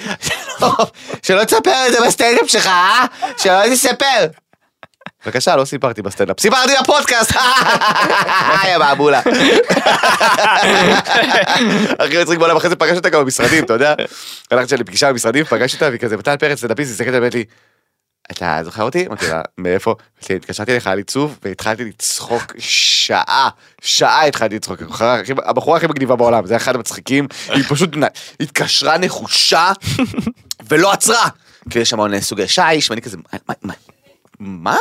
"שלא- 1.24 1.44
תספר 1.44 1.88
את 1.88 1.92
זה 1.94 1.98
בסטנדאפ 2.08 2.48
שלך, 2.50 2.68
אה? 2.68 3.06
שלא 3.38 3.62
תספר. 3.74 4.28
בבקשה, 5.26 5.56
לא 5.56 5.66
סיפרתי 5.66 6.02
בסטנדאפ, 6.02 6.40
סיפרתי 6.40 6.72
בפודקאסט, 6.84 7.32
יא 8.68 8.78
בעבולה. 8.78 9.22
הכי 12.00 12.22
מצחיק 12.22 12.40
בעולם, 12.40 12.58
אחרי 12.58 12.70
זה 12.70 12.76
פגש 12.76 12.98
אותה 12.98 13.10
גם 13.10 13.22
במשרדים, 13.22 13.64
אתה 13.64 13.74
יודע? 13.74 13.94
הלכתי 14.52 14.78
לפגישה 14.78 15.10
במשרדים, 15.12 15.46
פגשתי 15.46 15.76
אותה, 15.78 15.88
והיא 15.88 16.00
כזה, 16.00 16.18
מתן 16.18 16.36
פרץ, 16.40 16.58
סטנדאפיסט, 16.58 16.92
הסתכלת 16.92 17.14
עליי, 17.14 17.30
לי, 17.34 17.44
אתה 18.32 18.60
זוכר 18.64 18.84
אותי? 18.84 19.08
אמרתי 19.08 19.28
לה, 19.28 19.42
מאיפה? 19.58 19.96
התקשרתי 20.36 20.72
על 20.86 20.98
עיצוב 20.98 21.40
והתחלתי 21.44 21.84
לצחוק 21.86 22.54
שעה, 22.58 23.50
שעה 23.82 24.26
התחלתי 24.26 24.56
לצחוק, 24.56 24.80
הבחורה 25.46 25.78
הכי- 25.78 25.88
מגניבה 25.88 26.16
בעולם, 26.16 26.46
זה 26.46 26.56
אחד 26.56 26.76
המצחיקים, 26.76 27.28
היא 27.48 27.64
פשוט 27.70 27.90
התקשרה 28.40 28.98
נחושה 28.98 29.72
ולא 30.70 30.92
עצרה. 30.92 31.28
כי 31.70 31.80
יש 31.80 31.90
שם 31.90 32.00
עוד 32.00 32.20
סוגי 32.20 32.48
שיש, 32.48 32.90
ואני 32.90 33.02
כזה, 33.02 33.18
מה? 33.64 33.74
מה-? 34.40 34.78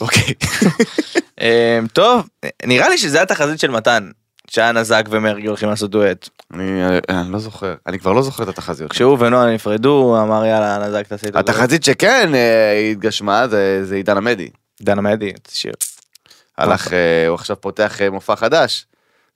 אוקיי. 0.00 0.34
אה, 1.40 1.78
טוב 1.92 2.28
נראה 2.66 2.88
לי 2.88 2.98
שזה 2.98 3.22
התחזית 3.22 3.60
של 3.60 3.70
מתן 3.70 4.10
שהיה 4.54 4.72
נזק 4.72 5.04
ומרגי 5.10 5.46
הולכים 5.46 5.68
לעשות 5.68 5.90
דואט 5.90 6.28
אני 6.54 6.82
אני 7.08 7.32
לא 7.32 7.38
זוכר, 7.38 7.74
אני 7.86 7.98
כבר 7.98 8.12
לא 8.12 8.22
זוכר 8.22 8.42
את 8.42 8.48
התחזיות. 8.48 8.90
כשהוא 8.90 9.18
ונועה 9.20 9.54
נפרדו 9.54 10.16
אמר 10.22 10.44
יאללה 10.44 10.88
נזק 10.88 11.06
תעשה 11.06 11.28
את 11.28 11.36
הדואט. 11.36 11.48
התחזית 11.48 11.84
שכן 11.84 12.34
אה, 12.34 12.88
התגשמה 12.90 13.48
זה 13.48 13.84
זה 13.84 13.94
עידן 13.94 14.16
עמדי. 14.16 14.48
דנה 14.82 15.00
מדי, 15.00 15.32
שיר. 15.48 15.72
הלך, 16.58 16.92
אה, 16.92 17.26
הוא 17.28 17.34
עכשיו 17.34 17.60
פותח 17.60 18.00
אה, 18.00 18.10
מופע 18.10 18.36
חדש. 18.36 18.86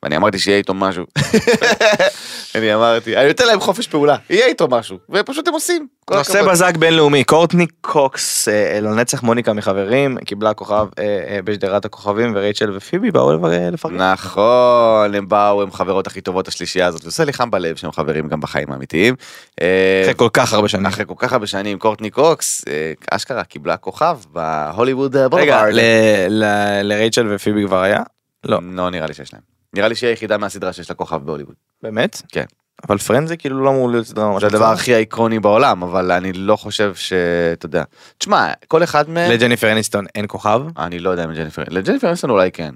ואני 0.02 0.16
אמרתי 0.16 0.38
שיהיה 0.38 0.58
איתו 0.58 0.74
משהו. 0.74 1.04
אני 2.54 2.74
אמרתי, 2.74 3.16
אני 3.16 3.28
נותן 3.28 3.46
להם 3.46 3.60
חופש 3.60 3.86
פעולה, 3.86 4.16
יהיה 4.30 4.46
איתו 4.46 4.68
משהו, 4.68 4.98
ופשוט 5.10 5.48
הם 5.48 5.54
עושים. 5.54 5.86
נושא. 6.10 6.42
בזק 6.52 6.76
בינלאומי, 6.76 7.24
קורטני 7.24 7.66
קוקס, 7.80 8.48
אה, 8.48 8.80
לנצח 8.82 9.22
מוניקה 9.22 9.52
מחברים, 9.52 10.18
קיבלה 10.18 10.54
כוכב 10.54 10.86
אה, 10.98 11.04
אה, 11.28 11.38
בשדרת 11.44 11.84
הכוכבים 11.84 12.32
ורייצ'ל 12.36 12.76
ופיבי 12.76 13.10
באו 13.10 13.32
לפרגן. 13.72 13.96
נכון, 14.02 15.14
הם 15.14 15.28
באו, 15.28 15.62
הם 15.62 15.72
חברות 15.72 16.06
הכי 16.06 16.20
טובות 16.20 16.48
השלישייה 16.48 16.86
הזאת, 16.86 17.02
ועושה 17.04 17.24
לי 17.24 17.32
חם 17.32 17.50
בלב 17.50 17.76
שהם 17.76 17.92
חברים 17.92 18.28
גם 18.28 18.40
בחיים 18.40 18.72
האמיתיים. 18.72 19.14
אה, 19.60 20.00
אחרי 20.02 20.14
כל 20.16 20.28
כך 20.32 20.52
הרבה 20.52 20.68
שנים. 20.68 20.86
אחרי 20.86 21.04
כל 21.08 21.14
כך 21.16 21.32
הרבה 21.32 21.46
שנים, 21.46 21.78
קורטני 21.78 22.10
קוקס, 22.10 22.64
אה, 22.68 22.92
אשכרה 23.10 23.44
קיבלה 23.44 23.76
כוכב 23.76 24.18
בהוליווד 24.32 25.16
רגע. 25.16 25.62
ל- 25.72 25.80
ל- 26.28 26.80
לרייצ'ל 26.82 27.26
ופיבי 27.34 27.66
כבר 27.66 27.82
היה? 27.82 28.00
לא. 28.44 28.58
לא 28.72 28.90
נראה 28.90 29.06
לי 29.06 29.14
שיש 29.14 29.32
להם. 29.32 29.47
נראה 29.74 29.88
לי 29.88 29.94
שהיא 29.94 30.10
היחידה 30.10 30.38
מהסדרה 30.38 30.72
שיש 30.72 30.90
לה 30.90 30.96
כוכב 30.96 31.16
בהוליווד. 31.24 31.54
באמת? 31.82 32.22
כן. 32.32 32.44
אבל 32.88 32.98
Friends 32.98 33.28
זה 33.28 33.36
כאילו 33.36 33.64
לא 33.64 33.70
אמור 33.70 33.90
להיות 33.90 34.06
סדרה 34.06 34.32
ממש 34.32 34.40
זה 34.40 34.46
הדבר. 34.46 34.64
הכי 34.64 34.94
איקוני 34.96 35.40
בעולם, 35.40 35.82
אבל 35.82 36.12
אני 36.12 36.32
לא 36.32 36.56
חושב 36.56 36.94
שאתה 36.94 37.66
יודע. 37.66 37.82
תשמע, 38.18 38.52
כל 38.68 38.82
אחד 38.82 39.10
מהם... 39.10 39.30
לג'ניפר 39.30 39.72
אניסטון 39.72 40.06
אין 40.14 40.24
כוכב. 40.28 40.62
אני 40.78 40.98
לא 40.98 41.10
יודע 41.10 41.24
אם 41.24 41.34
ג'ניפר, 41.34 41.62
לג'ניפר 41.68 42.08
אניסטון 42.08 42.30
אולי 42.30 42.52
כן. 42.52 42.74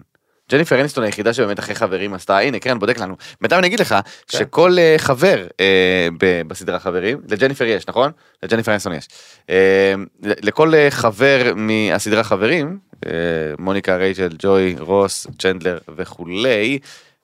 ג'ניפר 0.52 0.80
אניסטון 0.80 1.04
היחידה 1.04 1.32
שבאמת 1.32 1.58
אחרי 1.58 1.74
חברים 1.74 2.14
עשתה, 2.14 2.38
הנה 2.38 2.58
קרן 2.58 2.78
בודק 2.78 2.98
לנו. 2.98 3.14
בינתיים 3.40 3.58
אני 3.58 3.66
אגיד 3.66 3.80
לך 3.80 3.88
כן. 4.28 4.38
שכל 4.38 4.76
אה, 4.78 4.94
חבר 4.98 5.46
אה, 5.60 6.08
ב- 6.20 6.42
בסדרה 6.48 6.78
חברים, 6.78 7.20
לג'ניפר 7.28 7.64
יש 7.64 7.88
נכון? 7.88 8.10
לג'ניפר 8.42 8.70
אניסטון 8.72 8.92
יש. 8.92 9.08
ל- 9.48 10.48
לכל 10.48 10.74
אה, 10.74 10.86
חבר 10.90 11.52
מהסדרה 11.56 12.24
חברים, 12.24 12.78
אה, 13.06 13.10
מוניקה, 13.58 13.96
רייצ'ל, 13.96 14.28
ג'וי, 14.38 14.76
רוס, 14.78 15.26
צ'נדלר 15.38 15.78
וכולי, 15.96 16.78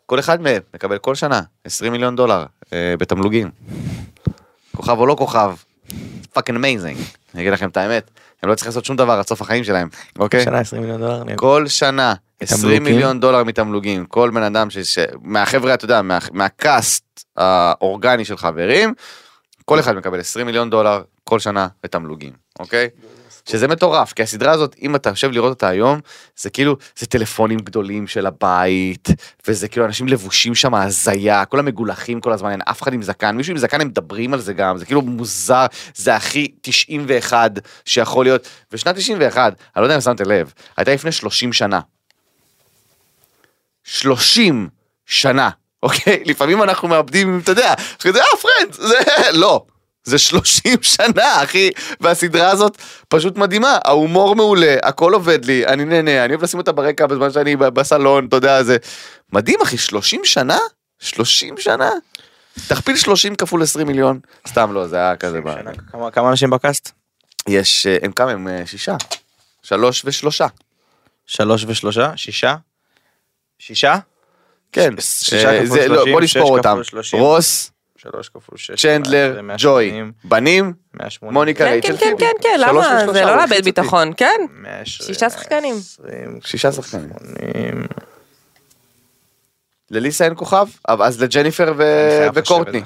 כל 0.07 0.19
אחד 0.19 0.41
מהם 0.41 0.63
מקבל 0.75 0.99
כל 0.99 1.15
שנה 1.15 1.41
20 1.65 1.93
מיליון 1.93 2.17
דולר 2.17 2.45
אה, 2.73 2.95
בתמלוגים. 2.99 3.51
כוכב 4.77 4.99
או 4.99 5.07
לא 5.07 5.15
כוכב, 5.19 5.55
fucking 6.33 6.59
amazing. 6.59 6.97
אני 7.35 7.43
אגיד 7.43 7.53
לכם 7.53 7.69
את 7.69 7.77
האמת, 7.77 8.11
הם 8.43 8.49
לא 8.51 8.55
צריכים 8.55 8.69
לעשות 8.69 8.85
שום 8.85 8.97
דבר 8.97 9.13
עד 9.13 9.27
סוף 9.27 9.41
החיים 9.41 9.65
שלהם, 9.65 9.89
אוקיי? 10.19 10.45
שנה 10.45 10.59
20 10.59 10.83
מיליון 10.83 11.01
דולר. 11.01 11.37
כל 11.37 11.67
שנה 11.67 12.15
20 12.41 12.61
תמלוגים? 12.63 12.83
מיליון 12.85 13.21
דולר 13.21 13.45
מתמלוגים 13.45 14.07
כל 14.07 14.31
בן 14.35 14.43
אדם 14.43 14.71
ש... 14.71 14.79
ש... 14.79 14.99
מהחבר'ה 15.23 15.75
אתה 15.75 15.85
יודע 15.85 16.03
מה... 16.03 16.19
מהקאסט 16.33 17.25
האורגני 17.37 18.25
של 18.25 18.37
חברים 18.37 18.95
כל 19.65 19.81
אחד 19.81 19.97
מקבל 19.97 20.21
20 20.21 20.47
מיליון 20.47 20.71
דולר 20.71 21.03
כל 21.25 21.39
שנה 21.39 21.69
בתמלוגים 21.83 22.33
אוקיי. 22.59 22.89
שזה 23.51 23.69
מטורף 23.69 24.13
כי 24.13 24.23
הסדרה 24.23 24.53
הזאת 24.53 24.77
אם 24.83 24.97
אתה 24.97 25.09
יושב 25.09 25.31
לראות 25.31 25.51
אותה 25.51 25.69
היום 25.69 26.01
זה 26.37 26.51
כאילו 26.51 26.77
זה 26.99 27.07
טלפונים 27.07 27.59
גדולים 27.59 28.07
של 28.07 28.27
הבית 28.27 29.09
וזה 29.49 29.69
כאילו 29.69 29.87
אנשים 29.87 30.09
לבושים 30.09 30.55
שם 30.55 30.75
הזיה 30.75 31.45
כולם 31.45 31.65
מגולחים 31.65 32.21
כל 32.21 32.33
הזמן 32.33 32.51
אין 32.51 32.61
אף 32.71 32.83
אחד 32.83 32.93
עם 32.93 33.03
זקן 33.03 33.37
מישהו 33.37 33.51
עם 33.51 33.59
זקן 33.59 33.81
הם 33.81 33.89
מדברים 33.89 34.35
על 34.35 34.41
זה 34.41 34.53
גם 34.53 34.79
זה 34.79 34.87
כאילו 34.87 35.03
מוזר 35.03 35.67
זה 35.95 36.15
הכי 36.15 36.49
91 36.61 37.51
שיכול 37.85 38.25
להיות 38.25 38.49
ושנת 38.73 38.97
91 38.97 39.53
אני 39.77 39.83
לא 39.83 39.87
יודע 39.87 39.95
אם 39.95 40.01
שמת 40.01 40.21
לב 40.21 40.53
הייתה 40.77 40.95
לפני 40.95 41.13
30 41.13 41.53
שנה 41.53 41.81
30 43.89 44.69
שנה, 45.07 45.51
אוקיי? 45.83 46.23
לפעמים 46.25 46.63
אנחנו 46.63 46.89
מאבדים, 46.89 47.41
אתה 47.43 47.53
יודע, 47.53 47.75
אה 48.07 48.37
פרנד, 48.41 48.73
זה 48.73 48.99
לא. 49.33 49.65
זה 50.09 50.19
30 50.19 50.83
שנה, 50.83 51.43
אחי, 51.43 51.71
והסדרה 52.01 52.51
הזאת 52.51 52.79
פשוט 53.09 53.37
מדהימה, 53.37 53.79
ההומור 53.85 54.37
מעולה, 54.37 54.77
הכל 54.83 55.15
עובד 55.15 55.45
לי, 55.45 55.67
אני 55.67 55.85
נהנה, 55.85 56.25
אני 56.25 56.33
אוהב 56.35 56.43
לשים 56.45 56.59
אותה 56.61 56.73
ברקע 56.73 57.07
בזמן 57.07 57.33
שאני 57.33 57.57
בסלון, 57.57 58.27
אתה 58.27 58.37
יודע, 58.37 58.63
זה 58.63 58.77
מדהים, 59.33 59.59
אחי, 59.63 59.79
30 59.79 60.21
שנה? 60.25 60.59
30 61.01 61.55
שנה? 61.59 61.91
תכפיל 62.69 62.97
30 62.97 63.35
כפול 63.35 63.63
20 63.63 63.87
מיליון, 63.87 64.21
סתם 64.49 64.73
לא, 64.73 64.87
זה 64.87 64.97
היה 64.97 65.17
כזה. 65.17 65.41
כמה- 65.93 66.11
כמה 66.11 66.31
אנשים 66.31 66.51
בקאסט? 66.51 66.91
יש, 67.49 67.87
אה, 67.87 67.97
הם 68.03 68.13
כמה? 68.13 68.31
הם 68.31 68.49
אה, 68.49 68.63
שישה. 68.67 68.97
שלוש 69.63 70.03
ושלושה. 70.05 70.47
שלוש 71.27 71.65
ושלושה? 71.69 72.13
שישה? 72.17 72.57
שישה? 73.59 73.95
כן, 74.73 74.95
שישה 75.01 75.51
אה, 75.53 75.65
כפול 75.65 75.79
זה- 75.81 75.89
לא, 75.89 75.95
30, 75.97 76.13
בוא 76.13 76.27
שש 76.27 76.37
נספור 76.37 76.59
כפול 76.59 76.71
אותם. 76.73 76.85
30. 76.85 77.21
רוס, 77.21 77.71
שלוש 77.99 78.29
כפול 78.29 78.59
שש. 78.59 78.83
צ'נדלר, 78.83 79.43
180, 79.43 79.57
ג'וי, 79.59 80.13
בנים, 80.25 80.73
180. 80.95 81.35
מוניקה, 81.35 81.65
כן, 81.65 81.71
רייצ'ל, 81.71 81.97
כן, 81.97 81.99
כן. 81.99 82.15
כן, 82.19 82.33
כן, 82.43 82.61
למה? 82.61 83.07
זה 83.13 83.21
לא 83.25 83.31
הוא 83.31 83.37
לאבד. 83.37 83.65
ביטחון, 83.65 84.13
כן? 84.17 84.41
120, 84.51 84.85
שישה 85.07 85.31
שחקנים. 85.31 85.75
120, 86.05 86.41
שישה 86.45 86.73
שחקנים. 86.73 87.11
80. 87.53 87.87
לליסה 89.91 90.25
אין 90.25 90.33
כוכב, 90.37 90.67
אבל 90.89 91.07
אז 91.07 91.23
לג'ניפר 91.23 91.75
וקורטני. 92.35 92.83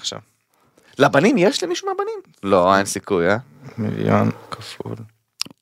לבנים 0.99 1.39
יש 1.39 1.63
למישהו 1.63 1.89
מהבנים? 1.89 2.19
לא, 2.43 2.77
אין 2.77 2.87
סיכוי, 2.87 3.29
אה? 3.29 3.37
מיליון 3.79 4.31
כפול 4.51 4.95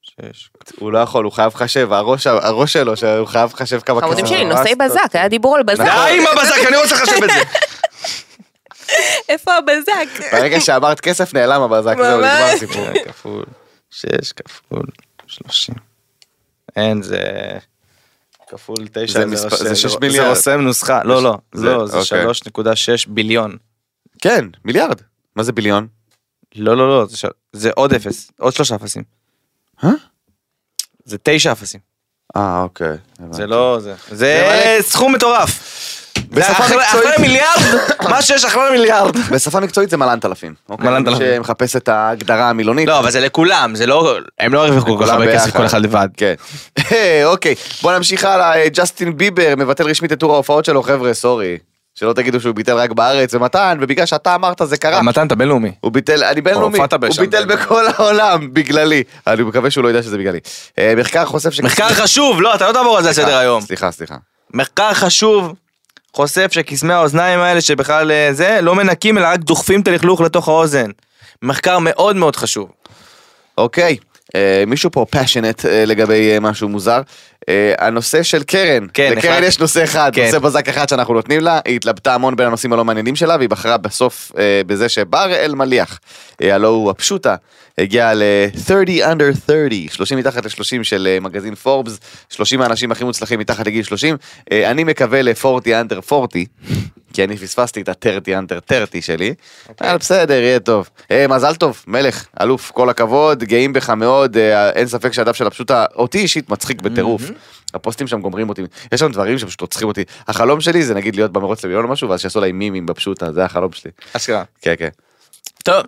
שש. 0.02 0.50
הוא 0.78 0.92
לא 0.92 0.98
יכול, 0.98 1.24
הוא 1.24 1.32
חייב 1.32 1.52
לחשב, 1.54 1.88
הראש 1.92 2.72
שלו, 2.72 2.96
שהוא 2.96 3.26
חייב 3.26 3.50
לחשב 3.54 3.80
כמה 3.80 4.00
חמודים 4.00 4.24
כסף. 4.24 4.34
שלי, 4.34 4.44
נושאי 4.44 4.74
בזק, 4.74 5.08
היה 5.12 5.28
דיבור 5.28 5.56
על 5.56 5.62
בזק. 5.62 5.84
די 5.84 6.18
עם 6.18 6.24
הבזק, 6.32 6.68
אני 6.68 6.76
רוצה 6.76 6.94
לחשב 6.94 7.24
את 7.24 7.30
זה. 7.30 7.42
איפה 9.28 9.52
הבזק? 9.56 10.32
ברגע 10.32 10.60
שאמרת 10.60 11.00
כסף 11.00 11.34
נעלם 11.34 11.62
הבזק, 11.62 11.94
זהו, 11.96 12.16
נגמר. 12.18 12.28
הסיפור. 12.54 12.86
כפול 13.06 13.44
שש 13.90 14.32
כפול 14.32 14.82
שלושים. 15.26 15.74
אין 16.76 17.02
זה 17.02 17.18
כפול 18.48 18.76
תשע 18.92 19.26
זה 19.58 19.76
שש 19.76 19.96
מיליארד. 20.00 20.24
זה 20.24 20.28
רוסם 20.28 20.60
נוסחה 20.60 21.02
לא 21.04 21.22
לא 21.22 21.38
זה- 21.54 21.66
לא 21.66 21.86
זה 21.86 21.92
אוקיי. 21.92 22.04
שלוש 22.22 22.46
נקודה 22.46 22.76
שש 22.76 23.06
ביליון. 23.06 23.56
כן, 24.22 24.44
מיליארד. 24.64 25.00
מה 25.36 25.42
זה 25.42 25.52
ביליון? 25.52 25.86
לא 26.56 26.76
לא 26.76 26.88
לא 26.88 27.06
זה 27.52 27.70
עוד 27.74 27.94
אפס 27.94 28.30
עוד 28.38 28.52
שלושה 28.52 28.74
אפסים. 28.74 29.02
אה? 29.84 29.90
זה 31.04 31.16
תשע 31.22 31.52
אפסים. 31.52 31.80
אה, 32.36 32.62
אוקיי. 32.62 32.96
זה 33.30 33.46
לא 33.46 33.78
זה 33.80 33.94
זה 34.10 34.48
סכום 34.80 35.14
מטורף. 35.14 35.76
בשפה 36.30 36.52
אחרי 36.52 36.76
מקצועית- 36.76 37.06
אחרי 37.06 37.26
מיליארד 37.26 37.60
מה 38.10 38.22
שיש 38.22 38.44
אחרי 38.44 38.70
מיליארד. 38.70 39.16
בשפה 39.16 39.60
מקצועית 39.60 39.90
זה 39.90 39.96
מלנת 39.96 40.24
אלפים. 40.24 40.54
אוקיי? 40.68 40.90
מלנת 40.90 41.06
מי 41.06 41.12
אלפים. 41.12 41.26
שמחפש 41.36 41.76
את 41.76 41.88
ההגדרה 41.88 42.50
המילונית. 42.50 42.88
לא 42.88 42.98
אבל 42.98 43.10
זה 43.10 43.20
לכולם 43.20 43.74
זה 43.74 43.86
לא 43.86 44.16
הם 44.40 44.54
לא 44.54 44.66
הרוויחו 44.66 44.98
כל 44.98 45.04
כך 45.04 45.10
הרבה 45.12 45.34
כסף. 45.34 45.56
כל 45.56 45.66
אחד 45.66 45.80
לבד. 45.82 46.08
כן. 46.16 46.34
אוקיי, 47.24 47.54
בוא 47.82 47.92
נמשיך 47.92 48.24
הלאה. 48.24 48.56
אה, 48.56 48.68
ג'סטין 48.68 49.16
ביבר 49.16 49.54
מבטל 49.56 49.84
רשמית 49.88 50.12
את 50.12 50.18
טור 50.20 50.34
ההופעות 50.34 50.64
שלו, 50.64 50.82
חבר'ה, 50.82 51.14
סורי. 51.14 51.58
שלא 51.94 52.12
תגידו 52.12 52.40
שהוא 52.40 52.54
ביטל 52.54 52.76
רק 52.76 52.90
בארץ 52.92 53.34
ומתן, 53.34 53.78
ובגלל 53.80 54.06
שאתה 54.06 54.34
אמרת 54.34 54.62
זה 54.64 54.76
קרה. 54.76 55.02
מתן 55.02 55.26
אתה 55.26 55.34
בינלאומי. 55.34 55.72
הוא 55.80 55.92
ביטל, 55.92 56.24
אני 56.24 56.40
בינלאומי, 56.40 56.78
הוא 56.78 56.86
ביטל. 57.20 57.44
בכל 57.44 57.84
העולם 57.96 58.54
בגללי. 58.54 59.02
אני 59.26 59.42
מקווה 59.42 59.70
שהוא 59.70 59.84
לא 59.84 59.88
ידע 59.88 60.02
שזה 60.02 60.18
בגללי. 60.18 60.38
אה, 60.78 60.94
מחקר 60.96 61.24
חושף 61.24 61.50
ש... 61.50 61.60
מחקר 61.60 61.88
חשוב 61.88 62.42
לא 62.42 62.54
אתה 62.54 62.68
לא 62.68 62.72
תעבור 62.72 62.96
על 62.96 63.02
זה 63.02 63.10
לסדר 63.10 63.36
היום. 63.36 63.60
סליחה, 63.60 63.90
סליחה. 63.90 64.14
מחקר 64.54 64.94
חשוב 64.94 65.54
חושף 66.12 66.48
שקסמי 66.52 66.92
האוזניים 66.92 67.40
האלה 67.40 67.60
שבכלל 67.60 68.10
אה, 68.10 68.28
זה 68.32 68.58
לא 68.62 68.74
מנקים 68.74 69.18
אלא 69.18 69.26
רק 69.26 69.40
דוחפים 69.40 69.80
את 69.80 69.88
הלכלוך 69.88 70.20
לתוך 70.20 70.48
האוזן. 70.48 70.90
מחקר 71.42 71.78
מאוד 71.78 72.16
מאוד 72.16 72.36
חשוב. 72.36 72.70
אוקיי, 73.58 73.92
אה, 73.92 74.09
מישהו 74.66 74.90
פה 74.90 75.06
פאשונט 75.10 75.64
לגבי 75.64 76.30
אה, 76.32 76.40
משהו 76.40 76.68
מוזר. 76.68 77.00
אה, 77.48 77.74
הנושא 77.78 78.22
של 78.22 78.42
קרן, 78.42 78.86
כן, 78.94 79.12
לקרן 79.16 79.32
אחד. 79.32 79.42
יש 79.44 79.58
נושא 79.58 79.84
אחד, 79.84 80.10
כן. 80.14 80.24
נושא 80.24 80.38
בזק 80.38 80.68
אחד 80.68 80.88
שאנחנו 80.88 81.14
נותנים 81.14 81.40
לה, 81.40 81.60
היא 81.64 81.76
התלבטה 81.76 82.14
המון 82.14 82.36
בין 82.36 82.46
הנושאים 82.46 82.72
הלא 82.72 82.84
מעניינים 82.84 83.16
שלה, 83.16 83.36
והיא 83.36 83.48
בחרה 83.48 83.76
בסוף 83.76 84.32
אה, 84.38 84.62
בזה 84.66 84.88
שבר 84.88 85.34
אלמליח, 85.34 86.00
אה, 86.42 86.54
הלו 86.54 86.68
הוא 86.68 86.90
הפשוטה, 86.90 87.36
הגיע 87.78 88.14
ל-30 88.14 89.04
under 89.04 89.46
30, 89.46 89.88
30 89.88 90.18
מתחת 90.18 90.44
ל-30 90.44 90.82
של 90.82 91.08
אה, 91.10 91.20
מגזין 91.20 91.54
פורבס, 91.54 92.00
30 92.28 92.62
האנשים 92.62 92.92
הכי 92.92 93.04
מוצלחים 93.04 93.40
מתחת 93.40 93.66
לגיל 93.66 93.82
30, 93.82 94.16
אה, 94.52 94.70
אני 94.70 94.84
מקווה 94.84 95.22
ל-40 95.22 95.66
under 95.66 96.12
40, 96.12 96.46
כי 97.20 97.24
אני 97.24 97.36
פספסתי 97.36 97.80
את 97.80 97.88
ה-30 97.88 98.28
under 98.28 98.74
30 98.74 99.02
שלי, 99.02 99.34
אבל 99.80 99.96
בסדר, 99.96 100.34
יהיה 100.34 100.60
טוב. 100.60 100.88
אה, 101.10 101.28
מזל 101.28 101.54
טוב, 101.54 101.84
מלך, 101.86 102.26
אלוף, 102.40 102.70
כל 102.70 102.90
הכבוד, 102.90 103.44
גאים 103.44 103.72
בך 103.72 103.90
מאוד, 103.90 104.36
אה, 104.36 104.70
אין 104.70 104.86
ספק 104.86 105.12
שהדף 105.12 105.36
של 105.36 105.46
הפשוטה, 105.46 105.84
אותי 105.94 106.18
אישית 106.18 106.50
מצחיק 106.50 106.82
בטירוף. 106.82 107.22
הפוסטים 107.74 108.06
שם 108.06 108.20
גומרים 108.20 108.48
אותי, 108.48 108.62
יש 108.92 109.00
שם 109.00 109.12
דברים 109.12 109.38
שפשוט 109.38 109.60
רוצחים 109.60 109.88
אותי. 109.88 110.04
החלום 110.28 110.60
שלי 110.60 110.82
זה 110.82 110.94
נגיד 110.94 111.16
להיות 111.16 111.32
במרוץ 111.32 111.64
למיליון 111.64 111.84
או 111.84 111.90
משהו, 111.90 112.08
ואז 112.08 112.20
שיעשו 112.20 112.38
עליי 112.38 112.52
מימים 112.52 112.86
בפשוטה, 112.86 113.32
זה 113.32 113.44
החלום 113.44 113.72
שלי. 113.72 113.90
אשכרה. 114.12 114.44
כן, 114.62 114.74
כן, 114.78 114.88
טוב. 115.64 115.82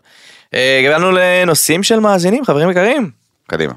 אה, 0.55 0.79
הגענו 0.79 1.11
לנושאים 1.13 1.83
של 1.83 2.01
מאזינים 2.01 2.45
חברים 2.45 2.71
יקרים. 2.71 3.11
קדימה. 3.47 3.73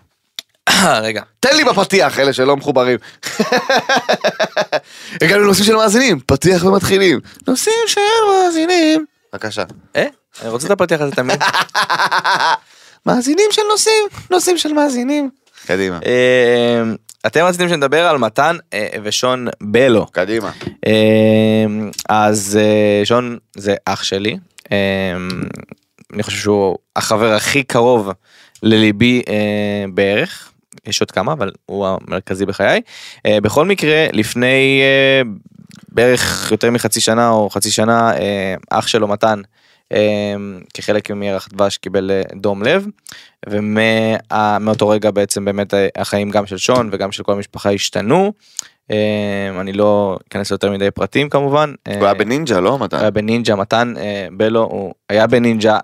רגע. 1.01 1.21
תן 1.39 1.55
לי 1.57 1.63
בפתיח, 1.63 2.19
אלה 2.19 2.33
שלא 2.33 2.57
מחוברים. 2.57 2.97
הגענו 5.21 5.43
לנושאים 5.43 5.65
של 5.65 5.75
מאזינים, 5.75 6.19
פתיח 6.25 6.63
ומתחילים. 6.63 7.19
נושאים 7.47 7.75
של 7.87 8.01
מאזינים. 8.31 9.05
בבקשה. 9.33 9.63
אה? 9.95 10.05
אני 10.41 10.49
רוצה 10.49 10.67
את 10.67 10.71
הפתיח 10.71 11.01
הזה 11.01 11.11
תמיד. 11.11 11.43
מאזינים 13.05 13.45
של 13.51 13.61
נושאים, 13.71 14.03
נושאים 14.31 14.57
של 14.57 14.73
מאזינים. 14.73 15.29
קדימה. 15.65 15.99
אה, 16.05 16.83
אתם 17.27 17.43
רציתם 17.43 17.69
שנדבר 17.69 18.05
על 18.07 18.17
מתן 18.17 18.57
אה, 18.73 18.87
ושון 19.03 19.47
בלו. 19.61 20.07
קדימה. 20.11 20.51
אה, 20.87 21.65
אז 22.09 22.59
אה, 22.61 23.05
שון 23.05 23.37
זה 23.57 23.75
אח 23.85 24.03
שלי. 24.03 24.37
אה, 24.71 24.77
אני 26.13 26.23
חושב 26.23 26.37
שהוא 26.37 26.77
החבר 26.95 27.33
הכי 27.33 27.63
קרוב 27.63 28.09
לליבי 28.63 29.21
אה, 29.27 29.85
בערך. 29.93 30.51
יש 30.87 31.01
עוד 31.01 31.11
כמה 31.11 31.33
אבל 31.33 31.51
הוא 31.65 31.87
המרכזי 31.87 32.45
בחיי. 32.45 32.81
אה, 33.25 33.41
בכל 33.41 33.65
מקרה 33.65 34.07
לפני 34.13 34.81
אה, 34.81 35.21
בערך 35.89 36.51
יותר 36.51 36.71
מחצי 36.71 37.01
שנה 37.01 37.29
או 37.29 37.49
חצי 37.49 37.71
שנה 37.71 38.17
אה, 38.17 38.55
אח 38.69 38.87
שלו 38.87 39.07
מתן 39.07 39.41
כחלק 40.73 41.11
מירח 41.11 41.47
דבש 41.51 41.77
קיבל 41.77 42.11
דום 42.35 42.63
לב 42.63 42.87
ומאותו 43.49 44.89
רגע 44.89 45.11
בעצם 45.11 45.45
באמת 45.45 45.73
החיים 45.97 46.29
גם 46.29 46.45
של 46.45 46.57
שון 46.57 46.89
וגם 46.91 47.11
של 47.11 47.23
כל 47.23 47.31
המשפחה 47.31 47.71
השתנו. 47.71 48.33
אני 49.61 49.73
לא 49.73 50.17
אכנס 50.29 50.51
ליותר 50.51 50.71
מדי 50.71 50.91
פרטים 50.91 51.29
כמובן. 51.29 51.73
הוא 51.87 52.05
היה 52.05 52.13
בנינג'ה, 52.13 52.59
לא 52.59 52.79
מתן? 52.79 52.97
היה 52.97 53.11
בנינג'ה 53.11 53.55
מתן 53.55 53.93
בלו 54.31 54.63
הוא 54.63 54.93
היה 55.09 55.27
בנינג'ה. 55.27 55.79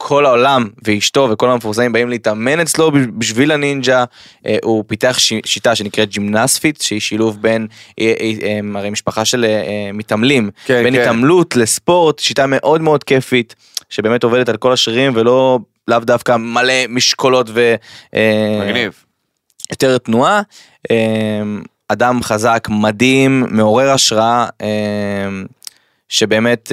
כל 0.00 0.26
העולם 0.26 0.68
ואשתו 0.84 1.28
וכל 1.32 1.50
המפורסמים 1.50 1.92
באים 1.92 2.08
להתאמן 2.08 2.60
אצלו 2.60 2.92
בשביל 3.18 3.52
הנינג'ה 3.52 4.04
אה, 4.46 4.56
הוא 4.62 4.84
פיתח 4.86 5.18
שיטה 5.44 5.74
שנקראת 5.74 6.08
ג'ימנספיט 6.08 6.80
שהיא 6.80 7.00
שילוב 7.00 7.42
בין 7.42 7.66
אה, 8.00 8.12
אה, 8.20 8.60
הרי 8.74 8.90
משפחה 8.90 9.24
של 9.24 9.46
מתעמלים 9.94 10.50
כן, 10.66 10.82
בין 10.82 10.94
כן. 10.94 11.00
התעמלות 11.00 11.56
לספורט 11.56 12.18
שיטה 12.18 12.46
מאוד 12.46 12.80
מאוד 12.80 13.04
כיפית 13.04 13.54
שבאמת 13.88 14.24
עובדת 14.24 14.48
על 14.48 14.56
כל 14.56 14.72
השרירים 14.72 15.12
ולא 15.14 15.58
לאו 15.88 15.98
דווקא 15.98 16.36
מלא 16.36 16.86
משקולות 16.88 17.50
ו... 17.54 17.74
מגניב. 18.62 19.04
יותר 19.70 19.98
תנועה, 19.98 20.42
אדם 21.88 22.22
חזק, 22.22 22.68
מדהים, 22.70 23.44
מעורר 23.50 23.90
השראה, 23.90 24.46
אה, 24.62 24.68
שבאמת 26.08 26.72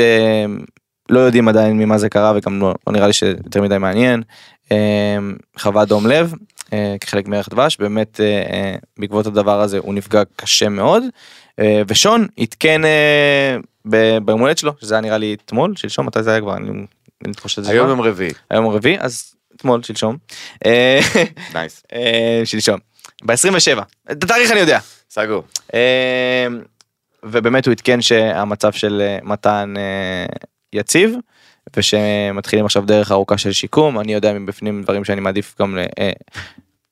לא 1.09 1.19
יודעים 1.19 1.47
עדיין 1.47 1.77
ממה 1.77 1.97
זה 1.97 2.09
קרה 2.09 2.33
וגם 2.35 2.61
לא, 2.61 2.73
לא 2.87 2.93
נראה 2.93 3.07
לי 3.07 3.13
שיותר 3.13 3.61
מדי 3.61 3.77
מעניין. 3.77 4.23
אה, 4.71 5.17
חווה 5.59 5.85
דום 5.85 6.07
לב 6.07 6.33
אה, 6.73 6.95
כחלק 7.01 7.27
מערך 7.27 7.49
דבש, 7.49 7.77
באמת 7.77 8.21
אה, 8.21 8.75
בעקבות 8.97 9.25
הדבר 9.25 9.61
הזה 9.61 9.77
הוא 9.77 9.93
נפגע 9.93 10.21
קשה 10.35 10.69
מאוד. 10.69 11.03
ושון 11.87 12.27
עדכן 12.39 12.81
ביום 14.25 14.41
הולדת 14.41 14.57
שלו, 14.57 14.73
שזה 14.81 14.93
היה 14.93 15.01
נראה 15.01 15.17
לי 15.17 15.35
אתמול, 15.45 15.75
שלשום, 15.75 16.05
מתי 16.05 16.23
זה 16.23 16.31
היה 16.31 16.41
כבר? 16.41 16.57
אני 16.57 16.85
לי 17.25 17.33
תחושה 17.33 17.55
שזה 17.55 17.71
היום. 17.71 17.89
יום 17.89 18.01
רביעי. 18.01 18.31
היום 18.49 18.67
רביעי, 18.67 18.97
אז 18.99 19.33
אתמול, 19.55 19.83
שלשום. 19.83 20.17
נייס. 21.53 21.83
שלשום. 22.51 22.79
ב-27. 23.23 23.81
את 24.11 24.23
התאריך 24.23 24.51
אני 24.51 24.59
יודע. 24.59 24.79
סגור. 25.09 25.43
ובאמת 27.23 27.65
הוא 27.65 27.71
עדכן 27.71 28.01
שהמצב 28.01 28.71
של 28.71 29.17
מתן 29.23 29.73
יציב 30.75 31.15
ושמתחילים 31.77 32.65
עכשיו 32.65 32.83
דרך 32.85 33.11
ארוכה 33.11 33.37
של 33.37 33.51
שיקום 33.51 33.99
אני 33.99 34.13
יודע 34.13 34.33
מבפנים 34.33 34.83
דברים 34.83 35.03
שאני 35.03 35.21
מעדיף 35.21 35.55
גם 35.61 35.77
אה, 35.99 36.11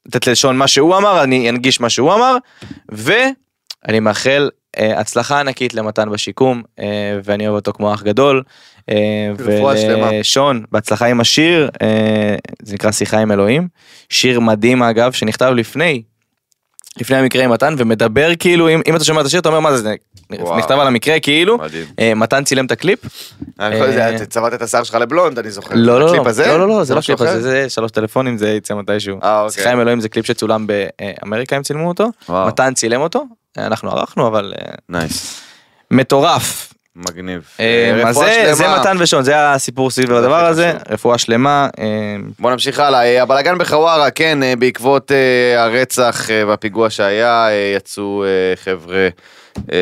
לתת 0.06 0.28
לשון 0.28 0.58
מה 0.58 0.68
שהוא 0.68 0.98
אמר 0.98 1.24
אני 1.24 1.50
אנגיש 1.50 1.80
מה 1.80 1.90
שהוא 1.90 2.14
אמר 2.14 2.38
ואני 2.90 4.00
מאחל 4.02 4.50
אה, 4.78 5.00
הצלחה 5.00 5.40
ענקית 5.40 5.74
למתן 5.74 6.10
בשיקום 6.10 6.64
אה, 6.80 7.20
ואני 7.24 7.48
אוהב 7.48 7.56
אותו 7.56 7.74
כמו 7.74 7.94
אח 7.94 8.04
גדול. 8.04 8.44
ולשון 9.38 10.64
בהצלחה 10.72 11.06
עם 11.06 11.22
השיר 11.22 11.70
זה 12.62 12.74
נקרא 12.74 12.92
שיחה 12.92 13.20
עם 13.20 13.32
אלוהים 13.32 13.68
שיר 14.10 14.40
מדהים 14.40 14.84
אגב 14.84 15.12
שנכתב 15.12 15.52
לפני 15.56 16.04
לפני 17.02 17.18
המקרה 17.18 17.44
עם 17.44 17.52
מתן 17.52 17.76
ומדבר 17.78 18.30
כאילו 18.40 18.70
אם, 18.70 18.82
אם 18.88 18.96
אתה 18.96 19.04
שומע 19.04 19.22
את 19.22 19.26
השיר 19.26 19.40
אתה 19.40 19.50
אומר 19.50 19.60
מה 19.60 19.78
זה, 19.78 19.96
וואו. 20.32 20.58
נכתב 20.58 20.72
על 20.80 20.88
המקרה 20.88 21.20
כאילו 21.20 21.58
מדהים. 21.58 21.86
אה, 22.00 22.14
מתן 22.16 22.44
צילם 22.44 22.66
את 22.66 22.72
הקליפ 22.72 23.00
אני 23.60 23.76
יכול 23.76 23.90
אה, 23.90 24.26
צבעת 24.26 24.54
את 24.54 24.62
השיער 24.62 24.84
שלך 24.84 24.96
לבלונד, 24.96 25.40
אני 25.40 25.52
זוכר. 25.52 25.76
לא 25.76 26.00
לא 26.00 26.06
לא? 26.06 26.24
לא 26.48 26.60
לא 26.60 26.68
לא 26.68 26.84
זה 26.84 26.96
לא 26.96 27.02
קליפ 27.02 27.22
הזה? 27.22 27.42
זה 27.42 27.70
שלוש 27.70 27.92
טלפונים 27.92 28.38
זה 28.38 28.50
יצא 28.50 28.74
מתישהו. 28.74 29.20
אה, 29.24 29.42
אוקיי. 29.42 29.52
שיחה 29.62 29.72
עם 29.72 29.80
אלוהים 29.80 30.00
זה 30.00 30.10
קליפ 30.10 30.26
שצולם 30.26 30.68
באמריקה 30.68 31.56
הם 31.56 31.64
צילמו 31.64 31.88
אותו 31.88 32.10
וואו. 32.30 32.48
מתן 32.48 32.74
צילם 32.74 33.02
אותו 33.02 33.24
אנחנו 33.58 33.92
ערכנו 33.92 34.28
אבל 34.28 34.54
אה, 34.62 34.74
nice. 34.90 35.42
מטורף. 35.92 36.73
מגניב. 36.96 37.50
אה, 37.60 38.02
אז 38.06 38.18
רפואה 38.18 38.46
זה 38.46 38.54
זה. 38.54 38.68
מתן 38.80 38.98
ושון 39.00 39.24
זה 39.24 39.52
הסיפור 39.52 39.92
סביב 39.92 40.14
הדבר 40.14 40.46
הזה. 40.46 40.74
רפואה 40.90 41.18
שלמה. 41.18 41.68
אה, 41.80 42.16
בוא 42.40 42.52
נמשיך 42.52 42.80
הלאה, 42.80 43.04
אה, 43.04 43.22
הבלאגן 43.22 43.58
בחווארה, 43.58 44.12
כן, 44.12 44.44
אה, 44.44 44.56
בעקבות 44.56 45.12
אה, 45.12 45.64
הרצח 45.64 46.30
אה, 46.30 46.48
והפיגוע 46.48 46.90
שהיה, 46.90 47.48
אה, 47.48 47.74
יצאו 47.76 48.24
אה, 48.24 48.56
חבר'ה 48.56 49.10
אה, 49.72 49.78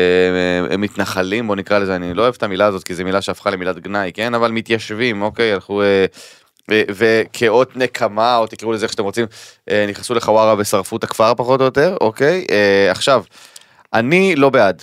אה, 0.70 0.76
מתנחלים, 0.76 1.46
בוא 1.46 1.56
נקרא 1.56 1.78
לזה, 1.78 1.96
אני 1.96 2.14
לא 2.14 2.22
אוהב 2.22 2.34
את 2.38 2.42
המילה 2.42 2.66
הזאת 2.66 2.84
כי 2.84 2.94
זו 2.94 3.04
מילה 3.04 3.22
שהפכה 3.22 3.50
למילת 3.50 3.78
גנאי, 3.78 4.10
כן, 4.14 4.34
אבל 4.34 4.50
מתיישבים, 4.50 5.22
אוקיי, 5.22 5.52
הלכו... 5.52 5.82
אה, 5.82 6.04
אה, 6.70 6.82
וכאות 6.88 7.76
נקמה, 7.76 8.36
או 8.36 8.46
תקראו 8.46 8.72
לזה 8.72 8.84
איך 8.84 8.92
שאתם 8.92 9.04
רוצים, 9.04 9.26
אה, 9.70 9.86
נכנסו 9.88 10.14
לחווארה 10.14 10.54
ושרפו 10.58 10.96
את 10.96 11.04
הכפר 11.04 11.34
פחות 11.34 11.60
או 11.60 11.64
יותר, 11.64 11.96
אוקיי? 12.00 12.44
אה, 12.50 12.90
עכשיו, 12.90 13.24
אני 13.94 14.36
לא 14.36 14.50
בעד. 14.50 14.82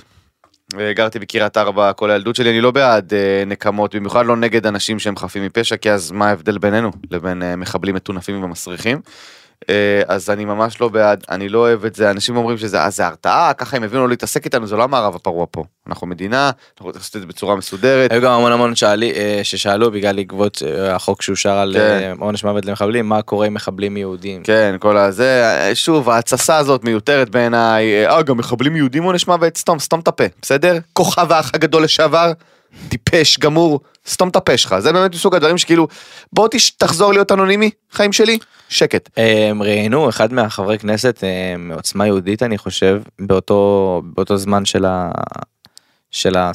אה, 0.78 0.94
גרתי 0.94 1.20
בקריית 1.20 1.58
ארבע 1.58 1.94
כל 1.94 2.12
הילדות 2.12 2.36
שלי, 2.36 2.50
אני 2.50 2.62
לא 2.62 2.72
בעד 2.72 3.14
אה, 3.14 3.44
נקמות, 3.46 3.96
במיוחד 3.96 4.26
לא 4.26 4.38
נגד 4.38 4.68
אנשים 4.68 5.00
שהם 5.00 5.18
חפים 5.18 5.46
מפשע, 5.46 5.78
כי 5.78 5.92
אז 5.92 6.12
מה 6.12 6.28
ההבדל 6.28 6.58
בינינו 6.58 6.92
לבין 7.12 7.44
אה, 7.44 7.56
מחבלים 7.56 7.96
מטונפים 7.96 8.44
ומסריחים? 8.44 9.02
אה, 9.70 10.02
אז 10.08 10.30
אני 10.30 10.46
ממש 10.46 10.82
לא 10.82 10.88
בעד, 10.88 11.24
אני 11.30 11.50
לא 11.50 11.60
אוהב 11.60 11.86
את 11.86 11.96
זה, 11.96 12.12
אנשים 12.12 12.38
אומרים 12.38 12.58
שזה 12.58 12.82
אה, 12.82 12.90
זה 12.90 13.08
הרתעה, 13.08 13.54
ככה 13.54 13.78
הם 13.78 13.84
הבינו 13.84 14.04
לא 14.04 14.10
להתעסק 14.10 14.46
איתנו, 14.46 14.68
זה 14.68 14.76
לא 14.76 14.84
המערב 14.84 15.16
הפרוע 15.16 15.46
פה. 15.52 15.64
אנחנו 15.88 16.08
מדינה, 16.08 16.52
אנחנו 16.74 16.86
רוצים 16.86 17.00
לעשות 17.00 17.16
את 17.16 17.22
זה 17.22 17.28
בצורה 17.28 17.56
מסודרת. 17.56 18.12
היו 18.12 18.22
גם 18.22 18.32
המון 18.32 18.52
המון 18.52 18.76
שאלי, 18.76 19.12
אה, 19.12 19.40
ששאלו 19.44 19.92
בגלל 19.92 20.16
בעקבות 20.16 20.62
אה, 20.66 20.96
החוק 20.96 21.22
שאושר 21.22 21.54
על 21.54 21.76
כן. 21.78 22.16
עונש 22.20 22.44
מוות 22.44 22.66
למחבלים 22.66 23.10
מה 23.10 23.22
קורה 23.22 23.48
עם 23.48 23.54
מחבלים 23.54 23.98
יהודים. 23.98 24.44
כן, 24.44 24.76
כל 24.80 24.98
הזה, 24.98 25.72
שוב, 25.74 26.10
ההתססה 26.10 26.58
הזאת 26.58 26.84
מיותרת 26.84 27.30
בעיניי, 27.30 28.08
אה, 28.08 28.22
גם 28.22 28.38
מחבלים 28.38 28.76
יהודים 28.76 29.04
עונש 29.04 29.28
מוות, 29.28 29.58
סתום, 29.58 29.80
סתום 29.80 30.00
את 30.00 30.08
הפה, 30.08 30.24
בסדר? 30.42 30.78
כוכב 30.94 31.32
האח 31.32 31.52
הגדול 31.54 31.84
לשעבר, 31.84 32.32
טיפש, 32.90 33.38
גמור, 33.40 33.80
סתום 34.08 34.30
את 34.30 34.36
הפה 34.36 34.58
שלך, 34.58 34.80
זה 34.80 34.94
באמת 34.94 35.12
מסוג 35.16 35.36
הדברים 35.36 35.58
שכאילו, 35.58 35.88
בוא 36.34 36.48
תש- 36.52 36.70
תחזור 36.70 37.14
להיות 37.14 37.32
אנונימי, 37.32 37.70
חיים 37.92 38.14
שלי, 38.14 38.38
שקט. 38.70 39.10
הם 39.18 39.64
ראיינו 39.64 40.10
אחד 40.10 40.34
מהחברי 40.34 40.80
כנסת 40.80 41.24
אה, 41.24 41.56
מעוצמה 41.58 42.06
יהודית 42.06 42.44
אני 42.44 42.58
חושב 42.58 43.02
באותו 43.20 44.02
באותו 44.06 44.38
זמן 44.38 44.66
של 44.66 44.86
ה... 44.86 45.12
של 46.12 46.38
ה... 46.38 46.52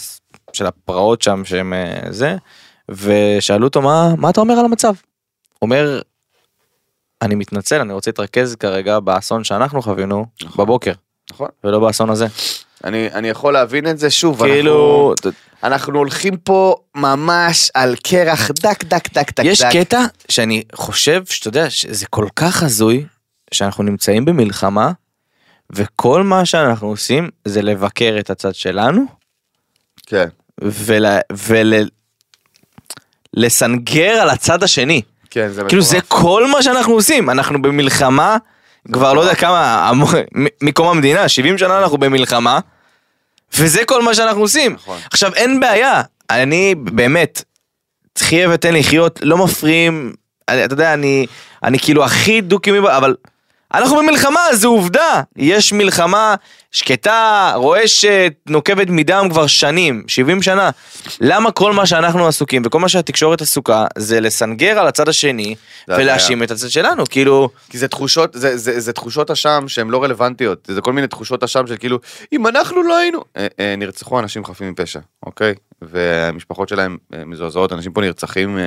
של 0.52 0.66
הפרעות 0.66 1.22
שם 1.22 1.42
שהם 1.44 1.72
אה, 1.72 2.00
זה 2.10 2.36
ושאלו 2.88 3.66
אותו 3.66 3.82
מה 3.82 4.14
מה 4.16 4.30
אתה 4.30 4.40
אומר 4.40 4.54
על 4.54 4.64
המצב. 4.64 4.94
אומר 5.62 6.00
אני 7.22 7.34
מתנצל 7.34 7.80
אני 7.80 7.92
רוצה 7.92 8.10
להתרכז 8.10 8.56
כרגע 8.56 9.00
באסון 9.00 9.44
שאנחנו 9.44 9.82
חווינו 9.82 10.26
נכון. 10.42 10.64
בבוקר 10.64 10.92
נכון. 11.30 11.48
ולא 11.64 11.78
באסון 11.80 12.10
הזה 12.10 12.26
אני, 12.84 13.08
אני 13.14 13.28
יכול 13.28 13.52
להבין 13.52 13.86
את 13.86 13.98
זה, 13.98 14.10
שוב, 14.10 14.42
כאילו 14.42 15.14
אנחנו, 15.24 15.30
אנחנו 15.62 15.98
הולכים 15.98 16.36
פה 16.36 16.76
ממש 16.94 17.70
על 17.74 17.96
קרח 18.02 18.50
דק 18.50 18.84
דק 18.84 19.12
דק 19.12 19.38
דק 19.38 19.44
יש 19.44 19.62
דק. 19.62 19.68
קטע 19.72 20.04
שאני 20.28 20.62
חושב 20.74 21.24
שאתה 21.26 21.48
יודע 21.48 21.70
שזה 21.70 22.06
כל 22.06 22.26
כך 22.36 22.62
הזוי 22.62 23.04
שאנחנו 23.54 23.84
נמצאים 23.84 24.24
במלחמה 24.24 24.92
וכל 25.70 26.22
מה 26.22 26.44
שאנחנו 26.44 26.88
עושים 26.88 27.30
זה 27.44 27.62
לבקר 27.62 28.16
את 28.20 28.30
הצד 28.30 28.54
שלנו. 28.54 29.04
כן, 30.06 30.28
ולסנגר 33.36 34.10
על 34.10 34.30
הצד 34.30 34.62
השני. 34.62 35.02
כן, 35.30 35.48
זה 35.48 35.62
כאילו 35.68 35.82
זה 35.82 35.98
כל 36.08 36.46
מה 36.46 36.62
שאנחנו 36.62 36.92
עושים. 36.92 37.30
אנחנו 37.30 37.62
במלחמה 37.62 38.36
כבר 38.92 39.12
לא 39.12 39.20
יודע 39.20 39.34
כמה 39.34 39.92
מקום 40.62 40.88
המדינה 40.88 41.28
70 41.28 41.58
שנה 41.58 41.78
אנחנו 41.78 41.98
במלחמה 41.98 42.60
וזה 43.58 43.84
כל 43.84 44.02
מה 44.02 44.14
שאנחנו 44.14 44.40
עושים. 44.40 44.72
נכון. 44.72 44.98
עכשיו 45.12 45.34
אין 45.34 45.60
בעיה. 45.60 46.02
אני 46.30 46.74
באמת 46.74 47.42
חיה 48.18 48.48
ותן 48.50 48.74
לחיות 48.74 49.20
לא 49.22 49.38
מפריעים 49.44 50.12
אני- 50.48 50.64
אתה 50.64 50.74
יודע 50.74 50.94
אני 50.94 51.26
אני 51.62 51.78
כאילו 51.78 52.04
הכי 52.04 52.40
דו-קיומי 52.40 52.78
אבל 52.96 53.14
אנחנו 53.78 53.96
במלחמה 53.96 54.40
זו 54.52 54.68
עובדה. 54.68 55.22
יש 55.36 55.72
מלחמה 55.72 56.34
שקטה 56.72 57.52
רועשת 57.54 58.32
נוקבת 58.46 58.86
מדם 58.90 59.26
כבר 59.30 59.46
שנים 59.46 60.04
70 60.06 60.42
שנה. 60.42 60.70
למה 61.20 61.50
כל 61.50 61.72
מה 61.72 61.86
שאנחנו 61.86 62.26
עסוקים 62.26 62.62
וכל 62.64 62.78
מה 62.78 62.88
שהתקשורת 62.88 63.42
עסוקה 63.42 63.86
זה 63.98 64.20
לסנגר 64.20 64.78
על 64.78 64.86
הצד 64.86 65.08
השני 65.08 65.54
זה 65.86 65.96
ולהאשים 65.96 66.42
את 66.42 66.50
הצד 66.50 66.68
שלנו? 66.68 67.04
כאילו 67.06 67.50
כי 67.70 67.78
זה 67.78 67.88
תחושות, 67.88 68.30
זה, 68.34 68.56
זה, 68.56 68.80
זה 68.80 68.92
תחושות 68.92 69.30
אשם 69.30 69.64
שהן 69.68 69.88
לא 69.88 70.02
רלוונטיות, 70.02 70.68
זה 70.70 70.80
כל 70.80 70.92
מיני 70.92 71.06
תחושות 71.06 71.42
אשם 71.42 71.66
של 71.66 71.76
כאילו, 71.76 71.98
אם 72.32 72.46
אנחנו 72.46 72.82
לא 72.82 72.96
היינו, 72.96 73.20
אה, 73.36 73.46
אה, 73.60 73.74
נרצחו 73.76 74.18
אנשים 74.18 74.44
חפים 74.44 74.70
מפשע, 74.70 75.00
אוקיי? 75.26 75.54
והמשפחות 75.82 76.68
שלהם 76.68 76.96
אה, 77.14 77.24
מזועזעות, 77.24 77.72
אנשים 77.72 77.92
פה 77.92 78.00
נרצחים 78.00 78.58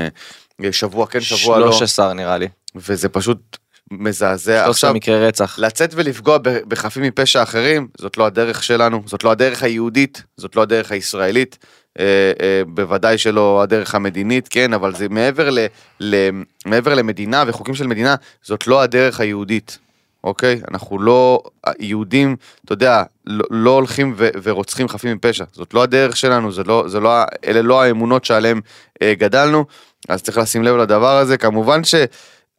שבוע 0.72 1.08
כן, 1.08 1.22
שבוע 1.22 1.60
לא, 1.60 1.72
13 1.72 2.14
נראה 2.14 2.38
לי. 2.38 2.48
וזה 2.76 3.10
פשוט 3.10 3.58
מזעזע. 3.92 4.64
13 4.66 4.70
עכשיו, 4.70 4.94
מקרי 4.94 5.28
רצח. 5.28 5.60
לצאת 5.60 5.94
ולפגוע 5.96 6.38
בחפים 6.68 7.04
מפשע 7.04 7.44
אחרים, 7.44 7.88
זאת 7.98 8.18
לא 8.18 8.26
הדרך 8.26 8.64
שלנו, 8.64 9.02
זאת 9.06 9.24
לא 9.24 9.32
הדרך 9.32 9.64
היהודית, 9.64 10.24
זאת 10.38 10.56
לא 10.56 10.62
הדרך 10.62 10.92
הישראלית, 10.92 11.58
אה, 12.00 12.32
אה, 12.42 12.62
בוודאי 12.68 13.18
שלא 13.18 13.62
הדרך 13.62 13.96
המדינית, 13.96 14.48
כן, 14.48 14.74
אבל 14.74 14.96
זה 14.96 15.10
מעבר, 15.10 15.50
ל, 15.50 15.60
ל, 16.00 16.30
מעבר 16.66 16.94
למדינה 16.94 17.44
וחוקים 17.48 17.76
של 17.76 17.88
מדינה, 17.88 18.16
זאת 18.44 18.68
לא 18.68 18.82
הדרך 18.82 19.20
היהודית, 19.20 19.78
אוקיי? 20.24 20.62
אנחנו 20.72 21.00
לא, 21.00 21.42
יהודים, 21.80 22.36
אתה 22.66 22.74
יודע, 22.74 23.04
לא, 23.26 23.46
לא 23.52 23.70
הולכים 23.70 24.14
ו, 24.18 24.30
ורוצחים 24.44 24.88
חפים 24.88 25.16
מפשע, 25.16 25.46
זאת 25.52 25.74
לא 25.74 25.84
הדרך 25.84 26.18
שלנו, 26.18 26.52
זה 26.52 26.64
לא, 26.64 26.84
זה 26.88 27.00
לא, 27.00 27.12
אלה 27.46 27.62
לא 27.62 27.82
האמונות 27.82 28.26
שעליהן 28.26 28.62
אה, 29.02 29.14
גדלנו, 29.18 29.66
אז 30.10 30.22
צריך 30.22 30.38
לשים 30.38 30.64
לב 30.64 30.76
לדבר 30.76 31.18
הזה, 31.18 31.38
כמובן 31.38 31.84
ש... 31.84 31.96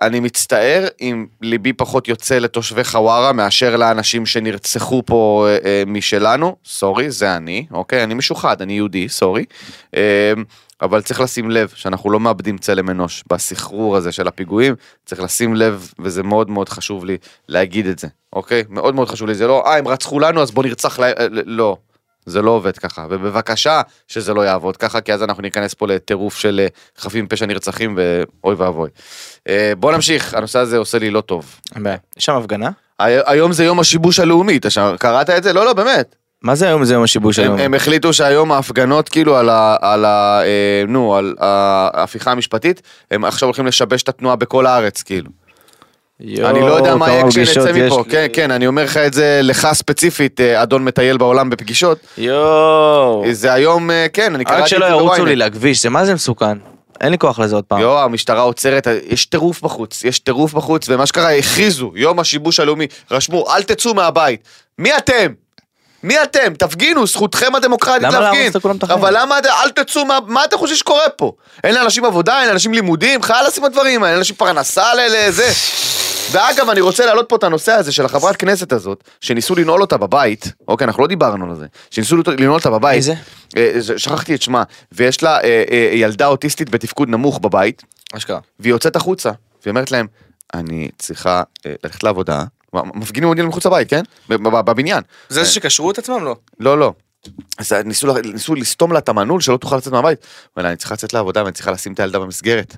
אני 0.02 0.20
מצטער 0.20 0.86
אם 1.00 1.26
ליבי 1.40 1.72
פחות 1.72 2.08
יוצא 2.08 2.38
לתושבי 2.38 2.84
חווארה 2.84 3.32
מאשר 3.32 3.76
לאנשים 3.76 4.26
שנרצחו 4.26 5.02
פה 5.06 5.46
אה, 5.48 5.58
אה, 5.64 5.82
משלנו, 5.86 6.56
סורי, 6.64 7.10
זה 7.10 7.36
אני, 7.36 7.66
אוקיי? 7.70 8.04
אני 8.04 8.14
משוחד, 8.14 8.62
אני 8.62 8.72
יהודי, 8.72 9.08
סורי. 9.08 9.44
אה, 9.96 10.32
אבל 10.82 11.02
צריך 11.02 11.20
לשים 11.20 11.50
לב 11.50 11.68
שאנחנו 11.74 12.10
לא 12.10 12.20
מאבדים 12.20 12.58
צלם 12.58 12.90
אנוש 12.90 13.24
בסחרור 13.32 13.96
הזה 13.96 14.12
של 14.12 14.28
הפיגועים, 14.28 14.74
צריך 15.06 15.22
לשים 15.22 15.54
לב, 15.54 15.92
וזה 15.98 16.22
מאוד 16.22 16.50
מאוד 16.50 16.68
חשוב 16.68 17.04
לי 17.04 17.16
להגיד 17.48 17.86
את 17.86 17.98
זה, 17.98 18.08
אוקיי? 18.32 18.64
מאוד 18.68 18.94
מאוד 18.94 19.08
חשוב 19.08 19.28
לי, 19.28 19.34
זה 19.34 19.46
לא, 19.46 19.66
אה, 19.66 19.76
הם 19.76 19.88
רצחו 19.88 20.20
לנו 20.20 20.42
אז 20.42 20.50
בוא 20.50 20.64
נרצח 20.64 20.98
להם, 20.98 21.14
אה, 21.18 21.26
לא. 21.30 21.76
זה 22.28 22.42
לא 22.42 22.50
עובד 22.50 22.78
ככה, 22.78 23.06
ובבקשה 23.10 23.80
שזה 24.08 24.34
לא 24.34 24.40
יעבוד 24.40 24.76
ככה, 24.76 25.00
כי 25.00 25.12
אז 25.12 25.22
אנחנו 25.22 25.42
ניכנס 25.42 25.74
פה 25.74 25.86
לטירוף 25.86 26.36
של 26.38 26.60
אה, 26.62 26.66
חפים 26.98 27.26
פשע 27.28 27.46
נרצחים 27.46 27.98
ואוי 27.98 28.54
ואבוי. 28.54 28.90
אה, 29.48 29.72
בוא 29.78 29.92
נמשיך, 29.92 30.34
הנושא 30.34 30.58
הזה 30.58 30.78
עושה 30.78 30.98
לי 30.98 31.10
לא 31.10 31.20
טוב. 31.20 31.60
יש 32.18 32.24
שם 32.24 32.34
הפגנה? 32.34 32.70
הי- 32.98 33.20
היום 33.26 33.52
זה 33.52 33.64
יום 33.64 33.80
השיבוש 33.80 34.20
הלאומי, 34.20 34.56
אתה 34.56 34.70
שם- 34.70 34.94
קראת 34.98 35.30
את 35.30 35.42
זה? 35.42 35.52
לא, 35.52 35.64
לא, 35.64 35.72
באמת. 35.72 36.14
מה 36.42 36.54
זה 36.54 36.66
היום 36.66 36.84
זה 36.84 36.94
יום 36.94 37.02
השיבוש 37.04 37.38
היום? 37.38 37.58
הם 37.58 37.74
החליטו 37.74 38.12
שהיום 38.12 38.52
ההפגנות 38.52 39.08
כאילו 39.08 39.36
על 39.36 39.48
ה... 39.48 39.76
על 39.80 40.04
ה 40.04 40.40
אה, 40.44 40.82
נו, 40.88 41.16
על 41.16 41.34
ההפיכה 41.40 42.32
המשפטית, 42.32 42.82
הם 43.10 43.24
עכשיו 43.24 43.46
הולכים 43.48 43.66
לשבש 43.66 44.02
את 44.02 44.08
התנועה 44.08 44.36
בכל 44.36 44.66
הארץ, 44.66 45.02
כאילו. 45.02 45.30
אני 46.22 46.60
לא 46.60 46.72
יודע 46.72 46.96
מה 46.96 47.08
יהיה 47.08 47.24
כשנצא 47.28 47.72
מפה, 47.72 48.02
לי. 48.06 48.10
כן, 48.10 48.26
כן, 48.32 48.50
אני 48.50 48.66
אומר 48.66 48.84
לך 48.84 48.96
את 48.96 49.14
זה 49.14 49.40
לך 49.42 49.68
ספציפית, 49.72 50.40
אה, 50.40 50.62
אדון 50.62 50.84
מטייל 50.84 51.16
בעולם 51.16 51.50
בפגישות. 51.50 51.98
יואו. 52.18 53.24
זה 53.32 53.52
היום, 53.52 53.90
אה, 53.90 54.06
כן, 54.12 54.34
אני 54.34 54.44
קראתי 54.44 54.60
רק 54.60 54.64
את 54.64 54.70
זה 54.70 54.76
שלא 54.76 54.86
ירוצו 54.86 55.24
לי 55.24 55.36
בוויינט. 55.36 55.54
לכביש, 55.54 55.82
זה 55.82 55.90
מה 55.90 56.04
זה 56.04 56.14
מסוכן. 56.14 56.58
אין 57.00 57.10
לי 57.10 57.18
כוח 57.18 57.38
לזה 57.38 57.54
עוד 57.54 57.64
פעם. 57.64 57.80
יואו, 57.80 57.98
המשטרה 58.02 58.40
עוצרת, 58.40 58.86
יש 59.08 59.26
טירוף 59.26 59.62
בחוץ, 59.62 60.04
יש 60.04 60.18
טירוף 60.18 60.52
בחוץ, 60.52 60.86
ומה 60.88 61.06
שקרה, 61.06 61.32
הכריזו, 61.32 61.92
יום 61.94 62.18
השיבוש 62.20 62.60
הלאומי, 62.60 62.86
רשמו, 63.10 63.54
אל 63.54 63.62
תצאו 63.62 63.94
מהבית. 63.94 64.40
מי 64.78 64.96
אתם? 64.96 65.32
מי 66.02 66.22
אתם? 66.22 66.54
תפגינו, 66.54 67.06
זכותכם 67.06 67.54
הדמוקרטית 67.54 68.02
למה 68.02 68.20
להרוס 68.20 68.38
להפגין. 68.38 68.76
החיים? 68.82 68.98
אבל 68.98 69.16
למה, 69.16 69.38
אל 69.64 69.70
תצאו 69.70 70.04
מה... 70.04 70.18
מה 70.26 70.44
אתה 70.44 70.56
חושב 70.56 70.74
שקורה 70.74 71.08
פה? 71.16 71.32
אין 71.64 71.74
לאנשים 71.74 72.04
עבודה, 72.04 72.40
אין 72.40 72.48
לאנשים 72.48 72.72
לימודים, 72.74 73.22
חלאס 73.22 73.58
עם 73.58 73.64
הדברים 73.64 74.02
האלה, 74.02 74.08
אין 74.08 74.16
לאנשים 74.16 74.36
פרנסה 74.36 74.94
ל- 74.94 75.28
לזה. 75.28 75.48
ואגב, 76.30 76.70
אני 76.70 76.80
רוצה 76.80 77.06
להעלות 77.06 77.26
פה 77.28 77.36
את 77.36 77.44
הנושא 77.44 77.72
הזה 77.72 77.92
של 77.92 78.04
החברת 78.04 78.36
כנסת 78.36 78.72
הזאת, 78.72 79.04
שניסו 79.20 79.54
לנעול 79.54 79.80
אותה 79.80 79.96
בבית, 79.96 80.52
אוקיי, 80.68 80.84
אנחנו 80.84 81.02
לא 81.02 81.08
דיברנו 81.08 81.50
על 81.50 81.56
זה, 81.56 81.66
שניסו 81.90 82.16
לנעול 82.16 82.54
אותה 82.54 82.70
בבית. 82.70 82.96
איזה? 82.96 83.14
אה, 83.56 83.72
זה- 83.78 83.98
שכחתי 83.98 84.34
את 84.34 84.42
שמה, 84.42 84.62
ויש 84.92 85.22
לה 85.22 85.40
אה, 85.40 85.64
אה, 85.70 85.90
ילדה 85.92 86.26
אוטיסטית 86.26 86.70
בתפקוד 86.70 87.08
נמוך 87.08 87.38
בבית, 87.38 87.82
אשכרה. 88.12 88.38
והיא 88.60 88.72
יוצאת 88.72 88.96
החוצה, 88.96 89.30
והיא 89.62 89.70
אומרת 89.70 89.90
להם, 89.90 90.06
אני 90.54 90.88
צריכה 90.98 91.42
אה, 91.66 91.72
ללכת 91.84 92.02
לעבודה, 92.02 92.44
מפגינים 92.74 93.28
עומדים 93.28 93.48
מחוץ 93.48 93.66
לבית, 93.66 93.90
כן? 93.90 94.02
בב- 94.28 94.48
בב- 94.48 94.60
בבניין. 94.70 95.02
זה 95.28 95.44
שקשרו 95.44 95.90
את 95.90 95.98
עצמם 95.98 96.24
לא? 96.24 96.36
לא, 96.60 96.78
לא. 96.78 96.92
אז 97.58 97.72
ניסו, 97.72 98.14
ניסו 98.32 98.54
לסתום 98.54 98.92
לה 98.92 98.98
את 98.98 99.08
המנעול 99.08 99.40
שלא 99.40 99.56
תוכל 99.56 99.76
לצאת 99.76 99.92
מהבית. 99.92 100.18
אבל 100.56 100.66
אני 100.66 100.76
צריכה 100.76 100.94
לצאת 100.94 101.12
לעבודה 101.12 101.42
ואני 101.42 101.52
צריכה 101.52 101.70
לשים 101.70 101.92
את 101.92 102.00
הילדה 102.00 102.18
במסגרת. 102.18 102.76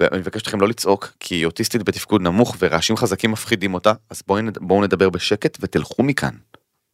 ואני 0.00 0.18
מבקש 0.18 0.42
מכם 0.46 0.60
לא 0.60 0.68
לצעוק, 0.68 1.12
כי 1.20 1.34
היא 1.34 1.46
אוטיסטית 1.46 1.82
בתפקוד 1.82 2.22
נמוך 2.22 2.56
ורעשים 2.58 2.96
חזקים 2.96 3.30
מפחידים 3.30 3.74
אותה, 3.74 3.92
אז 4.10 4.22
בואו 4.26 4.40
בואו 4.60 4.82
נדבר 4.82 5.10
בשקט 5.10 5.58
ותלכו 5.60 6.02
מכאן. 6.02 6.34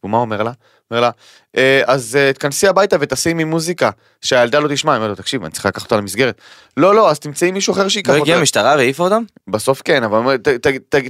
ומה 0.03 0.17
אומר 0.17 0.43
לה? 0.43 0.51
אומר 0.91 1.01
לה, 1.01 1.09
"אה, 1.57 1.81
אז 1.85 2.15
אה, 2.15 2.33
תכנסי 2.33 2.67
הביתה 2.67 2.95
ותשימי 2.99 3.43
מוזיקה, 3.43 3.89
שהילדה 4.21 4.59
לא 4.59 4.67
תשמע. 4.73 4.91
אני 4.91 4.97
אומר 4.97 5.07
לו, 5.09 5.15
תקשיב, 5.15 5.43
אני 5.43 5.51
צריכה 5.51 5.69
לקחת 5.69 5.83
אותה 5.83 5.97
למסגרת. 5.97 6.41
לא, 6.77 6.95
לא, 6.95 7.11
אז 7.11 7.19
תמצאי 7.19 7.51
מישהו 7.51 7.73
אחר 7.73 7.87
שייקח 7.87 8.09
לא 8.09 8.13
אותה. 8.13 8.23
הגיעה 8.23 8.39
המשטרה 8.39 8.75
והעיפה 8.75 9.03
אותם? 9.03 9.23
בסוף 9.47 9.81
כן, 9.85 10.03
אבל 10.03 10.37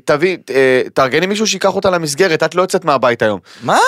תביא, 0.05 0.37
אה, 0.49 0.81
תארגני 0.93 1.25
מישהו 1.25 1.47
שייקח 1.47 1.75
אותה 1.75 1.89
למסגרת, 1.89 2.43
את 2.43 2.55
לא 2.55 2.61
יוצאת 2.61 2.85
מהבית 2.85 3.21
היום. 3.21 3.39
מה? 3.63 3.79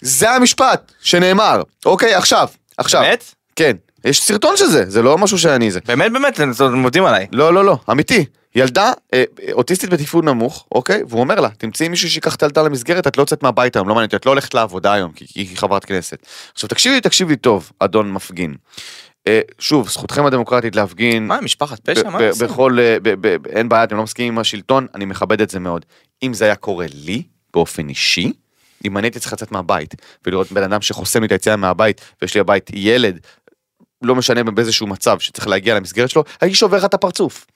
זה 0.00 0.30
המשפט 0.30 0.92
שנאמר. 1.00 1.62
אוקיי, 1.86 2.14
עכשיו, 2.14 2.48
עכשיו. 2.78 3.02
באמת? 3.02 3.34
כן. 3.56 3.76
יש 4.06 4.22
סרטון 4.22 4.56
של 4.56 4.66
זה, 4.66 4.84
זה 4.90 5.02
לא 5.02 5.18
משהו 5.18 5.38
שאני 5.38 5.70
זה. 5.70 5.80
באמת 5.86 6.12
באמת, 6.12 6.40
אתם 6.40 6.74
מודים 6.74 7.04
עליי. 7.04 7.26
לא, 7.32 7.54
לא, 7.54 7.64
לא, 7.64 7.78
אמיתי. 7.90 8.24
ילדה 8.54 8.92
אה, 9.14 9.24
אה, 9.42 9.52
אוטיסטית 9.52 9.90
בתפקוד 9.90 10.24
נמוך, 10.24 10.66
אוקיי? 10.72 11.02
והוא 11.08 11.20
אומר 11.20 11.40
לה, 11.40 11.48
תמצאי 11.48 11.88
מישהו 11.88 12.10
שייקח 12.10 12.34
את 12.34 12.42
הילדה 12.42 12.62
למסגרת, 12.62 13.06
את 13.06 13.16
לא 13.16 13.22
יוצאת 13.22 13.42
מהבית 13.42 13.76
היום, 13.76 13.88
לא 13.88 13.94
מעניין 13.94 14.06
אותי, 14.06 14.16
את 14.16 14.26
לא 14.26 14.30
הולכת 14.30 14.54
לעבודה 14.54 14.92
היום, 14.92 15.12
כי 15.12 15.26
היא 15.34 15.56
חברת 15.56 15.84
כנסת. 15.84 16.26
עכשיו 16.52 16.68
תקשיבי, 16.68 17.00
תקשיבי 17.00 17.36
טוב, 17.36 17.70
אדון 17.78 18.12
מפגין. 18.12 18.54
אה, 19.26 19.40
שוב, 19.58 19.88
זכותכם 19.88 20.26
הדמוקרטית 20.26 20.76
להפגין. 20.76 21.26
מה, 21.26 21.40
משפחת 21.40 21.80
פשע? 21.80 22.10
מה 22.10 22.28
עושים? 22.28 22.48
בכל, 22.48 22.78
אין 23.50 23.68
בעיה, 23.68 23.84
אתם 23.84 23.96
לא 23.96 24.02
מסכימים 24.02 24.32
עם 24.32 24.38
השלטון, 24.38 24.86
אני 24.94 25.04
מכבד 25.04 25.40
את 25.40 25.50
זה 25.50 25.60
מאוד. 25.60 25.84
אם 26.22 26.34
זה 26.34 26.44
היה 26.44 26.56
קורה 26.56 26.86
לי, 26.94 27.22
באופן 27.54 27.88
אישי, 27.88 28.32
אם 28.84 28.98
אני 28.98 29.06
הייתי 29.06 29.18
צריך 29.20 29.32
לצאת 29.32 29.52
מהבית, 29.52 29.94
ולראות 30.26 30.52
בן 30.52 30.62
אדם 30.62 30.80
שחוסם 30.80 31.20
לי 31.20 31.26
את 31.26 31.32
היציאה 31.32 31.56
מהבית, 31.56 32.00
ויש 32.22 32.34
לי 32.34 32.42
בבית 32.42 32.70
ילד, 32.74 33.18
לא 34.02 34.14
משנה 34.14 34.44
באיזשהו 34.44 34.86
מצב 34.86 35.18
שצריך 35.18 35.48
להגיע 35.48 35.74
למסגרת 35.74 36.10
שלו, 36.10 36.24
הייתי 36.40 36.56
שובר 36.56 36.76
לך 36.76 36.84
את 36.84 36.94
הפרצוף. 36.94 37.46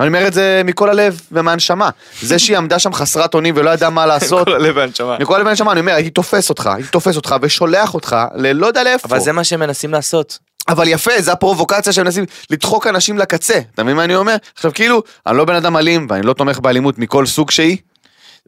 אני 0.00 0.08
אומר 0.08 0.26
את 0.26 0.32
זה 0.32 0.62
מכל 0.64 0.90
הלב 0.90 1.20
ומהנשמה. 1.32 1.90
זה 2.22 2.38
שהיא 2.38 2.56
עמדה 2.56 2.78
שם 2.78 2.92
חסרת 2.92 3.34
אונים 3.34 3.54
ולא 3.56 3.70
ידעה 3.70 3.90
מה 3.90 4.06
לעשות, 4.16 4.44
כל 4.44 4.54
הלב 4.54 4.76
והנשמה. 4.76 5.16
מכל 5.20 5.34
הלב 5.34 5.46
והנשמה, 5.46 5.72
אני 5.72 5.80
אומר, 5.80 5.92
הייתי 5.92 6.10
תופס 6.10 6.50
אותך, 6.50 6.66
הייתי 6.66 6.90
תופס 6.90 7.16
אותך 7.16 7.36
ושולח 7.42 7.94
אותך 7.94 8.16
ללא 8.34 8.66
יודע 8.66 8.84
לאיפה. 8.84 9.08
אבל 9.08 9.20
זה 9.20 9.32
מה 9.32 9.44
שהם 9.44 9.60
מנסים 9.60 9.92
לעשות. 9.92 10.38
אבל 10.68 10.88
יפה, 10.88 11.12
זה 11.18 11.32
הפרובוקציה 11.32 11.92
שהם 11.92 12.04
מנסים 12.04 12.24
לדחוק 12.50 12.86
אנשים 12.86 13.18
לקצה. 13.18 13.60
אתה 13.74 13.82
מבין 13.82 13.96
מה 13.96 14.04
אני 14.04 14.14
אומר? 14.16 14.36
עכשיו 14.54 14.70
כאילו, 14.74 15.02
אני 15.26 15.36
לא 15.36 15.44
בן 15.44 15.54
אדם 15.54 15.76
אלים 15.76 16.06
ואני 16.10 16.26
לא 16.26 16.32
תומך 16.32 16.58
באלימות 16.58 16.98
מכל 16.98 17.26
סוג 17.26 17.50
שהיא, 17.50 17.76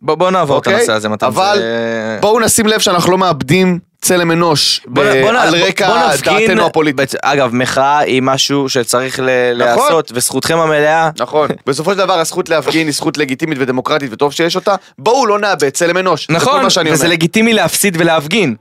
בוא 0.02 0.14
בוא 0.14 0.30
נעבור 0.30 0.56
את 0.58 0.66
אוקיי? 0.66 0.74
הנושא 0.74 0.92
הזה 0.92 1.08
מתן. 1.08 1.26
אבל 1.26 1.56
זה- 1.58 2.18
בואו 2.20 2.40
נשים 2.40 2.66
לב 2.66 2.80
שאנחנו 2.80 3.12
לא 3.12 3.18
מאבדים 3.18 3.78
צלם 4.00 4.30
אנוש 4.30 4.80
בוא 4.86 5.02
ב- 5.04 5.20
בוא 5.22 5.30
על 5.30 5.50
בוא- 5.58 5.68
רקע 5.68 5.88
בוא 5.88 6.12
נפגין- 6.14 6.38
דעתנו 6.48 6.66
הפוליטית. 6.66 7.14
אגב, 7.22 7.54
מחאה 7.54 7.98
היא 7.98 8.22
משהו 8.22 8.68
שצריך 8.68 9.20
ל- 9.20 9.22
נכון. 9.62 9.82
לעשות, 9.82 10.12
וזכותכם 10.14 10.58
המלאה. 10.58 11.10
נכון. 11.18 11.48
בסופו 11.66 11.92
של 11.92 11.98
דבר 11.98 12.12
הזכות 12.18 12.48
להפגין 12.48 12.86
היא 12.86 12.94
זכות 12.94 13.18
לגיטימית 13.18 13.58
ודמוקרטית 13.60 14.12
וטוב 14.12 14.32
שיש 14.32 14.56
אותה. 14.56 14.74
בואו 14.98 15.26
לא 15.26 15.38
נאבד 15.38 15.68
צלם 15.70 15.96
אנוש. 15.96 16.26
נכון, 16.30 16.64
וזה 16.66 16.80
אומר. 16.80 17.08
לגיטימי 17.12 17.52
להפסיד 17.52 17.96
ולהפגין. 18.00 18.54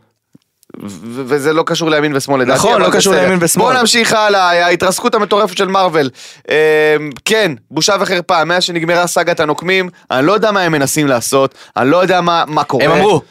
וזה 1.03 1.53
לא 1.53 1.63
קשור 1.65 1.89
לימין 1.89 2.15
ושמאל 2.15 2.41
לדעתי. 2.41 2.59
נכון, 2.59 2.81
לא 2.81 2.89
קשור. 2.91 3.13
לימין 3.13 3.37
ושמאל. 3.41 3.65
בואו 3.65 3.79
נמשיך 3.79 4.13
הלאה, 4.13 4.65
ההתרסקות 4.65 5.15
המטורפת 5.15 5.57
של 5.57 5.67
מארוול. 5.67 6.09
אה, 6.49 6.95
כן, 7.25 7.51
בושה 7.71 7.95
וחרפה, 7.99 8.45
מאז 8.45 8.63
שנגמרה 8.63 9.07
סאגת 9.07 9.39
הנוקמים, 9.39 9.89
אני 10.11 10.27
לא 10.27 10.33
יודע 10.33 10.51
מה 10.51 10.61
הם 10.61 10.71
מנסים 10.71 11.07
לעשות, 11.07 11.55
אני 11.77 11.89
לא 11.89 11.97
יודע 11.97 12.21
מה 12.21 12.63
קורה. 12.67 12.85
הם 12.85 12.91
אמרו, 12.91 13.21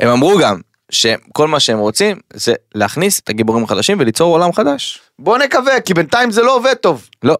הם 0.00 0.08
אמרו 0.08 0.38
גם, 0.38 0.60
שכל 0.90 1.48
מה 1.48 1.60
שהם 1.60 1.78
רוצים 1.78 2.16
זה 2.34 2.54
להכניס 2.74 3.20
את 3.20 3.28
הגיבורים 3.28 3.64
החדשים 3.64 3.96
וליצור 4.00 4.34
עולם 4.34 4.52
חדש. 4.52 5.00
בואו 5.18 5.38
נקווה, 5.38 5.80
כי 5.80 5.94
בינתיים 5.94 6.30
זה 6.30 6.42
לא 6.42 6.56
עובד 6.56 6.74
טוב. 6.74 7.08
לא. 7.22 7.36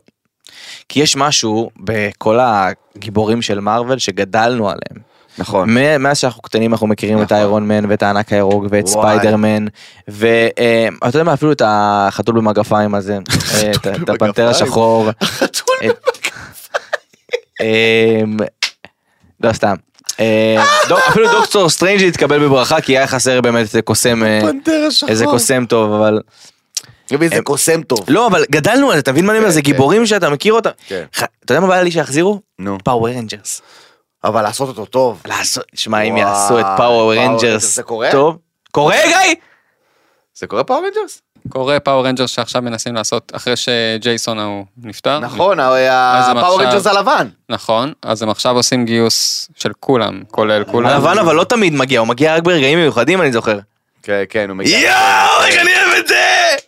כי 0.89 1.01
יש 1.01 1.17
משהו 1.17 1.71
בכל 1.77 2.39
הגיבורים 2.41 3.43
של 3.43 3.61
מארוול 3.61 3.99
שגדלנו 3.99 4.69
עליהם. 4.69 5.09
נכון. 5.39 5.71
מאז 5.99 6.19
שאנחנו 6.19 6.43
קטנים 6.43 6.73
אנחנו 6.73 6.87
מכירים 6.87 7.19
את 7.19 7.25
נכון. 7.25 7.37
האיירון 7.37 7.69
מן 7.69 7.85
ואת 7.91 8.03
הענק 8.03 8.33
הירוק 8.33 8.65
ואת. 8.71 8.87
ספיידרמן 8.87 9.67
ואתה 10.09 10.59
יודע 11.07 11.23
מה 11.23 11.35
אפילו 11.35 11.53
את 11.53 11.63
החתול 11.65 12.35
במגפיים 12.35 12.95
הזה 12.95 13.15
אה, 13.55 13.71
את- 13.71 13.87
את 13.87 14.09
הפנתר 14.09 14.25
במגפיים. 14.25 14.49
השחור 14.49 15.11
חתול 15.23 15.77
אמ, 17.61 18.37
לא 19.41 19.53
סתם. 19.53 19.75
אה, 20.21 20.65
אפילו 21.09 21.27
דוקטור 21.39 21.69
סטרנג' 21.69 22.03
התקבל 22.03 22.39
בברכה 22.47 22.81
כי 22.81 22.99
היה 22.99 23.07
חסר 23.07 23.41
באמת 23.41 23.61
איזה 23.61 23.83
קוסם 23.83 24.23
אה. 24.25 24.41
איזה 25.09 25.25
קוסם 25.25 25.67
טוב 25.67 25.93
אבל 25.93 26.21
איזה 27.23 27.43
קוסם 27.43 27.83
טוב. 27.83 28.05
לא 28.09 28.27
אבל 28.27 28.45
גדלנו 28.51 28.87
על 28.89 28.95
זה 28.95 29.01
אתה 29.01 29.13
מבין 29.13 29.27
מה 29.27 29.33
אני 29.33 29.39
אומר 29.39 29.49
כן, 29.49 29.55
זה 29.55 29.63
כן. 29.63 29.65
גיבורים 29.65 30.07
שאתה 30.07 30.31
מכיר 30.31 30.53
אותם. 30.53 30.71
כן. 30.87 31.05
אתה 31.45 31.53
יודע 31.55 31.61
מה 31.61 31.67
בא 31.67 31.81
לי 31.83 31.91
שיחזירו? 31.91 32.41
נו. 32.59 32.79
פאוור 32.85 33.09
רנג'רס. 33.09 33.63
אבל 34.25 34.43
לעשות 34.43 34.69
אותו 34.69 34.87
טוב. 34.87 35.23
לעשות, 35.27 35.65
שמע 35.75 36.01
אם 36.01 36.17
יעשו 36.17 36.61
את 36.61 36.67
פאוור 36.77 37.19
רנג'רס 37.19 37.77
זה 37.77 37.83
קורה? 37.83 38.09
טוב. 38.13 38.39
קורה 38.73 38.97
גיא? 39.05 39.35
זה 40.35 40.47
קורה 40.47 40.65
פאור 40.65 40.85
רנג'רס? 40.87 41.23
קורה 41.49 41.79
פאור 41.79 42.07
רנג'רס 42.07 42.27
שעכשיו 42.27 42.63
מנסים 42.63 42.95
לעשות, 42.95 43.33
אחרי 43.37 43.55
שג'ייסון 43.57 44.39
ההוא 44.39 44.65
נפטר. 44.83 45.19
נכון, 45.19 45.61
עכשיו- 45.61 46.67
רנג'רס 46.67 46.87
הלבן. 46.87 47.29
נכון, 47.49 47.93
אז 48.03 48.23
הם 48.23 48.29
עכשיו 48.31 48.57
עושים 48.57 48.85
גיוס 48.85 49.49
של 49.55 49.71
כולם, 49.81 50.23
כולל 50.31 50.65
כולם. 50.65 50.89
הלבן 50.89 51.19
אבל 51.19 51.35
לא 51.35 51.45
תמיד 51.45 51.73
מגיע, 51.75 52.01
הוא 52.01 52.09
מגיע 52.09 52.37
רק 52.37 52.43
ברגעים 52.43 52.79
מיוחדים 52.79 53.21
אני 53.23 53.33
זוכר. 53.33 53.59
כן, 54.03 54.23
כן, 54.29 54.49
הוא 54.49 54.57
מגיע. 54.57 54.79
יואו, 54.79 55.45
איך 55.47 55.61
אני 55.61 55.71
אוהב 55.77 55.99
את 55.99 56.09
זה! 56.09 56.68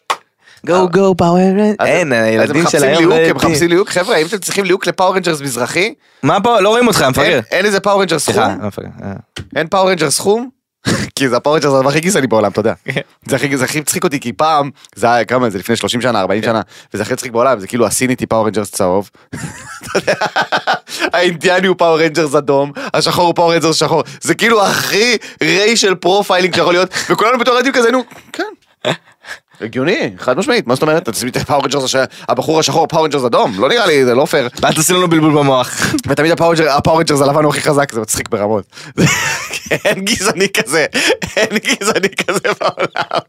go 0.66 0.88
go 0.92 1.14
Power 1.16 1.38
אז- 1.78 1.86
אין, 1.86 2.12
אז 2.12 2.18
הם 2.18 2.24
הילדים 2.24 2.64
של 2.70 2.84
היום 2.84 3.04
לא 3.08 3.14
הם. 3.14 3.36
מחפשים 3.36 3.68
ליהוק, 3.68 3.90
חבר'ה, 3.90 4.16
אם 4.16 4.26
אתם 4.26 4.38
צריכים 4.38 4.64
ליהוק 4.64 4.86
לפאור 4.86 5.14
רנג'רס 5.14 5.40
מזרחי, 5.40 5.94
מה 6.22 6.40
פה? 6.40 6.60
לא 6.60 6.68
רואים 6.68 6.86
אותך, 6.86 7.02
המפגר. 7.02 7.24
אין- 7.24 7.42
אין 7.50 7.64
איזה 7.66 7.80
פאור 7.80 8.00
רנג'רס. 8.00 8.28
אה. 8.38 9.12
אין 9.56 9.66
פאור 9.68 9.90
רנג'רס 9.90 10.16
חום, 10.16 10.48
כי 11.16 11.28
זה 11.28 11.36
הפאור 11.36 11.54
רנג'רס 11.56 11.86
הכי 11.86 12.00
גזעני 12.00 12.26
בעולם, 12.26 12.50
אתה 12.50 12.60
יודע. 12.60 12.72
זה 13.26 13.36
הכי 13.64 13.78
הצחיק 13.78 14.04
אותי, 14.04 14.20
כי 14.20 14.32
פעם, 14.32 14.70
זה 14.94 15.12
היה 15.12 15.24
כמה, 15.24 15.50
זה 15.50 15.58
לפני 15.58 15.76
30 15.76 16.00
שנה, 16.00 16.20
40 16.20 16.42
שנה, 16.42 16.60
וזה 16.94 17.02
הכי 17.02 17.12
הצחיק 17.12 17.32
בעולם, 17.32 17.60
זה 17.60 17.66
כאילו 17.66 17.86
הסינית 17.86 18.13
היא 18.13 18.26
פאור 18.26 18.46
רנג'רס 18.46 18.70
צהוב. 18.70 19.10
האינדיאני 21.12 21.66
הוא 21.66 21.76
פאור 21.78 22.00
רנג'רס 22.00 22.34
אדום, 22.34 22.72
השחור 22.94 23.26
הוא 23.26 23.34
פאור 23.34 23.54
רנג'רס 23.54 23.76
שחור, 23.76 24.02
זה 24.20 24.34
כאילו 24.34 24.62
הכי 24.66 25.16
racial 25.42 25.94
profiling 25.94 26.54
שיכול 26.54 26.72
להיות, 26.72 26.90
וכולנו 27.10 27.38
בתור 27.38 27.54
ילדים 27.54 27.72
כזה, 27.72 27.90
נו, 27.90 28.02
כן. 28.32 28.44
הגיוני, 29.60 30.10
חד 30.18 30.38
משמעית, 30.38 30.66
מה 30.66 30.74
זאת 30.74 30.82
אומרת? 30.82 31.02
אתה 31.02 31.12
תשים 31.12 31.28
את 31.28 31.36
הפאור 31.36 31.62
רנג'רס, 31.62 31.84
הש- 31.84 31.96
הבחור 32.28 32.60
השחור 32.60 32.86
פאור 32.86 33.04
רנג'רס 33.04 33.24
אדום, 33.24 33.52
לא 33.60 33.68
נראה 33.68 33.86
לי, 33.86 34.04
זה 34.04 34.14
לא 34.14 34.24
פייר. 34.24 34.48
ואל 34.62 34.72
תעשי 34.72 34.92
לנו 34.92 35.08
בלבול 35.08 35.30
במוח. 35.32 35.80
ותמיד 36.08 36.30
הפאור 36.32 36.50
רנג'ר- 36.54 36.70
הפאור 36.70 36.98
רנג'רס 36.98 37.20
הלבן 37.20 37.44
הוא 37.44 37.50
הכי 37.52 37.60
חזק, 37.60 37.92
זה 37.92 38.00
מצחיק 38.00 38.28
ברמות. 38.28 38.64
אין 39.84 40.04
גזעני 40.04 40.48
כזה, 40.48 40.86
אין 41.36 41.48
גזעני 41.58 42.08
כזה 42.26 42.38
בעולם. 42.60 43.20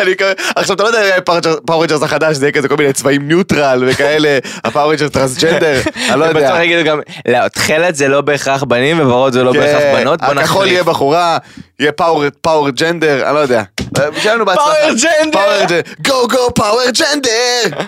אני 0.00 0.14
עכשיו 0.56 0.74
אתה 0.76 0.82
לא 0.82 0.88
יודע 0.88 1.16
אם 1.16 1.22
הפאור 1.64 1.82
רנג'רס 1.82 2.02
החדש 2.02 2.36
זה 2.36 2.44
יהיה 2.46 2.52
כזה 2.52 2.68
כל 2.68 2.76
מיני 2.76 2.92
צבעים 2.92 3.28
neutral 3.28 3.84
וכאלה, 3.88 4.38
הפאור 4.64 4.90
רנג'רס 4.90 5.10
טרנסג'נדר, 5.10 5.80
אני 6.10 6.20
לא 6.20 6.26
בטוח 6.28 6.40
יודע. 6.42 6.64
יגידו 6.64 6.84
גם, 6.90 7.00
לא, 7.28 7.48
תכלת 7.48 7.94
זה 7.96 8.08
לא 8.08 8.20
בהכרח 8.20 8.62
בנים 8.64 9.00
וורוד 9.00 9.32
זה 9.32 9.42
לא 9.42 9.52
בהכרח 9.52 9.80
כן, 9.82 9.94
בנות, 10.00 10.20
בוא 10.20 10.28
הכחול 10.28 10.42
נחליף. 10.42 10.72
יהיה 10.72 10.84
בחורה, 10.84 11.38
יהיה 11.80 11.92
פאור 11.92 12.24
פאור 12.40 12.70
ג'נדר, 12.70 13.26
אני 13.26 13.34
לא 13.34 13.38
יודע. 13.38 13.62
שיהיה 13.96 14.34
לנו 14.34 14.44
בהצלחה. 14.44 14.70
פאוור 14.72 14.96
ג'נדר! 15.02 15.80
גו 16.06 16.28
גו 16.28 16.54
פאוור 16.54 16.90
ג'נדר! 16.90 17.78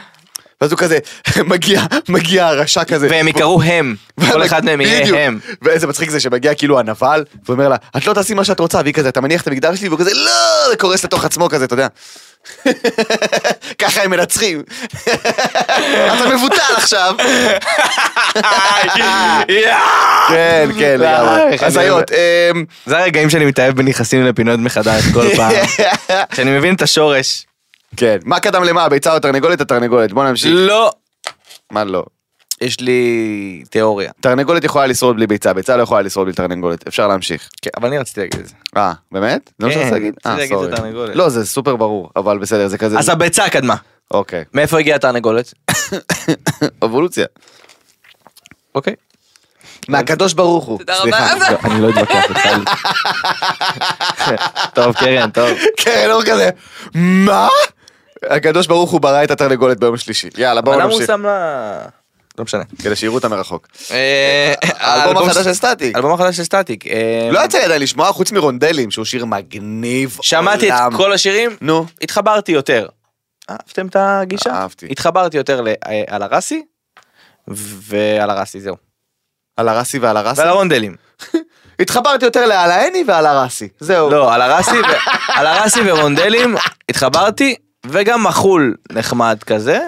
ואז 0.61 0.73
הוא 0.73 0.79
כזה 0.79 0.99
מגיע, 1.53 1.83
מגיע 2.09 2.47
הרשע 2.47 2.85
כזה. 2.85 3.07
והם 3.11 3.29
יקראו 3.29 3.63
הם, 3.63 3.95
כל 4.33 4.45
אחד 4.45 4.65
מהם. 4.65 4.81
יהיה 4.81 5.27
הם. 5.27 5.39
ואיזה 5.63 5.87
מצחיק 5.87 6.11
זה 6.11 6.21
שמגיע 6.21 6.55
כאילו 6.55 6.79
הנבל, 6.79 7.25
ואומר 7.49 7.69
לה, 7.69 7.77
את 7.97 8.07
לא 8.07 8.15
תעשי 8.15 8.35
מה 8.35 8.45
שאת 8.45 8.61
רוצה, 8.61 8.81
והיא 8.83 8.95
כזה, 8.95 9.09
אתה 9.09 9.21
מניח 9.21 9.43
את 9.43 9.47
המגדר 9.47 9.75
שלי, 9.75 9.89
והוא 9.89 9.99
כזה, 9.99 10.15
לא, 10.15 10.71
זה 10.71 10.77
קורס 10.77 11.05
לתוך 11.05 11.25
עצמו 11.25 11.49
כזה, 11.49 11.65
אתה 11.65 11.75
יודע. 11.75 11.87
ככה 13.79 14.03
הם 14.03 14.11
מנצחים. 14.11 14.63
אתה 16.15 16.29
מבוטל 16.35 16.75
עכשיו. 16.77 17.15
כן, 20.29 20.69
כן, 20.79 20.97
לגמרי. 21.01 21.57
הזיות. 21.61 22.11
אמ, 22.13 22.65
זה 22.87 22.99
הרגעים 22.99 23.31
שאני 23.31 23.45
מתאהב 23.45 23.77
בנכנסים 23.77 24.25
לפינות 24.27 24.61
מחדש 24.61 25.03
כל 25.15 25.27
פעם. 25.37 25.53
שאני 26.35 26.59
מבין 26.59 26.75
את 26.75 26.83
השורש. 26.83 27.47
כן, 27.97 28.17
מה 28.25 28.41
קדם 28.41 28.65
למה, 28.65 28.85
הביצה 28.85 29.15
או 29.15 29.19
תרנגולת? 29.19 29.61
התרנגולת, 29.61 30.13
בוא 30.13 30.25
נמשיך. 30.25 30.51
לא. 30.55 30.93
מה 31.71 31.85
לא? 31.85 32.05
יש 32.63 32.81
לי 32.81 33.63
תיאוריה. 33.71 34.11
תרנגולת 34.21 34.65
יכולה 34.65 34.87
לשרוד 34.87 35.17
בלי 35.17 35.27
ביצה, 35.27 35.53
ביצה 35.53 35.77
לא 35.77 35.83
יכולה 35.83 36.03
לשרוד 36.03 36.27
בלי 36.27 36.35
תרנגולת, 36.35 36.87
אפשר 36.89 37.09
להמשיך. 37.09 37.49
כן, 37.63 37.71
אבל 37.77 37.89
אני 37.89 37.99
רציתי 37.99 38.21
להגיד 38.21 38.41
את 38.41 38.49
זה. 38.49 38.55
אה, 38.77 38.93
באמת? 39.13 39.51
זה 39.59 39.67
מה 39.67 39.73
כן, 39.73 39.81
שאתה 39.81 39.91
להגיד? 39.91 40.15
רציתי 40.15 40.29
אה, 40.29 40.37
להגיד 40.37 40.57
סורי. 40.57 40.71
זה 40.71 40.77
תרנגולת. 40.77 41.17
לא, 41.17 41.29
זה 41.29 41.47
סופר 41.47 41.77
ברור, 41.77 42.11
אבל 42.17 42.39
בסדר, 42.39 42.69
זה 42.69 42.79
כזה, 42.79 42.99
אז 42.99 43.09
הביצה 43.09 43.49
קדמה. 43.49 43.77
אוקיי. 44.11 44.45
מאיפה 44.55 44.79
הגיעה 44.79 44.97
התרנגולת? 44.97 45.55
אבולוציה. 46.85 47.27
אוקיי. 48.75 48.95
מהקדוש 49.89 50.33
ברוך 50.33 50.65
הוא. 50.65 50.79
תודה 50.79 50.95
סליחה. 50.95 51.35
רבה. 51.35 51.51
לא, 51.51 51.59
אני 51.65 51.81
לא 51.83 51.89
אתווכח 51.89 52.25
איתך. 52.31 52.73
טוב 54.75 54.95
קרן, 54.95 55.31
טוב. 55.31 55.51
כן, 55.77 56.09
אור 56.11 56.23
כזה, 56.23 56.51
מה? 56.95 57.49
הקדוש 58.31 58.67
ברוך 58.67 58.91
הוא 58.91 59.01
ברא 59.01 59.25
את 59.25 59.31
התרנגולת 59.31 59.81
ביום 59.81 59.97
שלישי. 59.97 60.29
יאללה, 60.39 60.61
בואו 60.61 60.75
למה 60.75 60.85
הוא 60.85 60.93
נמשיך. 60.93 61.07
שם 61.07 61.23
לה... 61.23 62.02
לא 62.39 62.45
משנה. 62.45 62.63
כדי 62.83 62.97
שיראו 62.97 63.15
אותה 63.15 63.29
מרחוק. 63.29 63.69
אה, 63.91 64.55
האלבום 64.61 65.29
החדש 65.29 65.45
של 65.45 65.55
סטטיק. 65.55 65.95
האלבום 65.95 66.13
החדש 66.13 66.37
של 66.37 66.45
סטטיק. 66.45 66.87
אה, 66.87 67.29
לא 67.33 67.45
יצא 67.45 67.59
לי 67.59 67.65
עדיין 67.65 67.83
לשמוע 67.83 68.13
חוץ 68.13 68.33
מרונדלים, 68.33 68.91
שהוא 68.91 69.05
שיר 69.05 69.25
מגניב. 69.25 70.19
שמעתי 70.23 70.73
את. 70.73 70.75
כל 70.97 71.13
השירים, 71.13 71.57
נו. 71.61 71.87
התחברתי 72.03 72.53
יותר. 72.53 72.87
אהבתם 73.51 73.87
את 73.87 73.97
הגישה? 73.99 74.51
אהבתי. 74.51 74.87
התחברתי 74.91 75.37
יותר 75.37 75.65
אה, 75.87 76.03
על 76.09 76.23
הרסי, 76.23 76.63
ועל 77.49 78.31
הרסי 78.31 78.61
זהו. 78.61 78.77
על 79.57 79.69
הרסי 79.69 79.99
ועל 79.99 80.17
הרסי? 80.17 80.41
ועל 80.41 80.49
הרונדלים. 80.49 80.97
התחברתי 81.81 82.25
יותר 82.25 82.47
לעל 82.47 82.71
העני 82.71 83.05
ועל 83.07 83.27
הרסי. 83.27 83.69
זהו. 83.81 84.11
לא, 84.11 84.35
על 84.35 84.43
הרסי 84.43 84.77
על 85.37 85.47
הרסי 85.47 85.81
ורונדלים 85.85 86.57
התחברתי, 86.89 87.55
וגם 87.87 88.25
מחול 88.25 88.77
נחמד 88.93 89.39
כזה. 89.47 89.81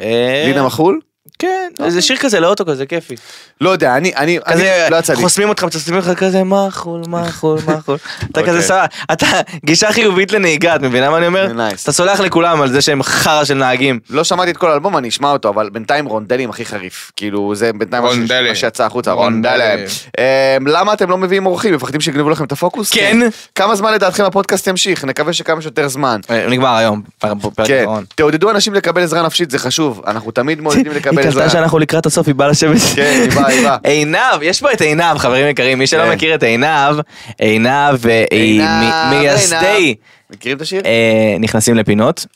אה, 0.00 0.44
לינה 0.46 0.66
מחול? 0.66 1.00
כן, 1.42 1.84
איזה 1.84 2.02
שיר 2.02 2.16
כזה 2.16 2.40
לאוטו 2.40 2.66
כזה 2.66 2.86
כיפי. 2.86 3.14
לא 3.60 3.70
יודע, 3.70 3.96
אני, 3.96 4.12
אני, 4.16 4.38
כזה 4.52 4.82
אני, 4.84 4.90
לא 4.90 4.96
יצא 4.96 5.12
לי. 5.12 5.18
חוסמים 5.22 5.48
אותך, 5.48 5.64
מצטטים 5.64 5.96
אותך 5.96 6.10
כזה 6.16 6.44
מחול, 6.44 7.02
מחול, 7.08 7.58
מחול. 7.66 7.96
אתה 8.30 8.40
אוקיי. 8.40 8.52
כזה 8.52 8.62
סבבה, 8.62 8.84
אתה 9.12 9.26
גישה 9.64 9.92
חיובית 9.92 10.32
לנהיגה, 10.32 10.76
את 10.76 10.80
מבינה 10.80 11.10
מה 11.10 11.18
אני 11.18 11.26
אומר? 11.26 11.46
Nice. 11.46 11.82
אתה 11.82 11.92
סולח 11.92 12.20
לכולם 12.20 12.62
על 12.62 12.72
זה 12.72 12.80
שהם 12.80 13.02
חרא 13.02 13.44
של 13.44 13.54
נהגים. 13.54 13.98
לא 14.10 14.24
שמעתי 14.24 14.50
את 14.50 14.56
כל 14.56 14.70
האלבום, 14.70 14.96
אני 14.96 15.08
אשמע 15.08 15.30
אותו, 15.30 15.48
אבל 15.48 15.70
בינתיים 15.70 16.06
רונדלים 16.06 16.50
הכי 16.50 16.64
חריף. 16.64 17.12
כאילו, 17.16 17.54
זה 17.54 17.72
בינתיים 17.72 18.02
מה 18.48 18.54
שיצא 18.54 18.84
החוצה, 18.84 19.12
רונדלים. 19.12 19.60
רונדלים. 19.60 19.86
אמ, 20.18 20.66
למה 20.66 20.92
אתם 20.92 21.10
לא 21.10 21.18
מביאים 21.18 21.46
אורחים? 21.46 21.74
מפחדים 21.74 22.00
שיגנבו 22.00 22.30
לכם 22.30 22.44
את 22.44 22.52
הפוקוס? 22.52 22.90
כן. 22.90 23.18
כמה 23.54 23.74
זמן 23.74 23.94
לדעתכם 23.94 24.24
הפודקאסט 24.24 24.66
ימשיך? 24.66 25.04
נקווה 25.04 25.32
שכמה 25.32 25.62
שיותר 25.62 25.88
זמן. 25.88 26.20
אה, 26.30 26.46
נגמר 26.48 26.76
היום, 26.76 27.02
פרק 27.18 27.66
כן, 27.66 27.82
אחרון. 27.82 28.04
תעודדו 28.14 28.50
אנשים 28.50 28.74
לקבל 28.74 29.02
עזרה 29.02 29.22
נפשית, 29.22 29.50
זה 29.50 29.58
חשוב. 29.58 30.02
אנחנו 30.06 30.30
תמיד 30.30 30.60
מעודדים 30.60 30.92
לקבל 30.96 31.26
קלטה 31.32 31.50
שאנחנו 31.50 31.78
לקראת 31.78 32.06
הסוף, 32.06 32.26
היא 32.26 32.34
באה 32.34 32.48
לשבת. 32.48 32.78
כן, 32.96 33.20
היא 33.22 33.30
באה, 33.30 33.48
היא 33.48 33.62
באה. 33.62 33.76
עינב, 33.84 34.42
יש 34.42 34.60
פה 34.60 34.72
את 34.72 34.80
עינב, 34.80 35.18
חברים 35.18 35.48
יקרים, 35.48 35.78
מי 35.78 35.86
שלא 35.86 36.04
כן. 36.04 36.12
מכיר 36.12 36.34
את 36.34 36.42
עינב, 36.42 37.00
עינב 37.38 38.06
אה, 38.08 38.24
היא 38.30 38.62
מייסדי 39.10 39.94
מכירים 40.30 40.56
את 40.56 40.62
השיר? 40.62 40.82
אה, 40.84 41.36
נכנסים 41.40 41.74
לפינות, 41.76 42.26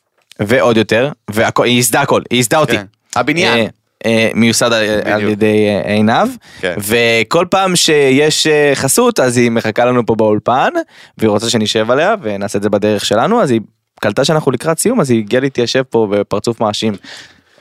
ועוד 0.40 0.76
יותר, 0.76 1.10
והכל- 1.30 1.64
היא 1.64 1.76
ייסדה 1.76 2.00
הכל, 2.00 2.22
היא 2.30 2.36
ייסדה 2.36 2.58
אותי. 2.58 2.76
כן. 2.76 2.84
הבניין. 3.16 3.68
אה, 4.06 4.28
מיוסד 4.34 4.72
על-. 4.72 5.28
ידי 5.28 5.66
עינב, 5.84 6.28
כן. 6.60 6.74
וכל 6.78 7.46
פעם 7.50 7.76
שיש 7.76 8.46
חסות 8.74 9.20
אז 9.20 9.36
היא 9.36 9.50
מחכה 9.50 9.84
לנו 9.84 10.06
פה 10.06 10.14
באולפן, 10.14 10.70
והיא 11.18 11.28
רוצה 11.30 11.50
שנשב 11.50 11.90
עליה 11.90 12.14
ונעשה 12.22 12.58
את 12.58 12.62
זה 12.62 12.70
בדרך 12.70 13.04
שלנו, 13.04 13.42
אז 13.42 13.50
היא 13.50 13.60
קלטה 14.00 14.24
שאנחנו 14.24 14.52
לקראת 14.52 14.78
סיום, 14.78 15.00
אז 15.00 15.10
היא 15.10 15.18
הגיעה 15.18 15.40
להתיישב 15.42 15.82
פה 15.90 16.08
בפרצוף 16.10 16.60
מאשים. 16.60 16.92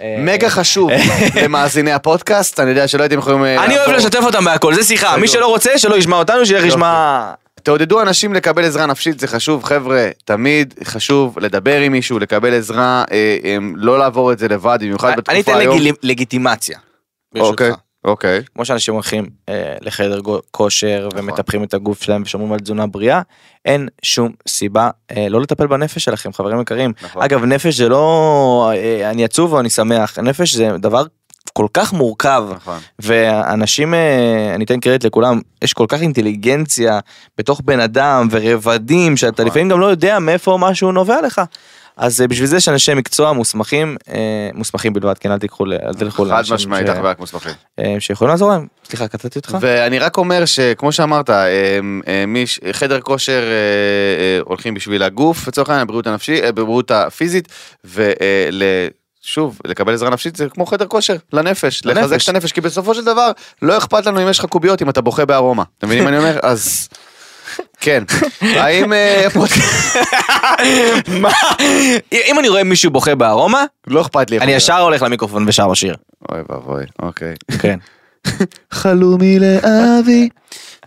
אה, 0.02 0.16
מגה 0.20 0.50
חשוב 0.50 0.90
למאזיני 1.44 1.92
הפודקאסט, 1.92 2.60
אני 2.60 2.70
יודע 2.70 2.88
שלא 2.88 3.04
הייתם 3.04 3.18
יכולים... 3.20 3.44
אה, 3.44 3.66
אני 3.66 3.78
אוהב. 3.78 3.90
לשתף 3.92 4.20
אותם 4.24 4.46
בהכל, 4.46 4.74
זה 4.74 4.84
שיחה. 4.84 5.18
מי 5.18 5.28
שלא 5.28 5.48
רוצה 5.48 5.78
שלא 5.78 5.96
ישמע 5.96 6.18
אותנו, 6.18 6.46
שילך. 6.46 6.64
ישמע... 6.66 7.32
תעודדו 7.64 8.02
אנשים 8.02 8.34
לקבל 8.34 8.66
עזרה 8.66 8.86
נפשית, 8.86 9.20
זה 9.20 9.28
חשוב, 9.28 9.64
חבר'ה, 9.64 10.08
תמיד 10.26 10.74
חשוב 10.84 11.40
לדבר 11.40 11.80
עם 11.82 11.92
מישהו, 11.92 12.20
לקבל 12.20 12.54
עזרה, 12.54 13.04
אה, 13.12 13.38
אה, 13.44 13.58
לא 13.76 14.00
לעבור 14.00 14.32
את 14.32 14.40
זה 14.40 14.48
לבד, 14.48 14.78
במיוחד 14.82 15.08
אני 15.08 15.18
בתקופה 15.18 15.40
אתן 15.52 15.60
היום. 15.60 15.78
לגיל- 15.78 15.94
לגיטימציה. 16.04 16.78
ברשותך. 17.34 17.64
אוקיי, 18.06 18.38
אוקיי. 18.38 18.48
כמו 18.56 18.66
שאנשים 18.66 18.94
הולכים 18.94 19.30
אה, 19.50 19.76
לחדר 19.82 20.20
כושר 20.52 21.10
ומטפחים 21.16 21.64
את 21.64 21.74
הגוף 21.74 22.04
שלהם 22.04 22.22
ושומרים 22.22 22.54
על 22.54 22.60
תזונה 22.60 22.88
בריאה, 22.88 23.22
אין 23.66 23.88
שום 24.02 24.32
סיבה 24.48 24.90
אה, 25.12 25.30
לא 25.30 25.42
לטפל 25.42 25.68
בנפש 25.68 26.04
שלכם, 26.04 26.34
חברים 26.34 26.62
יקרים. 26.62 26.94
נכון. 27.02 27.22
אגב, 27.22 27.44
נפש 27.44 27.76
זה 27.76 27.90
לא 27.90 28.72
אה, 28.76 29.10
אני 29.10 29.24
עצוב 29.24 29.54
או 29.54 29.60
אני 29.60 29.70
שמח, 29.70 30.20
נפש 30.20 30.56
זה 30.56 30.78
דבר 30.78 31.04
כל 31.54 31.68
כך 31.74 31.94
מורכב. 31.94 32.46
נכון. 32.56 32.80
ואנשים, 33.00 33.94
אה, 33.94 34.52
אני 34.56 34.66
אתן 34.66 34.80
קרדיט 34.80 35.06
לכולם, 35.06 35.42
יש 35.62 35.74
כל 35.74 35.86
כך 35.88 36.02
אינטליגנציה 36.02 37.00
בתוך 37.38 37.62
בן 37.66 37.80
אדם 37.80 38.28
ורבדים 38.32 39.18
שאתה 39.18 39.32
נכון. 39.32 39.46
לפעמים 39.46 39.70
גם 39.70 39.80
לא 39.80 39.86
יודע 39.86 40.20
מאיפה 40.20 40.58
משהו 40.60 40.92
נובע 40.92 41.22
לך. 41.22 41.42
אז 41.98 42.22
אה, 42.22 42.28
בשביל 42.28 42.48
זה 42.48 42.58
יש 42.58 42.70
אנשי 42.70 42.94
מקצוע 42.94 43.34
מוסמכים, 43.34 43.98
אה, 44.10 44.16
מוסמכים 44.54 44.94
בלבד, 44.94 45.18
כן 45.18 45.32
אל 45.32 45.40
תיקחו, 45.40 45.66
אל 45.66 45.94
תלכו 45.94 46.24
חד 46.24 46.30
לאנשים 46.30 46.56
משמעית, 46.56 46.88
ש- 46.88 46.90
אך 46.90 46.98
ורק 47.04 47.20
מוסמכים. 47.20 47.52
אה, 47.80 47.96
שיכולים 48.00 48.32
לעזור 48.32 48.50
להם. 48.52 48.68
סליחה, 48.90 49.08
קטעתי 49.08 49.40
אותך? 49.40 49.58
ואני 49.62 50.00
רק 50.00 50.18
אומר 50.18 50.46
שכמו 50.46 50.92
שאמרת, 50.92 51.30
חדר 52.72 53.02
כושר 53.02 53.44
הולכים 54.46 54.74
בשביל 54.74 55.04
הגוף, 55.04 55.48
לצורך 55.48 55.70
העניין, 55.70 55.82
הבריאות 55.82 56.08
הנפשית, 56.08 56.44
בבריאות 56.44 56.92
הפיזית, 56.92 57.48
ושוב, 57.86 59.60
לקבל 59.66 59.94
עזרה 59.94 60.10
נפשית 60.10 60.36
זה 60.36 60.50
כמו 60.50 60.66
חדר 60.66 60.86
כושר, 60.88 61.16
לנפש, 61.34 61.82
לנפש. 61.86 61.98
לחזק 61.98 62.18
את 62.24 62.30
הנפש, 62.30 62.52
כי 62.52 62.62
בסופו 62.62 62.96
של 62.96 63.06
דבר 63.06 63.32
לא 63.62 63.78
אכפת 63.78 64.06
לנו 64.06 64.24
אם 64.24 64.30
יש 64.30 64.40
לך 64.40 64.46
קוביות 64.46 64.82
אם 64.82 64.90
אתה 64.90 65.02
בוכה 65.02 65.26
בארומה. 65.26 65.64
אתה 65.78 65.88
מבין 65.88 66.04
מה 66.04 66.10
אני 66.10 66.18
אומר? 66.18 66.40
אז 66.44 66.90
כן. 67.80 68.04
האם 68.42 68.94
אה. 68.94 69.28
מה? 71.22 71.32
אם 72.12 72.40
אני 72.40 72.50
רואה 72.50 72.64
מישהו 72.64 72.92
בוכה 72.92 73.16
בארומה, 73.16 73.64
לא 73.88 74.02
אכפת 74.02 74.30
לי. 74.30 74.40
אני 74.40 74.52
ישר 74.52 74.78
הולך 74.78 75.02
למיקרופון 75.02 75.46
ושר 75.48 75.68
בשיר. 75.68 75.96
אוי 76.32 76.40
ואבוי, 76.50 76.84
אוקיי. 77.02 77.34
כן. 77.60 77.80
חלומי 78.72 79.40
לאבי. 79.40 80.30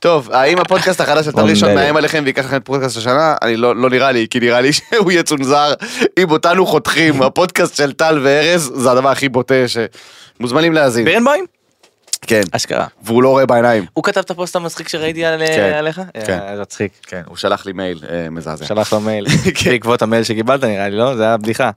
טוב, 0.01 0.31
האם 0.33 0.59
הפודקאסט 0.59 1.01
החדש 1.01 1.25
של 1.25 1.31
ראשון 1.37 1.69
דרעי. 1.69 1.75
מאיים 1.75 1.97
עליכם 1.97 2.23
וייקח 2.25 2.45
לכם 2.45 2.57
את 2.57 2.65
פודקאסט 2.65 2.97
השנה? 2.97 3.35
אני 3.43 3.57
לא 3.57 3.77
לא 3.77 3.91
נראה 3.91 4.13
לי, 4.13 4.27
כי 4.31 4.41
נראה 4.41 4.61
לי 4.61 4.73
שהוא 4.73 5.13
יצונזר. 5.13 5.73
אם 6.19 6.31
אותנו 6.31 6.67
חותכים, 6.67 7.23
הפודקאסט 7.23 7.77
של 7.77 7.93
טל 7.93 8.21
וארז 8.23 8.73
זה 8.75 8.91
הדבר 8.91 9.09
הכי 9.09 9.29
בוטה 9.29 9.55
שמוזמנים 10.39 10.73
להאזין. 10.73 11.05
בירנבוים? 11.05 11.58
כן, 12.23 12.41
אשכרה. 12.53 12.87
והוא 13.03 13.23
לא 13.23 13.29
רואה 13.29 13.47
בעיניים. 13.47 13.85
הוא 13.95 14.05
כתב 14.05 14.21
את 14.21 14.31
הפוסט 14.31 14.57
המצחיק 14.57 14.89
שראיתי 14.89 15.25
על- 15.25 15.47
כן, 15.47 15.73
עליך? 15.79 16.01
כן. 16.27 16.39
אה, 16.49 16.57
זה 16.57 16.63
מצחיק. 16.63 16.93
כן, 17.07 17.23
הוא 17.27 17.37
שלח 17.37 17.67
לי 17.67 17.73
מייל 17.73 18.01
אה, 18.11 18.31
מזעזע. 18.31 18.67
שלח 18.67 18.93
לו 18.93 19.01
מייל. 19.01 19.27
כן. 19.55 19.71
בעקבות 19.71 20.03
המייל 20.03 20.23
שקיבלת 20.25 20.65
נראה 20.65 20.89
לי, 20.89 20.97
לא? 20.97 21.17
זה 21.17 21.23
היה 21.25 21.37
בדיחה. 21.37 21.71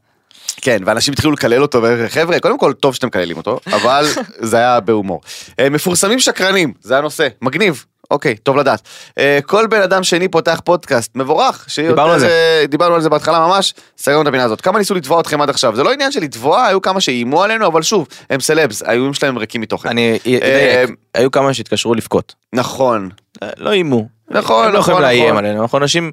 כן, 0.62 0.78
ואנשים 0.86 1.14
התחילו 1.14 1.32
לקלל 1.34 1.62
אותו, 1.62 1.82
וחבר'ה, 1.84 2.40
קודם 2.40 2.58
כל, 2.58 2.74
טוב 2.74 2.96
שאתם 2.96 3.08
מקללים 3.08 3.38
אותו, 3.38 3.60
אבל 3.68 4.06
זה 4.40 4.58
היה 4.58 4.80
בהומור. 4.80 5.22
אה, 5.60 5.70
מפורסמים 5.70 6.20
שקרנים, 6.20 6.74
זה 6.82 6.98
הנושא, 6.98 7.28
מגניב. 7.42 7.86
אוקיי, 8.12 8.36
טוב 8.36 8.58
לדעת. 8.58 8.82
אה, 9.18 9.40
כל 9.46 9.68
בן 9.68 9.82
אדם 9.82 10.04
שני 10.04 10.28
פותח 10.28 10.62
פודקאסט, 10.66 11.12
מבורך. 11.16 11.68
דיברנו 11.88 12.12
על 12.14 12.20
זה. 12.20 12.28
אה, 12.28 12.66
דיברנו 12.68 12.96
על 12.96 13.02
זה 13.02 13.10
בהתחלה 13.10 13.40
ממש, 13.40 13.74
סגרנו 13.98 14.22
את 14.22 14.28
הפינה 14.28 14.44
הזאת. 14.44 14.62
כמה 14.62 14.80
ניסו 14.80 14.96
לתבוע 14.96 15.20
אתכם 15.20 15.42
עד 15.42 15.50
עכשיו? 15.50 15.76
זה 15.76 15.84
לא 15.84 15.94
עניין 15.94 16.12
של 16.12 16.22
לתבוע, 16.22 16.66
היו 16.66 16.82
כמה 16.82 17.02
שאיימו 17.02 17.44
עלינו, 17.44 17.68
אבל 17.68 17.82
שוב, 17.82 18.08
הם 18.30 18.40
סלבס, 18.40 18.84
האיומים 18.84 19.14
שלהם 19.14 19.38
ריקים 19.38 19.62
מתוכן. 19.62 19.90
אני 19.90 20.20
אה, 20.42 20.86
היו 21.14 21.32
כמה 21.32 21.54
שהתקשרו 21.54 21.96
לבכות. 21.96 22.36
נכון. 22.54 23.10
לא 23.58 23.72
איימו. 23.72 24.08
נכון, 24.30 24.66
הם 24.66 24.74
לא 24.74 24.80
נכון, 24.80 24.92
יכולים 24.94 25.02
לאיים 25.02 25.24
נכון. 25.24 25.46
עלינו, 25.46 25.62
אנחנו 25.62 25.78
אנשים 25.78 26.12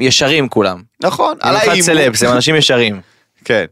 ישרים 0.00 0.48
כולם. 0.48 0.82
נכון, 1.02 1.36
עליי 1.40 1.68
איימו. 1.68 1.82
סלבס, 1.82 2.22
הם 2.22 2.32
אנשים 2.32 2.56
ישרים. 2.56 3.00
כן. 3.44 3.64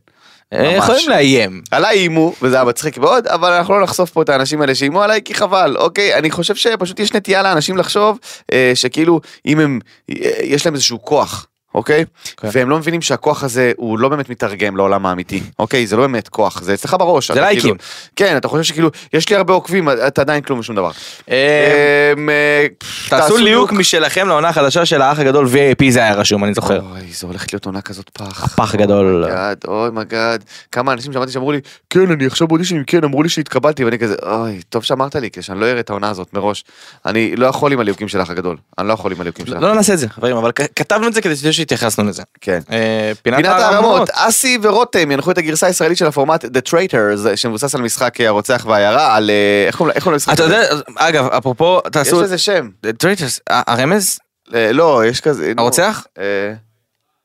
אה. 0.52 0.72
יכולים 0.72 1.08
לאיים. 1.08 1.62
עליי 1.70 1.98
איימו, 1.98 2.32
וזה 2.42 2.56
היה 2.56 2.64
מצחיק 2.64 2.98
מאוד, 2.98 3.26
אבל 3.26 3.52
אנחנו 3.52 3.74
לא 3.74 3.82
נחשוף 3.82 4.10
פה 4.10 4.22
את 4.22 4.28
האנשים 4.28 4.60
האלה 4.60 4.74
שאיימו 4.74 5.02
עליי, 5.02 5.20
כי 5.24 5.34
חבל, 5.34 5.76
אוקיי? 5.76 6.14
אני 6.14 6.30
חושב 6.30 6.54
שפשוט 6.54 7.00
יש 7.00 7.12
נטייה 7.12 7.42
לאנשים 7.42 7.76
לחשוב 7.76 8.18
אה, 8.52 8.72
שכאילו, 8.74 9.20
אם 9.46 9.60
הם, 9.60 9.78
אה, 10.10 10.14
יש 10.42 10.66
להם 10.66 10.74
איזשהו 10.74 11.02
כוח. 11.02 11.46
אוקיי? 11.74 12.04
כן. 12.36 12.48
והם 12.52 12.70
לא 12.70 12.78
מבינים 12.78 13.02
שהכוח 13.02 13.44
הזה 13.44 13.72
הוא 13.76 13.98
לא 13.98 14.08
באמת 14.08 14.30
מתרגם 14.30 14.76
לעולם 14.76 15.06
האמיתי, 15.06 15.42
אוקיי? 15.58 15.86
זה 15.86 15.96
לא 15.96 16.02
באמת 16.02 16.28
כוח, 16.28 16.62
זה 16.62 16.74
אצלך 16.74 16.96
בראש. 16.98 17.32
זה 17.32 17.40
לייקים. 17.40 17.60
כאילו- 17.60 17.74
כן, 18.16 18.36
אתה 18.36 18.48
חושב 18.48 18.62
שכאילו, 18.62 18.90
יש 19.12 19.28
לי 19.28 19.36
הרבה 19.36 19.52
עוקבים, 19.54 19.88
אתה 20.06 20.20
עדיין 20.20 20.42
כלום 20.42 20.58
ושום 20.58 20.76
דבר. 20.76 20.90
אה, 21.30 22.12
אמ, 22.16 22.28
אה, 22.30 22.66
תעשו 23.08 23.36
ליהוק 23.36 23.72
משלכם 23.72 24.28
לעונה 24.28 24.48
החדשה 24.48 24.84
של 24.86 25.02
האח 25.02 25.18
הגדול 25.18 25.46
VAP 25.46 25.84
זה 25.90 25.98
היה 25.98 26.14
רשום 26.14 26.44
אני 26.44 26.54
זוכר. 26.54 26.80
אוי, 26.80 27.00
זה 27.12 27.26
הולך 27.26 27.46
להיות 27.52 27.66
עונה 27.66 27.80
כזאת 27.80 28.08
פח. 28.08 28.56
פח 28.56 28.74
גדול. 28.74 29.24
אוי 29.68 29.90
מגד. 29.92 30.38
כמה 30.72 30.92
אנשים 30.92 31.12
שמעתי 31.12 31.32
שאמרו 31.32 31.52
לי, 31.52 31.60
כן, 31.90 32.10
אני 32.10 32.26
עכשיו 32.26 32.48
באודישנים, 32.48 32.84
כן, 32.86 33.04
אמרו 33.04 33.22
לי 33.22 33.28
שהתקבלתי, 33.28 33.84
ואני 33.84 33.98
כזה, 33.98 34.14
אוי, 34.22 34.60
טוב 34.68 34.84
שאמרת 34.84 35.14
לי, 35.16 35.30
כדי 35.30 35.42
שאני 35.42 35.60
לא 35.60 35.66
אראה 35.66 35.80
את 35.80 35.90
העונה 35.90 36.10
הזאת 36.10 36.28
מראש. 36.32 36.64
אני 37.06 37.36
לא 37.36 37.46
יכול 37.46 37.72
עם 37.72 37.80
הליהוקים 37.80 38.08
של 38.08 38.20
האח 38.20 38.30
הגדול. 38.30 38.56
אני 38.78 38.88
לא 38.88 38.92
יכול 38.92 39.12
עם 39.12 39.20
הליהוקים 39.20 39.46
שלך. 39.46 39.62
לא 39.62 39.74
נעשה 39.74 39.92
את 39.94 39.98
זה 39.98 40.08
חברים 40.08 40.36
אבל 40.36 40.50
כתבנו 40.76 41.06
את 41.06 41.14
זה 41.14 41.20
כדי 41.20 41.36
שהתייחסנו 41.62 42.04
לזה. 42.04 42.22
כן. 42.40 42.58
אה, 42.72 43.12
פינת 43.22 43.44
הערמות, 43.44 44.10
אסי 44.12 44.58
ורותם 44.62 45.10
ינחו 45.10 45.30
את 45.30 45.38
הגרסה 45.38 45.66
הישראלית 45.66 45.98
של 45.98 46.06
הפורמט 46.06 46.44
The 46.44 46.70
Traitors, 46.70 47.36
שמבוסס 47.36 47.74
על 47.74 47.82
משחק 47.82 48.20
הרוצח 48.20 48.66
והעיירה, 48.68 49.16
על... 49.16 49.30
אה, 49.30 49.64
איך 49.66 49.76
קוראים 49.76 49.96
למשחק? 50.06 50.34
אתה? 50.34 50.42
יודע 50.42 50.62
אגב 50.96 51.26
אפרופו 51.26 51.80
יש 51.84 51.92
תעשו 51.92 52.22
לזה 52.22 52.38
שם. 52.38 52.68
Traitors 52.98 53.40
הרמז 53.50 54.18
אה, 54.54 54.72
לא, 54.72 55.02
יש 55.06 55.20
כזה... 55.20 55.52
הרוצח? 55.58 56.06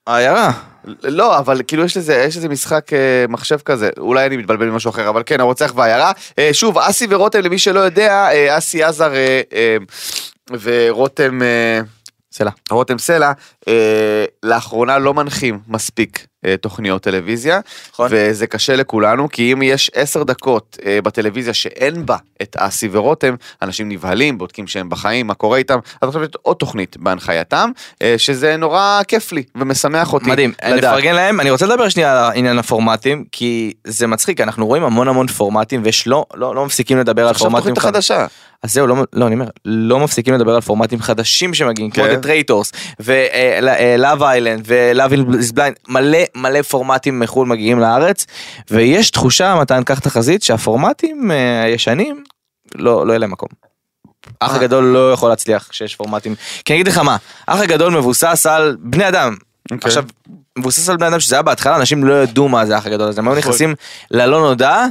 העיירה. 0.07 0.51
לא, 1.03 1.39
אבל 1.39 1.61
כאילו 1.67 1.83
יש 1.83 1.97
לזה, 1.97 2.15
יש 2.15 2.38
לזה 2.38 2.49
משחק 2.49 2.93
אה, 2.93 3.25
מחשב 3.29 3.57
כזה, 3.65 3.89
אולי 3.97 4.25
אני 4.25 4.38
מתבלבל 4.38 4.67
עם 4.67 4.75
משהו 4.75 4.89
אחר, 4.89 5.09
אבל 5.09 5.23
כן, 5.25 5.39
הרוצח 5.39 5.73
והעיירה. 5.75 6.11
אה, 6.39 6.49
שוב, 6.53 6.77
אסי 6.77 7.07
ורותם, 7.09 7.39
למי 7.39 7.57
שלא 7.57 7.79
יודע, 7.79 8.29
אה, 8.31 8.57
אסי 8.57 8.83
עזר 8.83 9.13
אה, 9.13 9.41
אה, 9.53 9.77
ורותם... 10.61 11.41
אה, 11.41 11.81
סלע. 12.38 12.51
רותם 12.71 12.97
סלע, 12.97 13.31
אה, 13.67 14.25
לאחרונה 14.43 14.97
לא 14.97 15.13
מנחים 15.13 15.59
מספיק 15.67 16.27
תוכניות 16.61 17.01
טלוויזיה, 17.01 17.59
נכון. 17.93 18.07
וזה 18.11 18.47
קשה 18.47 18.75
לכולנו, 18.75 19.29
כי 19.29 19.53
אם 19.53 19.61
יש 19.61 19.91
עשר 19.95 20.23
דקות 20.23 20.77
אה, 20.85 20.99
בטלוויזיה 21.01 21.53
שאין 21.53 22.05
בה 22.05 22.17
את 22.41 22.55
אסי 22.59 22.89
ורותם, 22.91 23.35
אנשים 23.61 23.89
נבהלים, 23.89 24.37
בודקים 24.37 24.67
שהם 24.67 24.89
בחיים, 24.89 25.27
מה 25.27 25.33
קורה 25.33 25.57
איתם, 25.57 25.79
אז 26.01 26.09
עכשיו 26.09 26.23
יש 26.23 26.29
עוד 26.41 26.57
תוכנית 26.57 26.97
בהנחייתם, 26.97 27.71
אה, 28.01 28.15
שזה 28.17 28.57
נורא 28.57 29.01
כיף 29.07 29.31
לי 29.31 29.43
ומשמח 29.55 30.13
אותי. 30.13 30.29
מדהים. 30.29 30.53
מפרגן 30.77 31.15
להם, 31.15 31.39
אני 31.39 31.51
רוצה 31.51 31.65
לדבר 31.65 31.89
שנייה 31.89 32.27
על 32.27 32.31
עניין 32.35 32.59
הפורמטים, 32.59 33.23
כי 33.31 33.73
זה 33.83 34.07
מצחיק, 34.07 34.41
אנחנו 34.41 34.67
רואים 34.67 34.83
המון 34.83 35.07
המון 35.07 35.27
פורמטים 35.27 35.81
ויש 35.83 36.07
לא, 36.07 36.25
לא, 36.33 36.55
לא 36.55 36.65
מפסיקים 36.65 36.97
לדבר 36.97 37.21
על 37.21 37.29
עכשיו 37.29 37.49
פורמטים 37.49 37.73
תוכנית 37.73 37.95
החדשה. 37.95 38.25
אז 38.63 38.73
זהו, 38.73 38.87
לא, 38.87 38.95
לא, 39.13 39.27
אני 39.27 39.35
אומר, 39.35 39.45
לא 39.65 39.99
מפסיקים 39.99 40.33
לדבר 40.33 40.55
על 40.55 40.61
פורמטים 40.61 40.99
חדשים 41.01 41.53
שמגיעים, 41.53 41.91
כמו 41.91 42.03
כן. 42.03 42.19
The 42.19 42.25
Traitors, 42.25 42.77
ו-Love 42.99 44.19
Island, 44.19 44.63
ו-Love 44.67 45.33
is 45.33 45.53
Blind, 45.53 45.73
מלא 45.87 46.17
מלא 46.41 46.61
פורמטים 46.61 47.19
מחו"ל 47.19 47.47
מגיעים 47.47 47.79
לארץ, 47.79 48.25
ויש 48.71 49.11
תחושה, 49.11 49.55
מתן, 49.61 49.83
קח 49.83 49.99
תחזית, 49.99 50.43
שהפורמטים 50.43 51.31
אה, 51.31 51.63
הישנים, 51.63 52.23
לא, 52.75 53.07
לא 53.07 53.11
יהיה 53.11 53.19
להם 53.19 53.31
מקום. 53.31 53.49
אח 54.39 54.51
אה. 54.51 54.55
הגדול 54.55 54.83
לא 54.83 55.13
יכול 55.13 55.29
להצליח 55.29 55.67
כשיש 55.69 55.95
פורמטים, 55.95 56.35
כי 56.65 56.73
אני 56.73 56.81
אגיד 56.81 56.93
לך 56.93 56.97
מה, 56.97 57.17
אח 57.47 57.59
הגדול 57.59 57.97
מבוסס 57.97 58.45
על 58.45 58.77
בני 58.79 59.07
אדם. 59.07 59.35
אוקיי. 59.71 59.88
עכשיו, 59.88 60.03
מבוסס 60.57 60.89
על 60.89 60.97
בני 60.97 61.07
אדם 61.07 61.19
שזה 61.19 61.35
היה 61.35 61.41
בהתחלה, 61.41 61.75
אנשים 61.75 62.03
לא 62.03 62.23
ידעו 62.23 62.49
מה 62.49 62.65
זה 62.65 62.75
האח 62.75 62.85
הגדול 62.85 63.09
הזה, 63.09 63.21
הם 63.21 63.27
היו 63.27 63.38
נכון. 63.38 63.49
נכנסים 63.49 63.75
ללא 64.11 64.39
נודע. 64.39 64.85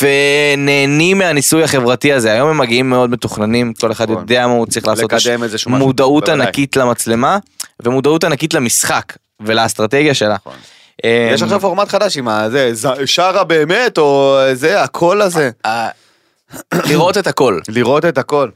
ונהנים 0.00 1.18
מהניסוי 1.18 1.64
החברתי 1.64 2.12
הזה 2.12 2.32
היום 2.32 2.48
הם 2.48 2.58
מגיעים 2.58 2.90
מאוד 2.90 3.10
מתוכננים 3.10 3.72
כל 3.72 3.92
אחד 3.92 4.10
נכון. 4.10 4.20
יודע 4.22 4.46
מה 4.46 4.52
הוא 4.52 4.66
צריך 4.66 4.86
לעשות 4.86 5.12
לקדם 5.12 5.44
משהו. 5.54 5.70
מודעות. 5.70 6.28
ענקית 6.28 6.76
למצלמה 6.76 7.38
ומודעות 7.82 8.24
ענקית 8.24 8.54
למשחק 8.54 9.12
ולאסטרטגיה 9.40 10.14
שלה. 10.14 10.34
נכון. 10.34 10.56
אה, 11.04 11.30
יש 11.34 11.42
עכשיו 11.42 11.60
פורמט 11.60 11.88
חדש 11.88 12.16
עם 12.16 12.28
הזה, 12.28 12.72
שרה 13.06 13.44
באמת, 13.44 13.98
או 13.98 14.38
זה, 14.52 14.82
הקול 14.82 15.22
הזה. 15.22 15.50
לראות 16.72 17.18
את 17.18 17.26
הכל. 17.26 17.60
לראות 17.68 18.04
את 18.04 18.18
הכל. 18.18 18.48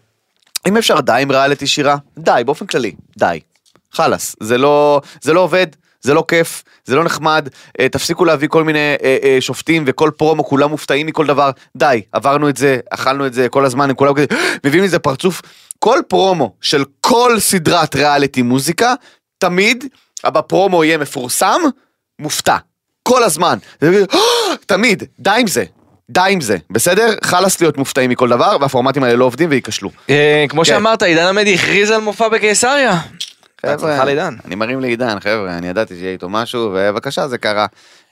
אם 0.66 0.76
אפשר 0.76 1.00
די 1.00 1.18
עם 1.22 1.30
ריאליטי 1.30 1.66
שירה, 1.66 1.96
די, 2.18 2.42
באופן 2.46 2.66
כללי, 2.66 2.92
די. 3.18 3.40
חלאס, 3.92 4.36
זה 4.40 4.58
לא, 4.58 5.00
זה 5.20 5.32
לא 5.32 5.40
עובד, 5.40 5.66
זה 6.00 6.14
לא 6.14 6.24
כיף, 6.28 6.64
זה 6.84 6.96
לא 6.96 7.04
נחמד, 7.04 7.48
אה, 7.80 7.88
תפסיקו 7.88 8.24
להביא 8.24 8.48
כל 8.48 8.64
מיני 8.64 8.94
אה, 9.02 9.16
אה, 9.22 9.36
שופטים 9.40 9.84
וכל 9.86 10.10
פרומו, 10.16 10.44
כולם 10.44 10.70
מופתעים 10.70 11.06
מכל 11.06 11.26
דבר, 11.26 11.50
די, 11.76 12.02
עברנו 12.12 12.48
את 12.48 12.56
זה, 12.56 12.78
אכלנו 12.90 13.26
את 13.26 13.34
זה 13.34 13.48
כל 13.48 13.64
הזמן, 13.64 13.90
הם 13.90 13.96
כולם 13.96 14.14
כזה, 14.14 14.26
מביאים 14.66 14.84
איזה 14.84 14.98
פרצוף. 14.98 15.42
כל 15.78 15.98
פרומו 16.08 16.54
של 16.60 16.84
כל 17.00 17.40
סדרת 17.40 17.96
ריאליטי 17.96 18.42
מוזיקה, 18.42 18.94
תמיד 19.38 19.84
בפרומו 20.26 20.84
יהיה 20.84 20.98
מפורסם, 20.98 21.60
מופתע. 22.18 22.56
כל 23.02 23.22
הזמן. 23.22 23.58
תמיד, 24.66 25.02
די 25.18 25.30
עם 25.40 25.46
זה. 25.46 25.64
די 26.10 26.20
עם 26.28 26.40
זה, 26.40 26.56
בסדר? 26.70 27.14
חלאס 27.24 27.60
להיות 27.60 27.78
מופתעים 27.78 28.10
מכל 28.10 28.28
דבר, 28.28 28.56
והפורמטים 28.60 29.02
האלה 29.02 29.16
לא 29.16 29.24
עובדים 29.24 29.50
וייכשלו. 29.50 29.90
אה, 30.10 30.44
כמו 30.48 30.60
כן. 30.60 30.64
שאמרת 30.64 31.02
עידן 31.02 31.26
עמדי 31.26 31.54
הכריז 31.54 31.90
על 31.90 32.00
מופע 32.00 32.28
בקיסריה. 32.28 33.00
לעידן. 34.04 34.34
אני 34.44 34.54
מרים 34.54 34.80
לעידן, 34.80 35.20
חבר'ה, 35.20 35.58
אני 35.58 35.68
ידעתי 35.68 35.94
שיהיה 35.94 36.12
איתו 36.12 36.28
משהו, 36.28 36.60
ובבקשה, 36.60 37.28
זה 37.28 37.38
קרה. 37.38 37.66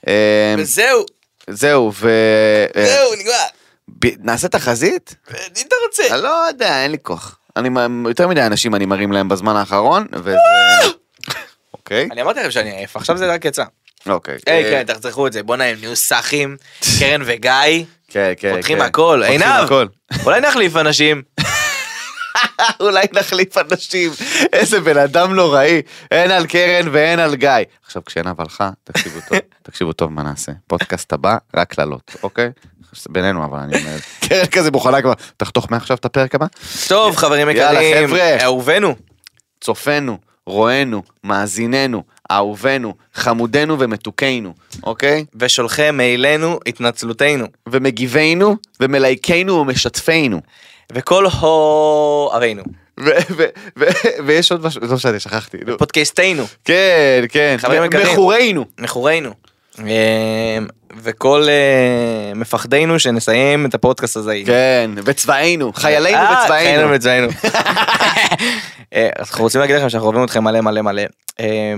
אה, 0.07 0.55
וזהו, 0.57 1.05
זהו, 1.49 1.91
ו... 1.93 2.09
אה, 2.75 2.85
זהו, 2.85 3.13
נגמר. 3.19 4.13
נעשה 4.23 4.47
תחזית? 4.47 5.15
אם 5.29 5.63
אתה 5.67 5.75
רוצה. 5.85 6.03
אני 6.15 6.23
לא 6.23 6.45
יודע, 6.47 6.83
אין 6.83 6.91
לי 6.91 6.97
כוח. 7.01 7.39
יותר 8.07 8.27
מדי 8.27 8.41
אנשים 8.41 8.75
אני 8.75 8.85
מרים 8.85 9.11
להם 9.11 9.29
בזמן 9.29 9.55
האחרון, 9.55 10.05
וזה... 10.13 10.37
אוקיי, 11.87 12.09
אני 12.11 12.21
אמרתי 12.21 12.39
לכם 12.39 12.51
שאני 12.51 12.71
עייף, 12.71 12.95
עכשיו 12.95 13.17
זה 13.17 13.33
רק 13.33 13.45
יצא. 13.45 13.63
אוקיי. 14.05 14.37
היי, 14.47 14.65
אה, 14.65 14.71
כן, 14.71 14.93
תחזכו 14.93 15.27
את 15.27 15.33
זה, 15.33 15.43
בואנה 15.43 15.63
הם 15.63 15.79
נהיו 15.79 15.95
סאחים, 15.95 16.57
קרן 16.99 17.21
וגיא, 17.25 17.85
כן, 18.07 18.33
כן. 18.37 18.55
פותחים 18.55 18.77
כן. 18.77 18.83
הכל, 18.83 19.23
עינב. 19.27 19.71
אולי 20.25 20.41
נחליף 20.41 20.75
אנשים. 20.75 21.21
אולי 22.79 23.05
נחליף 23.13 23.57
אנשים, 23.57 24.11
איזה 24.53 24.79
בן 24.79 24.97
אדם 24.97 25.33
נוראי, 25.33 25.81
הן 26.11 26.31
על 26.31 26.45
קרן 26.45 26.87
והן 26.91 27.19
על 27.19 27.35
גיא. 27.35 27.49
עכשיו 27.85 28.05
כשעינב 28.05 28.41
הלכה, 28.41 28.69
תקשיבו 28.83 29.19
טוב, 29.27 29.39
תקשיבו 29.63 29.93
טוב 29.93 30.11
מה 30.11 30.23
נעשה. 30.23 30.51
פודקאסט 30.67 31.13
הבא, 31.13 31.37
רק 31.55 31.73
קללות, 31.73 32.15
אוקיי? 32.23 32.49
בינינו 33.09 33.45
אבל 33.45 33.59
אני 33.59 33.79
אומר, 33.79 33.97
קרן 34.19 34.45
כזה 34.45 34.71
מוכנה 34.71 35.01
כבר, 35.01 35.13
תחתוך 35.37 35.71
מעכשיו 35.71 35.97
את 35.97 36.05
הפרק 36.05 36.35
הבא? 36.35 36.45
טוב 36.87 37.15
חברים 37.15 37.49
יאללה, 37.49 37.83
יקרים, 37.83 38.07
חבר'ה. 38.07 38.37
אהובנו. 38.43 38.95
צופינו, 39.61 40.17
רואינו, 40.47 41.03
מאזיננו, 41.23 42.03
אהובנו, 42.31 42.93
חמודנו 43.13 43.79
ומתוקנו, 43.79 44.53
אוקיי? 44.83 45.25
ושולחי 45.39 45.91
מיילנו 45.91 46.59
התנצלותנו. 46.67 47.45
ומגיבינו, 47.67 48.55
ומלייקנו 48.79 49.53
ומשתפינו. 49.53 50.41
וכל 50.91 51.25
הורינו. 51.25 52.63
ו- 52.99 53.09
ו- 53.29 53.43
ו- 53.79 53.85
ויש 54.25 54.51
עוד 54.51 54.65
משהו, 54.65 54.81
לא 54.81 54.95
משנה, 54.95 55.19
שכחתי. 55.19 55.57
נו. 55.65 55.77
פודקאסטנו, 55.77 56.43
כן, 56.65 57.25
כן. 57.29 57.55
חברים 57.59 57.83
יקרים. 57.83 58.07
מכורינו. 58.07 58.65
מכורינו. 58.79 59.31
אה, 59.85 60.57
וכל 60.97 61.43
אה, 61.49 62.33
מפקדינו 62.35 62.99
שנסיים 62.99 63.65
את 63.65 63.73
הפודקאסט 63.73 64.17
הזה. 64.17 64.41
כן, 64.45 64.91
וצבאינו, 65.05 65.73
חיילינו 65.73 66.17
אה, 66.17 66.43
וצבאינו. 66.43 66.63
חיילינו 66.63 66.93
וצבאינו. 66.93 67.27
אה, 68.93 69.09
אנחנו 69.19 69.43
רוצים 69.43 69.61
להגיד 69.61 69.75
לכם 69.75 69.89
שאנחנו 69.89 70.07
אוהבים 70.07 70.23
אתכם 70.23 70.43
מלא 70.43 70.61
מלא 70.61 70.81
מלא. 70.81 71.03
אה, 71.39 71.73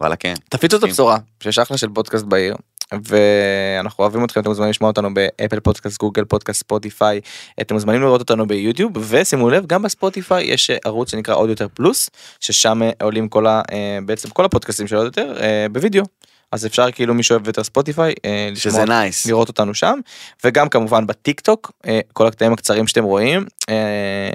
וואלה, 0.00 0.16
כן. 0.16 0.34
תפיצו 0.48 0.76
את 0.76 0.82
הבשורה 0.82 1.18
שיש 1.42 1.58
אחלה 1.58 1.76
של 1.76 1.88
פודקאסט 1.88 2.24
בעיר 2.24 2.56
ואנחנו 2.92 4.02
אוהבים 4.02 4.24
אתכם 4.24 4.40
אתם 4.40 4.48
מוזמנים 4.48 4.70
לשמוע 4.70 4.90
אותנו 4.90 5.14
באפל 5.14 5.60
פודקאסט 5.60 5.98
גוגל 5.98 6.24
פודקאסט 6.24 6.60
ספוטיפיי 6.60 7.20
אתם 7.60 7.74
מוזמנים 7.74 8.02
לראות 8.02 8.20
אותנו 8.20 8.46
ביוטיוב 8.46 8.92
ושימו 9.08 9.50
לב 9.50 9.66
גם 9.66 9.82
בספוטיפיי 9.82 10.44
יש 10.44 10.70
אה, 10.70 10.76
ערוץ 10.84 11.10
שנקרא 11.10 11.34
עוד 11.34 11.50
יותר 11.50 11.66
פלוס 11.74 12.10
ששם 12.40 12.82
אה, 12.82 12.90
עולים 13.02 13.28
כל 13.28 13.46
ה, 13.46 13.62
אה, 13.72 13.98
בעצם 14.06 14.28
כל 14.30 14.44
הפודקאסטים 14.44 14.86
של 14.86 14.96
עוד 14.96 15.04
יותר 15.04 15.34
אה, 15.40 15.66
בווידאו. 15.72 16.04
אז 16.52 16.66
אפשר 16.66 16.90
כאילו 16.90 17.14
מי 17.14 17.22
שאוהב 17.22 17.46
יותר 17.46 17.64
ספוטיפיי 17.64 18.14
אה, 18.24 18.50
שזה 18.54 18.84
נייס. 18.84 19.26
לראות 19.26 19.48
אותנו 19.48 19.74
שם 19.74 19.98
וגם 20.44 20.68
כמובן 20.68 21.06
בטיק 21.06 21.40
טוק 21.40 21.72
אה, 21.86 22.00
כל 22.12 22.26
הקטעים 22.26 22.52
הקצרים 22.52 22.86
שאתם 22.86 23.04
רואים 23.04 23.46
אה, 23.68 24.30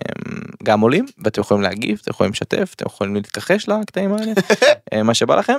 גם 0.63 0.79
עולים 0.79 1.05
ואתם 1.23 1.41
יכולים 1.41 1.63
להגיב 1.63 1.99
אתם 2.01 2.11
יכולים 2.11 2.31
לשתף 2.31 2.73
אתם 2.75 2.85
יכולים 2.85 3.15
להתכחש 3.15 3.69
לקטעים 3.69 4.13
האלה 4.13 4.33
מה 5.07 5.13
שבא 5.13 5.35
לכם 5.35 5.57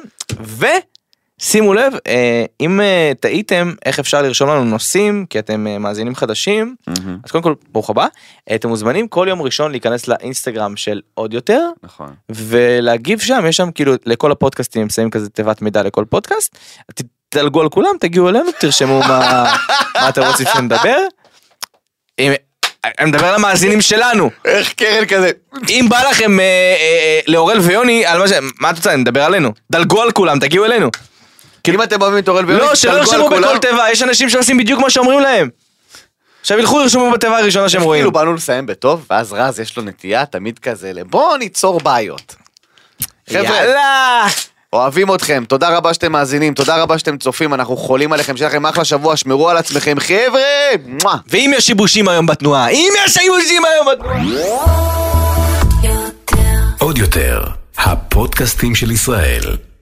ושימו 1.40 1.74
לב 1.74 1.92
אה, 2.06 2.44
אם 2.60 2.80
אה, 2.80 3.12
טעיתם 3.20 3.72
איך 3.84 3.98
אפשר 3.98 4.22
לרשום 4.22 4.48
לנו 4.48 4.64
נושאים 4.64 5.26
כי 5.30 5.38
אתם 5.38 5.66
אה, 5.66 5.78
מאזינים 5.78 6.14
חדשים 6.14 6.76
מהמם, 6.86 7.18
אז 7.24 7.30
קודם 7.30 7.44
כל 7.44 7.54
ברוך 7.72 7.90
הבא 7.90 8.06
אה, 8.50 8.54
אתם 8.54 8.68
מוזמנים 8.68 9.08
כל 9.08 9.26
יום 9.28 9.42
ראשון 9.42 9.70
להיכנס 9.70 10.08
לאינסטגרם 10.08 10.76
של 10.76 11.00
עוד 11.14 11.34
יותר 11.34 11.60
נכון. 11.82 12.14
ולהגיב 12.28 13.20
שם 13.20 13.44
יש 13.48 13.56
שם 13.56 13.70
כאילו 13.70 13.92
לכל 14.06 14.32
הפודקאסטים 14.32 14.82
הם 14.82 14.90
שמים 14.90 15.10
כזה 15.10 15.30
תיבת 15.30 15.62
מידע 15.62 15.82
לכל 15.82 16.04
פודקאסט. 16.10 16.58
תדלגו 17.30 17.60
על 17.60 17.68
כולם 17.68 17.90
תגיעו 18.00 18.28
אלינו 18.28 18.50
תרשמו 18.60 18.98
מה, 18.98 19.52
מה 19.94 20.08
אתם 20.08 20.22
רוצים 20.22 20.46
שנדבר. 20.54 20.98
אם, 22.18 22.32
אני 22.98 23.10
מדבר 23.10 23.26
על 23.26 23.34
המאזינים 23.34 23.80
שלנו 23.80 24.30
איך 24.44 24.72
קרן 24.72 25.06
כזה. 25.06 25.30
אם 25.68 25.86
בא 25.88 26.02
לכם 26.10 26.40
אה, 26.40 26.44
אה, 26.44 26.80
אה, 26.80 27.20
לאורל 27.26 27.58
ויוני 27.58 28.06
על 28.06 28.18
מה 28.18 28.28
ש... 28.28 28.32
מה 28.60 28.70
את 28.70 28.76
רוצה 28.76 28.96
נדבר 28.96 29.22
עלינו 29.22 29.52
דלגו 29.70 30.02
על 30.02 30.12
כולם 30.12 30.38
תגיעו 30.38 30.64
אלינו. 30.64 30.90
אם 31.74 31.82
אתם 31.82 32.02
אוהבים 32.02 32.18
את 32.18 32.28
אורל 32.28 32.44
ויוני, 32.44 32.64
לא 32.64 32.74
שלא 32.74 32.92
ירשמו. 32.92 33.28
בכל 33.28 33.58
תיבה 33.58 33.90
יש 33.92 34.02
אנשים 34.02 34.28
שעושים 34.28 34.58
בדיוק 34.58 34.80
מה 34.80 34.90
שאומרים 34.90 35.20
להם. 35.20 35.48
עכשיו 36.40 36.58
ילכו 36.58 36.80
ירשמו 36.80 37.10
בתיבה 37.10 37.38
הראשונה 37.38 37.68
שהם 37.68 37.82
רואים. 37.82 38.00
כאילו 38.00 38.12
באנו 38.12 38.34
לסיים 38.34 38.66
בטוב, 38.66 39.06
ואז 39.10 39.32
רז 39.32 39.60
יש 39.60 39.76
לו 39.76 39.82
נטייה 39.82 40.26
תמיד 40.26 40.58
כזה, 40.58 40.92
ל- 40.92 41.02
בואו 41.02 41.36
ניצור 41.36 41.80
בעיות. 41.80 42.34
חבר'ה, 43.30 43.42
יאללה. 43.42 44.26
אוהבים 44.72 45.14
אתכם, 45.14 45.44
תודה 45.48 45.68
רבה 45.76 45.94
שאתם 45.94 46.12
מאזינים, 46.12 46.54
תודה 46.54 46.76
רבה 46.82 46.98
שאתם 46.98 47.18
צופים, 47.18 47.54
אנחנו 47.54 47.76
חולים 47.76 48.12
עליכם, 48.12 48.36
שיהיה 48.36 48.48
לכם 48.50 48.66
אחלה 48.66 48.84
שבוע, 48.84 49.16
שמרו 49.16 49.48
על 49.50 49.56
עצמכם, 49.56 49.96
חבר'ה! 50.00 50.40
ואם 51.28 51.52
יש 51.56 51.66
שיבושים 51.66 52.08
היום 52.08 52.26
בתנועה 52.26 52.68
אם 52.68 52.92
יש 53.04 53.12
שיבושים 53.14 53.62
היום 53.64 53.86
בתנועה. 53.92 54.18
עוד 56.78 56.98
יותר, 56.98 57.42
הפודקאסטים 57.78 58.74
של 58.74 58.90
ישראל. 58.90 59.42